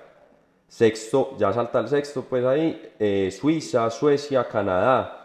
sexto, 0.67 1.35
ya 1.37 1.53
salta 1.53 1.79
el 1.79 1.87
sexto 1.87 2.23
pues 2.23 2.43
ahí, 2.45 2.91
eh, 2.99 3.29
Suiza, 3.31 3.89
Suecia, 3.89 4.47
Canadá, 4.47 5.21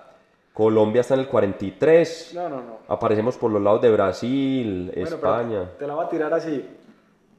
Colombia 0.53 1.01
está 1.01 1.15
en 1.15 1.21
el 1.21 1.29
43, 1.29 2.33
No, 2.35 2.49
no, 2.49 2.57
no. 2.57 2.79
aparecemos 2.89 3.37
por 3.37 3.51
los 3.51 3.63
lados 3.63 3.81
de 3.81 3.91
Brasil, 3.91 4.91
Bueno, 4.95 5.09
España. 5.09 5.71
te 5.79 5.87
la 5.87 5.95
voy 5.95 6.05
a 6.05 6.09
tirar 6.09 6.35
así. 6.35 6.65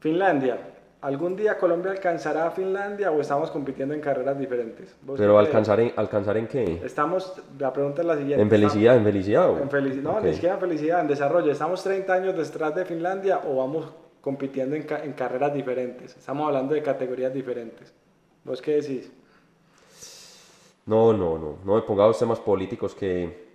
Finlandia. 0.00 0.58
¿Algún 1.02 1.34
día 1.34 1.58
Colombia 1.58 1.90
alcanzará 1.90 2.46
a 2.46 2.50
Finlandia 2.52 3.10
o 3.10 3.20
estamos 3.20 3.50
compitiendo 3.50 3.92
en 3.92 4.00
carreras 4.00 4.38
diferentes? 4.38 4.94
¿Vos 5.02 5.18
Pero 5.18 5.36
alcanzar 5.36 5.80
en, 5.80 5.92
alcanzar 5.96 6.36
en 6.36 6.46
qué? 6.46 6.80
Estamos, 6.84 7.32
la 7.58 7.72
pregunta 7.72 8.02
es 8.02 8.06
la 8.06 8.16
siguiente. 8.16 8.40
En 8.42 8.48
felicidad, 8.48 8.96
en 8.96 9.04
felicidad. 9.04 9.50
o? 9.50 9.58
En 9.58 9.68
felicidad, 9.68 10.02
no, 10.12 10.20
ni 10.20 10.32
siquiera 10.32 10.54
en 10.54 10.60
felicidad, 10.60 11.00
en 11.00 11.08
desarrollo. 11.08 11.50
¿Estamos 11.50 11.82
30 11.82 12.12
años 12.12 12.36
detrás 12.36 12.72
de 12.76 12.84
Finlandia 12.84 13.40
o 13.48 13.56
vamos 13.56 13.92
compitiendo 14.22 14.74
en, 14.76 14.84
ca- 14.84 15.04
en 15.04 15.12
carreras 15.12 15.52
diferentes? 15.52 16.16
Estamos 16.16 16.46
hablando 16.46 16.72
de 16.72 16.82
categorías 16.82 17.34
diferentes. 17.34 17.92
¿Vos 18.44 18.62
qué 18.62 18.76
decís? 18.80 19.10
No, 20.86 21.12
no, 21.12 21.38
no, 21.38 21.58
no 21.64 21.74
me 21.74 21.82
ponga 21.82 22.06
los 22.06 22.18
temas 22.18 22.40
políticos 22.40 22.94
que 22.94 23.52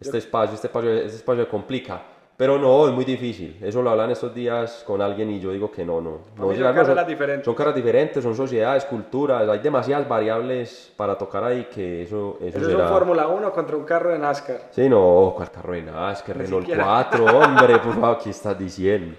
este 0.00 0.18
espacio, 0.18 0.54
este 0.54 0.66
espacio, 0.66 0.92
este 0.92 1.16
espacio 1.16 1.48
complica. 1.48 2.02
Pero 2.36 2.56
no, 2.56 2.86
es 2.86 2.94
muy 2.94 3.04
difícil. 3.04 3.58
Eso 3.60 3.82
lo 3.82 3.90
hablan 3.90 4.12
estos 4.12 4.32
días 4.32 4.84
con 4.86 5.02
alguien 5.02 5.28
y 5.28 5.40
yo 5.40 5.50
digo 5.50 5.72
que 5.72 5.84
no, 5.84 6.00
no. 6.00 6.18
No 6.36 6.54
son 6.54 6.72
carreras 6.72 7.06
diferentes. 7.08 7.44
Son 7.44 7.54
carreras 7.56 7.74
diferentes, 7.74 8.22
son 8.22 8.36
sociedades, 8.36 8.84
culturas, 8.84 9.48
hay 9.48 9.58
demasiadas 9.58 10.06
variables 10.08 10.92
para 10.96 11.18
tocar 11.18 11.42
ahí 11.42 11.64
que 11.64 12.02
eso, 12.04 12.36
eso, 12.40 12.58
Eso 12.58 12.66
es 12.66 12.72
será... 12.72 12.84
un 12.84 12.88
Fórmula 12.90 13.26
1 13.26 13.50
contra 13.52 13.76
un 13.76 13.82
carro 13.84 14.10
de 14.12 14.20
NASCAR. 14.20 14.60
Sí, 14.70 14.88
no, 14.88 15.32
¿cuál 15.36 15.50
carro 15.50 15.72
de 15.72 15.82
NASCAR? 15.82 16.36
Ni 16.36 16.42
Renault 16.44 16.62
siquiera. 16.64 16.84
4, 17.10 17.24
hombre, 17.24 17.78
por 17.78 17.94
favor, 17.94 18.18
¿qué 18.22 18.30
estás 18.30 18.56
diciendo? 18.56 19.16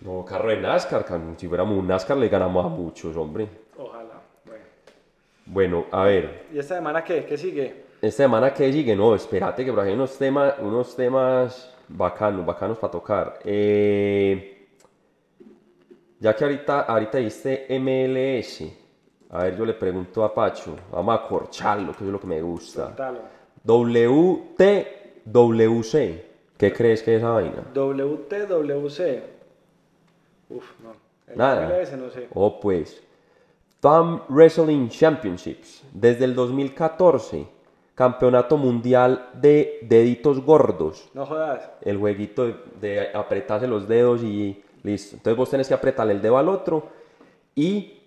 No, 0.00 0.24
carro 0.24 0.48
de 0.48 0.56
NASCAR, 0.56 1.04
si 1.36 1.46
fuéramos 1.46 1.78
un 1.78 1.86
NASCAR 1.86 2.16
le 2.16 2.28
ganamos 2.28 2.64
a 2.64 2.68
muchos, 2.68 3.14
hombre. 3.16 3.48
Ojalá. 3.76 4.22
Bueno. 4.46 4.64
Bueno, 5.46 5.84
a 5.90 6.04
ver, 6.04 6.46
¿Y 6.52 6.58
esta 6.58 6.76
semana 6.76 7.04
qué? 7.04 7.26
¿Qué 7.26 7.36
sigue? 7.36 7.84
Esta 8.00 8.22
semana 8.24 8.54
que 8.54 8.72
sigue, 8.72 8.96
no, 8.96 9.14
espérate 9.14 9.62
que 9.62 9.70
por 9.70 9.80
ahí 9.80 9.88
hay 9.88 9.94
unos 9.94 10.16
temas, 10.16 10.54
unos 10.58 10.96
temas 10.96 11.76
bacanos, 11.86 12.46
bacanos 12.46 12.78
para 12.78 12.90
tocar. 12.90 13.40
Eh, 13.44 14.68
ya 16.18 16.34
que 16.34 16.44
ahorita, 16.44 16.80
ahorita 16.80 17.18
diste 17.18 17.66
MLS, 17.78 18.64
a 19.28 19.44
ver, 19.44 19.56
yo 19.58 19.66
le 19.66 19.74
pregunto 19.74 20.24
a 20.24 20.32
Pacho, 20.32 20.76
vamos 20.90 21.18
a 21.18 21.28
corcharlo, 21.28 21.92
que 21.92 22.04
es 22.04 22.10
lo 22.10 22.18
que 22.18 22.26
me 22.26 22.40
gusta. 22.40 22.94
WTWC, 23.64 25.24
¿qué 26.56 26.72
crees 26.72 27.02
que 27.02 27.16
es 27.16 27.18
esa 27.18 27.32
vaina? 27.32 27.64
WTWC. 27.74 29.39
Uf, 30.50 30.64
no. 30.82 30.92
El 31.26 31.38
Nada. 31.38 31.68
MLS 31.68 31.92
no 31.96 32.10
sé. 32.10 32.28
Oh, 32.34 32.60
pues. 32.60 33.02
Thumb 33.80 34.22
Wrestling 34.28 34.88
Championships. 34.88 35.82
Desde 35.92 36.24
el 36.24 36.34
2014. 36.34 37.46
Campeonato 37.94 38.56
Mundial 38.56 39.28
de 39.34 39.78
Deditos 39.82 40.42
Gordos. 40.44 41.08
No 41.12 41.26
jodas. 41.26 41.68
El 41.82 41.98
jueguito 41.98 42.46
de, 42.46 42.54
de 42.80 43.08
apretarse 43.14 43.66
los 43.66 43.86
dedos 43.86 44.22
y 44.22 44.62
listo. 44.82 45.16
Entonces 45.16 45.36
vos 45.36 45.50
tenés 45.50 45.68
que 45.68 45.74
apretarle 45.74 46.14
el 46.14 46.22
dedo 46.22 46.38
al 46.38 46.48
otro 46.48 46.88
y 47.54 48.00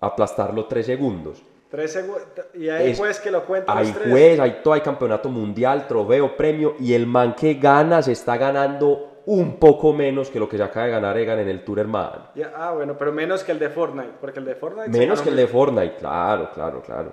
aplastarlo 0.00 0.66
tres 0.66 0.86
segundos. 0.86 1.40
Tres 1.70 1.92
segundos. 1.92 2.22
Y 2.54 2.68
ahí 2.68 2.90
Es- 2.90 2.98
pues 2.98 3.20
que 3.20 3.30
lo 3.30 3.44
cuenten 3.44 3.76
Hay 3.76 3.92
juez, 3.92 4.40
hay 4.40 4.58
todo, 4.64 4.74
hay 4.74 4.80
campeonato 4.80 5.28
mundial, 5.28 5.86
trofeo, 5.86 6.36
premio 6.36 6.74
y 6.80 6.94
el 6.94 7.06
man 7.06 7.34
que 7.36 7.54
gana 7.54 8.02
se 8.02 8.12
está 8.12 8.36
ganando 8.38 9.07
un 9.30 9.56
poco 9.56 9.92
menos 9.92 10.30
que 10.30 10.38
lo 10.40 10.48
que 10.48 10.56
se 10.56 10.62
acaba 10.62 10.86
de 10.86 10.92
ganar 10.92 11.18
Egan 11.18 11.38
en 11.38 11.48
el 11.48 11.62
Tour 11.64 11.78
Hermano. 11.80 12.28
Ah, 12.56 12.72
bueno, 12.74 12.96
pero 12.98 13.12
menos 13.12 13.44
que 13.44 13.52
el 13.52 13.58
de 13.58 13.68
Fortnite. 13.68 14.12
Porque 14.20 14.38
el 14.38 14.46
de 14.46 14.54
Fortnite. 14.54 14.88
Menos 14.88 15.20
que 15.20 15.28
el 15.28 15.36
de 15.36 15.46
Fortnite, 15.46 15.96
claro, 15.96 16.50
claro, 16.54 16.80
claro. 16.82 17.12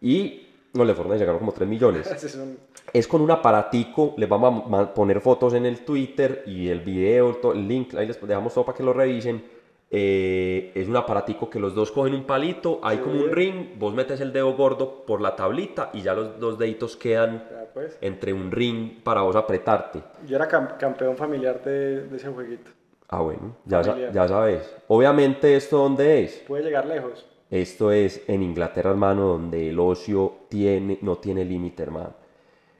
Y 0.00 0.46
no, 0.74 0.82
el 0.82 0.88
de 0.88 0.94
Fortnite 0.94 1.18
se 1.20 1.24
ganó 1.24 1.38
como 1.38 1.52
3 1.52 1.68
millones. 1.68 2.06
Es 2.24 2.34
un- 2.34 2.58
Es 2.92 3.08
con 3.08 3.20
un 3.22 3.30
aparatico, 3.30 4.14
les 4.18 4.28
vamos 4.28 4.64
a 4.72 4.94
poner 4.94 5.20
fotos 5.20 5.54
en 5.54 5.64
el 5.66 5.84
Twitter 5.84 6.42
y 6.46 6.68
el 6.68 6.80
video, 6.80 7.38
el 7.54 7.66
link, 7.66 7.94
ahí 7.94 8.06
les 8.06 8.20
dejamos 8.20 8.52
todo 8.54 8.64
para 8.66 8.76
que 8.76 8.82
lo 8.84 8.92
revisen. 8.92 9.42
Eh, 9.90 10.70
es 10.74 10.86
un 10.86 10.96
aparatico 10.96 11.48
que 11.48 11.58
los 11.58 11.74
dos 11.74 11.90
cogen 11.92 12.12
un 12.14 12.24
palito, 12.24 12.78
hay 12.82 12.98
como 12.98 13.20
un 13.22 13.30
ring, 13.32 13.78
vos 13.78 13.94
metes 13.94 14.20
el 14.20 14.34
dedo 14.34 14.52
gordo 14.54 15.04
por 15.06 15.22
la 15.22 15.34
tablita 15.34 15.88
y 15.94 16.02
ya 16.02 16.12
los 16.12 16.38
dos 16.38 16.58
deditos 16.58 16.94
quedan 16.94 17.44
Ya, 17.50 17.64
pues. 17.72 17.96
entre 18.02 18.34
un 18.34 18.50
ring 18.50 19.02
para 19.02 19.22
vos 19.22 19.34
apretarte. 19.34 20.02
Yo 20.26 20.36
era 20.36 20.46
cam- 20.46 20.76
campeón 20.76 21.16
familiar 21.16 21.62
de, 21.64 22.02
de 22.06 22.16
ese 22.18 22.28
jueguito. 22.28 22.70
Ah, 23.08 23.20
bueno, 23.22 23.56
ya, 23.64 23.82
sa- 23.82 23.96
ya 24.12 24.28
sabes. 24.28 24.76
Obviamente, 24.88 25.56
¿esto 25.56 25.78
dónde 25.78 26.24
es? 26.24 26.44
Puede 26.46 26.64
llegar 26.64 26.84
lejos. 26.84 27.24
Esto 27.50 27.90
es 27.90 28.22
en 28.28 28.42
Inglaterra, 28.42 28.90
hermano, 28.90 29.26
donde 29.28 29.70
el 29.70 29.78
ocio 29.80 30.34
tiene, 30.50 30.98
no 31.00 31.16
tiene 31.16 31.46
límite, 31.46 31.82
hermano. 31.82 32.12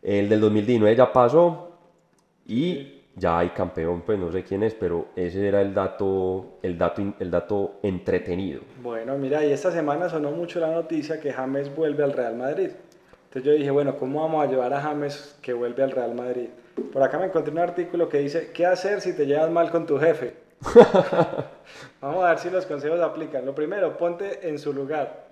El 0.03 0.29
del 0.29 0.43
2019 0.43 0.95
ya 0.95 1.11
pasó 1.11 1.71
y 2.47 2.98
ya 3.19 3.39
hay 3.39 3.51
campeón, 3.51 4.03
pues 4.03 4.19
no 4.19 4.31
sé 4.31 4.45
quién 4.45 4.63
es, 4.63 4.75
pero 4.75 5.09
ese 5.17 5.47
era 5.47 5.61
el 5.61 5.75
dato, 5.75 6.59
el 6.63 6.79
dato, 6.79 7.15
el 7.19 7.31
dato 7.31 7.81
entretenido. 7.83 8.63
Bueno, 8.83 9.19
mira, 9.19 9.45
y 9.45 9.53
esta 9.53 9.71
semana 9.73 10.09
sonó 10.09 10.31
mucho 10.31 10.61
la 10.61 10.71
noticia 10.71 11.21
que 11.21 11.33
James 11.33 11.75
vuelve 11.75 12.05
al 12.05 12.13
Real 12.13 12.37
Madrid. 12.37 12.71
Entonces 13.25 13.43
yo 13.43 13.53
dije, 13.53 13.71
bueno, 13.71 13.97
¿cómo 13.97 14.23
vamos 14.23 14.47
a 14.47 14.51
llevar 14.51 14.73
a 14.73 14.81
James 14.81 15.37
que 15.43 15.53
vuelve 15.53 15.83
al 15.83 15.91
Real 15.91 16.15
Madrid? 16.15 16.49
Por 16.93 17.03
acá 17.03 17.19
me 17.19 17.27
encontré 17.27 17.53
un 17.53 17.59
artículo 17.59 18.09
que 18.09 18.19
dice, 18.19 18.53
¿qué 18.55 18.65
hacer 18.65 19.01
si 19.01 19.15
te 19.15 19.27
llevas 19.27 19.51
mal 19.51 19.71
con 19.71 19.85
tu 19.85 19.99
jefe? 19.99 20.35
vamos 22.01 22.25
a 22.25 22.29
ver 22.31 22.39
si 22.39 22.51
los 22.51 22.67
consejos 22.67 23.01
aplican. 23.01 23.45
Lo 23.45 23.55
primero, 23.55 23.97
ponte 23.97 24.49
en 24.49 24.59
su 24.59 24.73
lugar. 24.73 25.27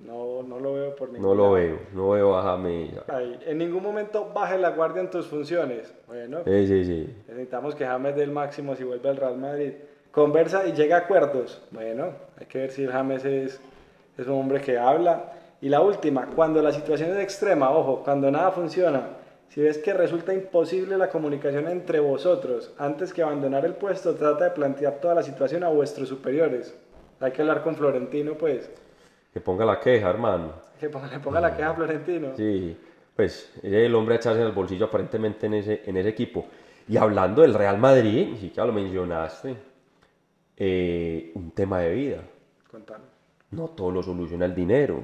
No, 0.00 0.42
no 0.44 0.60
lo 0.60 0.74
veo 0.74 0.94
por 0.94 1.10
ningún. 1.10 1.28
No 1.28 1.34
lo 1.34 1.52
veo, 1.52 1.78
no 1.92 2.10
veo 2.10 2.36
a 2.36 2.42
James. 2.42 2.90
Ahí, 3.08 3.38
En 3.46 3.58
ningún 3.58 3.82
momento 3.82 4.30
baje 4.32 4.56
la 4.56 4.70
guardia 4.70 5.00
en 5.02 5.10
tus 5.10 5.26
funciones. 5.26 5.92
Bueno, 6.06 6.38
Sí, 6.44 6.66
sí, 6.66 6.84
sí. 6.84 7.16
Necesitamos 7.26 7.74
que 7.74 7.84
James 7.84 8.14
dé 8.14 8.22
el 8.22 8.30
máximo 8.30 8.76
si 8.76 8.84
vuelve 8.84 9.08
al 9.08 9.16
Real 9.16 9.36
Madrid. 9.36 9.72
Conversa 10.12 10.66
y 10.66 10.72
llega 10.72 10.96
a 10.96 11.00
acuerdos. 11.00 11.62
Bueno, 11.72 12.12
hay 12.38 12.46
que 12.46 12.58
ver 12.58 12.70
si 12.70 12.86
James 12.86 13.24
es, 13.24 13.60
es 14.16 14.26
un 14.26 14.34
hombre 14.34 14.60
que 14.60 14.78
habla. 14.78 15.32
Y 15.60 15.68
la 15.68 15.80
última, 15.80 16.26
cuando 16.34 16.62
la 16.62 16.72
situación 16.72 17.10
es 17.10 17.18
extrema, 17.18 17.70
ojo, 17.70 18.02
cuando 18.04 18.30
nada 18.30 18.52
funciona, 18.52 19.08
si 19.48 19.60
ves 19.60 19.78
que 19.78 19.92
resulta 19.92 20.32
imposible 20.32 20.96
la 20.96 21.08
comunicación 21.08 21.66
entre 21.68 21.98
vosotros, 21.98 22.72
antes 22.78 23.12
que 23.12 23.22
abandonar 23.22 23.64
el 23.64 23.74
puesto, 23.74 24.14
trata 24.14 24.44
de 24.44 24.50
plantear 24.52 25.00
toda 25.00 25.16
la 25.16 25.22
situación 25.24 25.64
a 25.64 25.68
vuestros 25.68 26.08
superiores. 26.08 26.78
Hay 27.18 27.32
que 27.32 27.42
hablar 27.42 27.64
con 27.64 27.74
Florentino, 27.74 28.34
pues. 28.34 28.70
Que 29.32 29.40
ponga 29.40 29.64
la 29.64 29.78
queja, 29.80 30.10
hermano. 30.10 30.52
Que 30.80 30.88
ponga- 30.90 31.08
le 31.10 31.18
ponga 31.20 31.40
la 31.40 31.54
queja 31.56 31.70
a 31.70 31.74
Florentino. 31.74 32.28
Sí, 32.36 32.76
pues 33.14 33.52
es 33.62 33.72
el 33.72 33.94
hombre 33.94 34.14
a 34.14 34.18
echarse 34.18 34.40
en 34.40 34.46
el 34.46 34.52
bolsillo 34.52 34.86
aparentemente 34.86 35.46
en 35.46 35.54
ese, 35.54 35.82
en 35.84 35.96
ese 35.96 36.08
equipo. 36.10 36.46
Y 36.88 36.96
hablando 36.96 37.42
del 37.42 37.54
Real 37.54 37.78
Madrid, 37.78 38.34
sí 38.40 38.50
que 38.50 38.60
lo 38.60 38.72
mencionaste, 38.72 39.56
eh, 40.56 41.32
un 41.34 41.50
tema 41.52 41.80
de 41.80 41.94
vida. 41.94 42.22
Contame. 42.70 43.04
No 43.50 43.68
todo 43.68 43.90
lo 43.90 44.02
soluciona 44.02 44.44
el 44.46 44.54
dinero. 44.54 45.02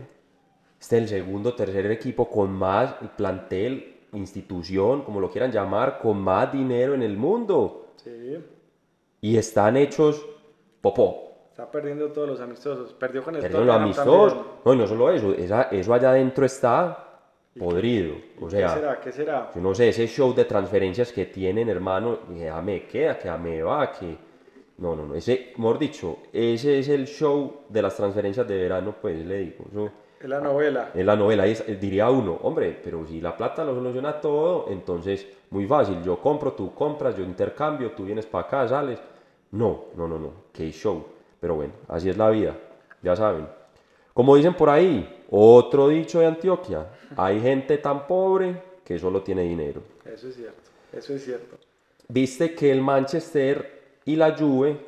Este 0.80 0.96
es 0.98 1.02
el 1.04 1.08
segundo, 1.08 1.54
tercer 1.54 1.90
equipo 1.90 2.28
con 2.28 2.52
más 2.52 2.94
plantel, 3.16 3.96
institución, 4.12 5.02
como 5.02 5.20
lo 5.20 5.30
quieran 5.30 5.50
llamar, 5.50 5.98
con 5.98 6.18
más 6.20 6.52
dinero 6.52 6.94
en 6.94 7.02
el 7.02 7.16
mundo. 7.16 7.88
Sí, 7.96 8.38
Y 9.22 9.36
están 9.38 9.76
hechos 9.76 10.24
popó. 10.80 11.23
Está 11.54 11.70
perdiendo 11.70 12.08
todos 12.08 12.28
los 12.28 12.40
amistosos. 12.40 12.92
Perdió 12.94 13.22
con 13.22 13.36
el 13.36 13.40
Perdón, 13.42 13.66
los 13.68 13.76
amistosos. 13.76 14.44
No, 14.64 14.74
y 14.74 14.76
no 14.76 14.86
solo 14.88 15.08
eso, 15.12 15.32
esa- 15.34 15.68
eso 15.70 15.94
allá 15.94 16.10
adentro 16.10 16.44
está 16.44 17.20
podrido. 17.56 18.16
O 18.40 18.50
sea, 18.50 18.66
¿Qué 18.66 18.80
será? 18.80 19.00
¿Qué 19.00 19.12
será? 19.12 19.50
yo 19.54 19.60
no 19.60 19.72
sé, 19.72 19.90
ese 19.90 20.08
show 20.08 20.34
de 20.34 20.46
transferencias 20.46 21.12
que 21.12 21.26
tienen, 21.26 21.68
hermano, 21.68 22.18
que 22.26 22.40
ya 22.46 22.60
me 22.60 22.84
queda, 22.86 23.16
que 23.16 23.26
ya 23.28 23.38
me 23.38 23.62
va, 23.62 23.92
que... 23.92 24.16
No, 24.78 24.96
no, 24.96 25.06
no, 25.06 25.14
ese, 25.14 25.52
mejor 25.56 25.78
dicho, 25.78 26.18
ese 26.32 26.80
es 26.80 26.88
el 26.88 27.06
show 27.06 27.60
de 27.68 27.80
las 27.82 27.94
transferencias 27.96 28.48
de 28.48 28.56
verano, 28.56 28.96
pues 29.00 29.24
le 29.24 29.38
digo, 29.38 29.64
eso 29.70 29.90
Es 30.20 30.28
la 30.28 30.40
novela. 30.40 30.90
es 30.92 31.06
la 31.06 31.14
novela, 31.14 31.46
es- 31.46 31.60
eh, 31.68 31.76
diría 31.80 32.10
uno, 32.10 32.36
hombre, 32.42 32.76
pero 32.82 33.06
si 33.06 33.20
la 33.20 33.36
plata 33.36 33.62
lo 33.62 33.72
soluciona 33.76 34.20
todo, 34.20 34.66
entonces 34.70 35.24
muy 35.50 35.66
fácil, 35.68 36.02
yo 36.02 36.18
compro, 36.18 36.54
tú 36.54 36.74
compras, 36.74 37.16
yo 37.16 37.22
intercambio, 37.22 37.92
tú 37.92 38.04
vienes 38.04 38.26
para 38.26 38.46
acá, 38.48 38.66
sales. 38.66 38.98
No, 39.52 39.84
no, 39.96 40.08
no, 40.08 40.18
no, 40.18 40.30
qué 40.52 40.72
show. 40.72 41.13
Pero 41.44 41.56
bueno, 41.56 41.74
así 41.88 42.08
es 42.08 42.16
la 42.16 42.30
vida, 42.30 42.56
ya 43.02 43.14
saben. 43.14 43.46
Como 44.14 44.34
dicen 44.34 44.54
por 44.54 44.70
ahí, 44.70 45.26
otro 45.28 45.88
dicho 45.88 46.18
de 46.18 46.24
Antioquia, 46.24 46.86
hay 47.18 47.38
gente 47.38 47.76
tan 47.76 48.06
pobre 48.06 48.62
que 48.82 48.98
solo 48.98 49.20
tiene 49.22 49.42
dinero. 49.42 49.82
Eso 50.06 50.28
es 50.28 50.36
cierto. 50.36 50.70
Eso 50.90 51.12
es 51.12 51.22
cierto. 51.22 51.58
Viste 52.08 52.54
que 52.54 52.72
el 52.72 52.80
Manchester 52.80 53.98
y 54.06 54.16
la 54.16 54.34
Juve, 54.34 54.78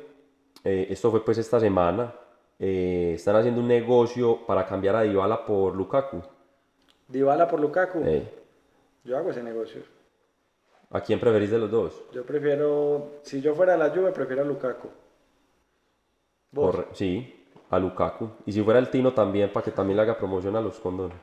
eh, 0.63 0.87
esto 0.89 1.11
fue 1.11 1.23
pues 1.23 1.37
esta 1.37 1.59
semana, 1.59 2.11
eh, 2.57 3.11
están 3.13 3.35
haciendo 3.35 3.61
un 3.61 3.67
negocio 3.67 4.39
para 4.47 4.65
cambiar 4.65 4.95
a 4.95 5.01
Dybala 5.03 5.45
por 5.45 5.75
Lukaku. 5.75 6.23
Dybala 7.07 7.47
por 7.47 7.59
Lukaku. 7.59 8.01
Eh, 8.03 8.27
Yo 9.03 9.15
hago 9.15 9.29
ese 9.29 9.43
negocio. 9.43 9.81
¿A 10.89 11.01
quién 11.01 11.19
preferís 11.19 11.51
de 11.51 11.59
los 11.59 11.69
dos? 11.69 12.01
Yo 12.11 12.25
prefiero, 12.25 13.19
si 13.21 13.41
yo 13.41 13.53
fuera 13.53 13.77
la 13.77 13.91
Juve, 13.91 14.11
prefiero 14.11 14.41
a 14.41 14.45
Lukaku. 14.45 14.87
Sí, 16.93 17.45
a 17.69 17.79
Lukaku. 17.79 18.29
Y 18.45 18.51
si 18.51 18.61
fuera 18.63 18.79
el 18.79 18.89
Tino 18.89 19.13
también, 19.13 19.51
para 19.51 19.63
que 19.63 19.71
también 19.71 19.97
le 19.97 20.03
haga 20.03 20.17
promoción 20.17 20.55
a 20.55 20.61
los 20.61 20.79
condones. 20.79 21.17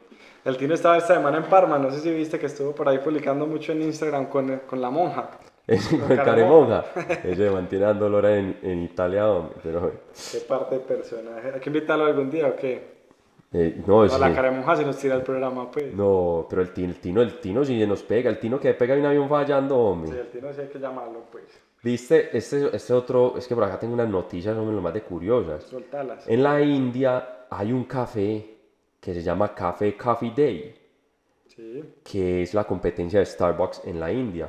El 0.45 0.57
Tino 0.57 0.75
estaba 0.75 0.99
esta 0.99 1.14
semana 1.14 1.39
en 1.39 1.45
Parma, 1.45 1.79
no 1.79 1.91
sé 1.91 2.01
si 2.01 2.11
viste 2.11 2.39
que 2.39 2.47
estuvo 2.47 2.75
por 2.75 2.89
ahí 2.89 2.99
publicando 2.99 3.47
mucho 3.47 3.72
en 3.72 3.83
Instagram 3.83 4.27
con, 4.27 4.61
con 4.68 4.81
la 4.81 4.91
monja. 4.91 5.31
Ese 5.66 5.99
con 5.99 6.12
el 6.12 6.18
Caremonja. 6.22 6.85
Ese 7.25 7.51
mantiene 7.51 7.87
dando 7.87 8.05
dolor 8.05 8.27
en, 8.27 8.59
en 8.62 8.83
Italia, 8.83 9.27
hombre. 9.31 9.57
Pero, 9.62 9.93
Qué 10.33 10.39
parte 10.41 10.75
de 10.75 10.81
personaje. 10.83 11.53
Hay 11.55 11.61
que 11.61 11.70
invitarlo 11.70 12.05
algún 12.05 12.31
día 12.31 12.49
o 12.49 12.55
qué. 12.57 12.93
eh, 13.51 13.83
no, 13.87 13.97
O 14.01 14.05
ese- 14.05 14.18
la 14.18 14.35
caremonja 14.35 14.77
se 14.77 14.85
nos 14.85 14.99
tira 14.99 15.14
el 15.14 15.22
programa, 15.22 15.70
pues. 15.70 15.95
no, 15.95 16.47
pero 16.51 16.61
el 16.61 16.75
Tino, 16.75 16.91
el 16.91 17.01
Tino, 17.01 17.22
el 17.22 17.41
Tino 17.41 17.64
sí 17.64 17.81
se 17.81 17.87
nos 17.87 18.03
pega. 18.03 18.29
El 18.29 18.39
Tino 18.39 18.61
que 18.61 18.75
pega 18.75 18.95
un 18.95 19.07
avión 19.07 19.27
fallando, 19.27 19.79
hombre. 19.79 20.12
Sí, 20.12 20.18
el 20.18 20.29
Tino 20.29 20.53
sí 20.53 20.61
hay 20.61 20.68
que 20.68 20.79
llamarlo, 20.79 21.20
pues. 21.33 21.45
Viste, 21.85 22.37
este, 22.37 22.74
este 22.74 22.93
otro, 22.95 23.35
es 23.37 23.47
que 23.47 23.55
por 23.55 23.62
acá 23.64 23.78
tengo 23.78 23.93
unas 23.93 24.09
noticias, 24.09 24.57
son 24.57 24.74
lo 24.74 24.80
más 24.80 24.95
de 24.95 25.03
curiosas. 25.03 25.64
Soltalas. 25.64 26.26
En 26.26 26.43
la 26.43 26.61
India 26.62 27.47
hay 27.51 27.72
un 27.72 27.85
café 27.85 28.57
que 28.99 29.12
se 29.12 29.22
llama 29.22 29.55
Café 29.55 29.95
Coffee 29.97 30.32
Day, 30.35 30.74
Sí. 31.47 31.85
que 32.03 32.43
es 32.43 32.55
la 32.55 32.64
competencia 32.64 33.18
de 33.20 33.26
Starbucks 33.26 33.82
en 33.85 34.01
la 34.01 34.11
India. 34.11 34.49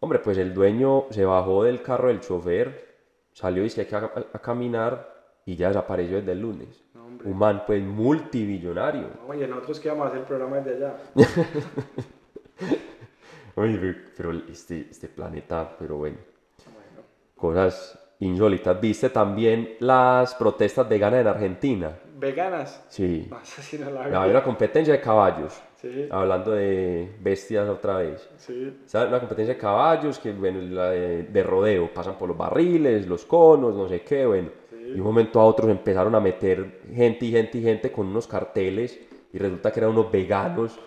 Hombre, 0.00 0.18
pues 0.20 0.36
el 0.38 0.52
dueño 0.52 1.06
se 1.10 1.24
bajó 1.24 1.64
del 1.64 1.80
carro 1.82 2.08
del 2.08 2.20
chofer, 2.20 2.86
salió 3.32 3.64
y 3.64 3.70
que 3.70 3.88
a, 3.96 4.12
a- 4.34 4.38
caminar 4.38 5.16
y 5.46 5.56
ya 5.56 5.68
desapareció 5.68 6.18
desde 6.18 6.32
el 6.32 6.40
lunes. 6.40 6.84
No. 6.94 7.06
Un 7.06 7.36
man 7.38 7.64
pues 7.66 7.82
multibillonario. 7.82 9.06
Oye, 9.26 9.48
nosotros 9.48 9.80
que 9.80 9.88
vamos 9.88 10.04
a 10.04 10.08
hacer 10.08 10.20
el 10.20 10.26
programa 10.26 10.58
desde 10.60 10.84
allá. 10.84 10.96
Oye, 13.56 13.78
pe- 13.78 14.04
pero 14.16 14.32
este, 14.32 14.86
este 14.90 15.08
planeta, 15.08 15.74
pero 15.78 15.96
Bueno. 15.96 16.18
Cosas 17.38 17.98
insólitas. 18.20 18.78
¿Viste 18.80 19.08
también 19.10 19.76
las 19.80 20.34
protestas 20.34 20.88
veganas 20.88 21.20
en 21.20 21.26
Argentina? 21.28 21.92
¿Veganas? 22.18 22.84
Sí. 22.88 23.26
No, 23.30 23.38
esa 23.40 23.62
sí 23.62 23.78
no 23.78 23.90
la 23.90 24.02
Había 24.04 24.32
una 24.32 24.42
competencia 24.42 24.92
de 24.94 25.00
caballos, 25.00 25.62
Sí, 25.80 26.08
hablando 26.10 26.50
de 26.50 27.08
bestias 27.20 27.68
otra 27.68 27.98
vez. 27.98 28.28
sí. 28.36 28.76
¿Sabes? 28.84 29.08
Una 29.10 29.20
competencia 29.20 29.54
de 29.54 29.60
caballos 29.60 30.18
que, 30.18 30.32
bueno, 30.32 30.60
la 30.60 30.90
de, 30.90 31.22
de 31.22 31.42
rodeo, 31.44 31.94
pasan 31.94 32.18
por 32.18 32.28
los 32.28 32.36
barriles, 32.36 33.06
los 33.06 33.24
conos, 33.24 33.76
no 33.76 33.88
sé 33.88 34.02
qué, 34.02 34.26
bueno. 34.26 34.50
Y 34.72 34.92
de 34.94 35.00
un 35.00 35.06
momento 35.06 35.38
a 35.40 35.44
otro 35.44 35.70
empezaron 35.70 36.14
a 36.16 36.20
meter 36.20 36.80
gente 36.92 37.26
y 37.26 37.30
gente 37.30 37.58
y 37.58 37.62
gente 37.62 37.92
con 37.92 38.06
unos 38.08 38.26
carteles 38.26 38.98
y 39.32 39.38
resulta 39.38 39.70
que 39.70 39.78
eran 39.80 39.90
unos 39.92 40.10
veganos. 40.10 40.80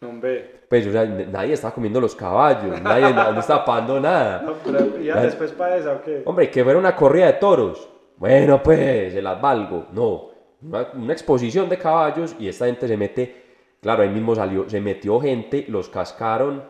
No. 0.00 0.20
Pues, 0.68 0.86
o 0.86 0.92
sea, 0.92 1.04
nadie 1.04 1.54
estaba 1.54 1.74
comiendo 1.74 2.00
los 2.00 2.14
caballos, 2.14 2.80
nadie 2.82 3.12
no 3.14 3.38
estaba 3.40 3.64
pagando 3.64 4.00
nada. 4.00 4.42
No, 4.42 4.54
pero 4.64 4.98
¿ya 4.98 5.20
después 5.20 5.52
para 5.52 5.76
esa 5.76 5.92
o 5.92 6.02
qué? 6.02 6.22
Hombre, 6.26 6.50
que 6.50 6.62
fuera 6.62 6.78
una 6.78 6.94
corrida 6.94 7.26
de 7.26 7.32
toros. 7.34 7.88
Bueno, 8.16 8.62
pues, 8.62 9.12
se 9.12 9.22
las 9.22 9.40
valgo. 9.40 9.86
No, 9.92 10.30
una, 10.62 10.88
una 10.94 11.12
exposición 11.12 11.68
de 11.68 11.78
caballos 11.78 12.36
y 12.38 12.48
esta 12.48 12.66
gente 12.66 12.86
se 12.86 12.96
mete, 12.96 13.42
claro, 13.80 14.02
ahí 14.02 14.10
mismo 14.10 14.34
salió, 14.34 14.68
se 14.68 14.80
metió 14.80 15.20
gente, 15.20 15.64
los 15.68 15.88
cascaron, 15.88 16.62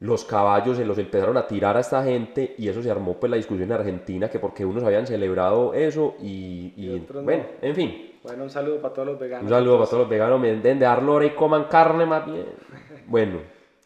los 0.00 0.24
caballos 0.24 0.76
se 0.76 0.84
los 0.84 0.98
empezaron 0.98 1.36
a 1.36 1.46
tirar 1.46 1.76
a 1.76 1.80
esta 1.80 2.02
gente 2.04 2.54
y 2.58 2.68
eso 2.68 2.82
se 2.82 2.90
armó 2.90 3.14
pues 3.14 3.30
la 3.30 3.36
discusión 3.36 3.70
en 3.70 3.78
Argentina, 3.78 4.28
que 4.28 4.38
porque 4.38 4.64
unos 4.64 4.82
habían 4.82 5.06
celebrado 5.06 5.72
eso 5.72 6.16
y, 6.20 6.98
bueno, 7.22 7.44
en 7.62 7.74
fin. 7.74 8.10
Bueno, 8.24 8.44
un 8.44 8.50
saludo 8.50 8.80
para 8.80 8.92
todos 8.94 9.06
los 9.06 9.18
veganos. 9.20 9.44
Un 9.44 9.50
saludo 9.50 9.76
para 9.78 9.86
todos 9.90 10.00
los 10.00 10.08
veganos, 10.08 10.40
me 10.40 10.48
den 10.56 10.78
de 10.78 10.84
dar 10.86 11.02
lora 11.02 11.26
y 11.26 11.30
coman 11.34 11.64
carne 11.64 12.04
más 12.06 12.26
bien. 12.26 12.46
Bueno, 13.06 13.40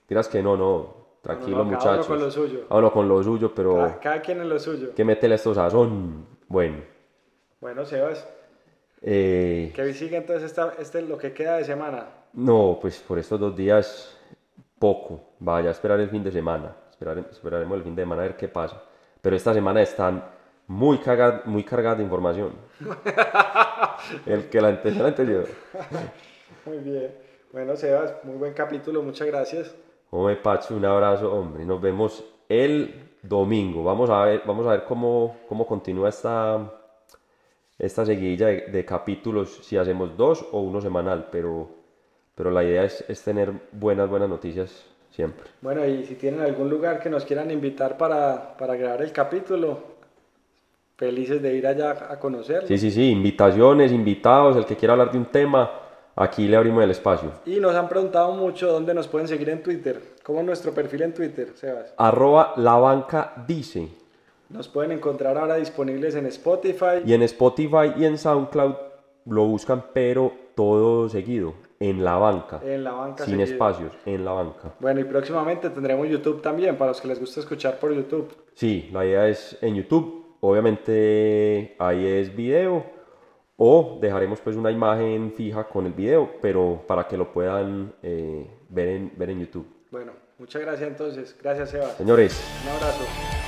dirás 0.09 0.28
que 0.28 0.41
no, 0.41 0.57
no, 0.57 0.95
tranquilo 1.20 1.59
No, 1.59 1.64
no, 1.64 1.70
cada 1.76 1.82
uno 1.82 1.97
muchachos. 1.99 2.07
con 2.07 2.20
lo 2.20 2.30
suyo. 2.30 2.68
Cada 2.68 2.78
uno 2.80 2.93
con 2.93 3.09
lo 3.09 3.20
suyo, 3.22 3.53
pero 3.53 3.74
Cada, 3.74 3.99
cada 4.01 4.22
quien 4.22 4.41
en 4.41 4.49
lo 4.49 4.59
suyo. 4.61 4.95
que 4.95 5.05
métele 5.05 5.34
esto 5.34 5.53
sazón. 5.53 6.24
Bueno. 6.47 6.78
Bueno, 7.61 7.84
Sebas, 7.84 8.26
Eh, 9.03 9.72
¿qué 9.74 9.93
sigue 9.93 10.16
entonces 10.16 10.45
esta, 10.45 10.74
este 10.78 11.03
lo 11.03 11.18
que 11.18 11.32
queda 11.32 11.57
de 11.57 11.64
semana? 11.64 12.07
no, 12.32 12.78
pues 12.80 13.01
por 13.01 13.18
estos 13.18 13.41
dos 13.41 13.57
días 13.57 14.16
poco. 14.78 15.20
Vaya 15.41 15.68
a 15.70 15.72
esperar 15.72 15.99
el 15.99 16.09
fin 16.11 16.22
de 16.22 16.30
semana. 16.30 16.76
Esperare- 16.93 17.24
esperaremos 17.30 17.76
el 17.78 17.82
fin 17.82 17.97
de 17.97 18.03
semana 18.03 18.22
a 18.22 18.26
ver 18.26 18.36
qué 18.36 18.47
pasa. 18.47 18.80
Pero 19.20 19.34
esta 19.34 19.53
semana 19.53 19.82
están 19.82 20.22
muy, 20.69 20.99
carga- 20.99 21.43
muy 21.45 21.64
cargadas 21.64 21.99
de 21.99 22.05
información. 22.05 22.53
el 24.27 24.49
que 24.49 24.61
la 24.61 24.71
entendió, 24.71 25.03
la 25.03 25.09
entendió. 25.09 25.45
Muy 26.64 26.79
bien. 26.79 27.12
Bueno, 27.53 27.77
Sebas, 27.77 28.14
muy 28.25 28.37
buen 28.37 28.53
capítulo, 28.53 29.03
muchas 29.03 29.27
gracias. 29.27 29.75
Hombre, 30.11 30.37
Pacho, 30.37 30.77
un 30.77 30.85
abrazo, 30.85 31.33
hombre. 31.33 31.64
Nos 31.64 31.81
vemos 31.81 32.25
el 32.49 33.11
domingo. 33.23 33.83
Vamos 33.83 34.11
a 34.11 34.25
ver, 34.25 34.43
vamos 34.47 34.66
a 34.66 34.71
ver 34.71 34.85
cómo, 34.85 35.37
cómo 35.49 35.66
continúa 35.66 36.09
esta, 36.11 36.71
esta 37.79 38.05
seguidilla 38.07 38.47
de, 38.49 38.61
de 38.66 38.85
capítulos, 38.85 39.61
si 39.62 39.77
hacemos 39.77 40.16
dos 40.16 40.47
o 40.53 40.61
uno 40.61 40.81
semanal, 40.81 41.29
pero, 41.33 41.69
pero 42.35 42.51
la 42.51 42.62
idea 42.64 42.85
es, 42.85 43.05
es 43.09 43.23
tener 43.23 43.53
buenas, 43.73 44.09
buenas 44.09 44.29
noticias 44.29 44.85
siempre. 45.11 45.47
Bueno, 45.62 45.85
y 45.87 46.05
si 46.05 46.14
tienen 46.14 46.41
algún 46.41 46.69
lugar 46.71 47.01
que 47.01 47.11
nos 47.11 47.25
quieran 47.25 47.51
invitar 47.51 47.97
para, 47.97 48.57
para 48.57 48.77
grabar 48.77 49.03
el 49.03 49.12
capítulo, 49.12 49.98
felices 50.99 51.41
de 51.41 51.55
ir 51.55 51.67
allá 51.67 52.09
a 52.11 52.19
conocerlo. 52.19 52.67
Sí, 52.67 52.77
sí, 52.77 52.91
sí, 52.91 53.11
invitaciones, 53.11 53.93
invitados, 53.93 54.57
el 54.57 54.67
que 54.67 54.77
quiera 54.77 54.93
hablar 54.95 55.13
de 55.13 55.19
un 55.19 55.27
tema, 55.27 55.71
aquí 56.17 56.49
le 56.49 56.57
abrimos 56.57 56.83
el 56.83 56.91
espacio. 56.91 57.31
Y 57.47 57.61
nos 57.61 57.75
han 57.77 57.89
preguntado 57.89 58.33
mucho 58.33 58.73
dónde 58.73 58.93
nos 58.93 59.07
pueden 59.07 59.29
seguir 59.29 59.49
en 59.49 59.63
Twitter. 59.63 60.03
¿Cómo 60.25 60.41
es 60.41 60.47
nuestro 60.47 60.73
perfil 60.73 61.03
en 61.03 61.15
Twitter, 61.15 61.53
Sebas? 61.55 61.95
Arroba 61.97 62.55
la 62.57 62.75
banca 62.75 63.33
dice. 63.47 63.89
Nos 64.49 64.67
pueden 64.67 64.91
encontrar 64.91 65.39
ahora 65.39 65.55
disponibles 65.55 66.17
en 66.17 66.27
Spotify. 66.27 67.03
Y 67.07 67.15
en 67.15 67.23
Spotify 67.23 67.93
y 67.97 68.05
en 68.05 68.19
SoundCloud 68.19 68.75
lo 69.27 69.45
buscan, 69.45 69.85
pero 69.93 70.33
todo 70.57 71.09
seguido, 71.09 71.55
en 71.79 72.03
la 72.03 72.17
banca. 72.17 72.61
En 72.65 72.83
la 72.83 72.93
banca. 72.93 73.25
Sin 73.25 73.37
seguido. 73.37 73.53
espacios, 73.53 73.93
en 74.05 74.25
la 74.25 74.33
banca. 74.33 74.73
Bueno, 74.81 74.99
y 74.99 75.05
próximamente 75.05 75.71
tendremos 75.71 76.09
YouTube 76.09 76.43
también, 76.43 76.77
para 76.77 76.91
los 76.91 77.01
que 77.01 77.07
les 77.07 77.21
gusta 77.21 77.39
escuchar 77.39 77.79
por 77.79 77.95
YouTube. 77.95 78.35
Sí, 78.55 78.91
la 78.93 79.07
idea 79.07 79.29
es 79.29 79.57
en 79.61 79.77
YouTube. 79.77 80.28
Obviamente 80.41 81.74
ahí 81.78 82.07
es 82.07 82.34
video. 82.34 82.84
O 83.61 83.99
dejaremos 84.01 84.41
pues 84.41 84.55
una 84.55 84.70
imagen 84.70 85.32
fija 85.32 85.64
con 85.64 85.84
el 85.86 85.93
video, 85.93 86.30
pero 86.41 86.84
para 86.86 87.09
que 87.09 87.16
lo 87.16 87.32
puedan 87.32 87.93
eh, 88.05 88.49
ver, 88.68 88.89
en, 88.89 89.12
ver 89.16 89.30
en 89.30 89.41
YouTube. 89.41 89.66
Bueno, 89.91 90.12
muchas 90.39 90.62
gracias 90.62 90.89
entonces. 90.89 91.36
Gracias, 91.43 91.70
Sebas. 91.70 91.97
Señores, 91.97 92.41
Un 92.62 92.70
abrazo. 92.70 93.48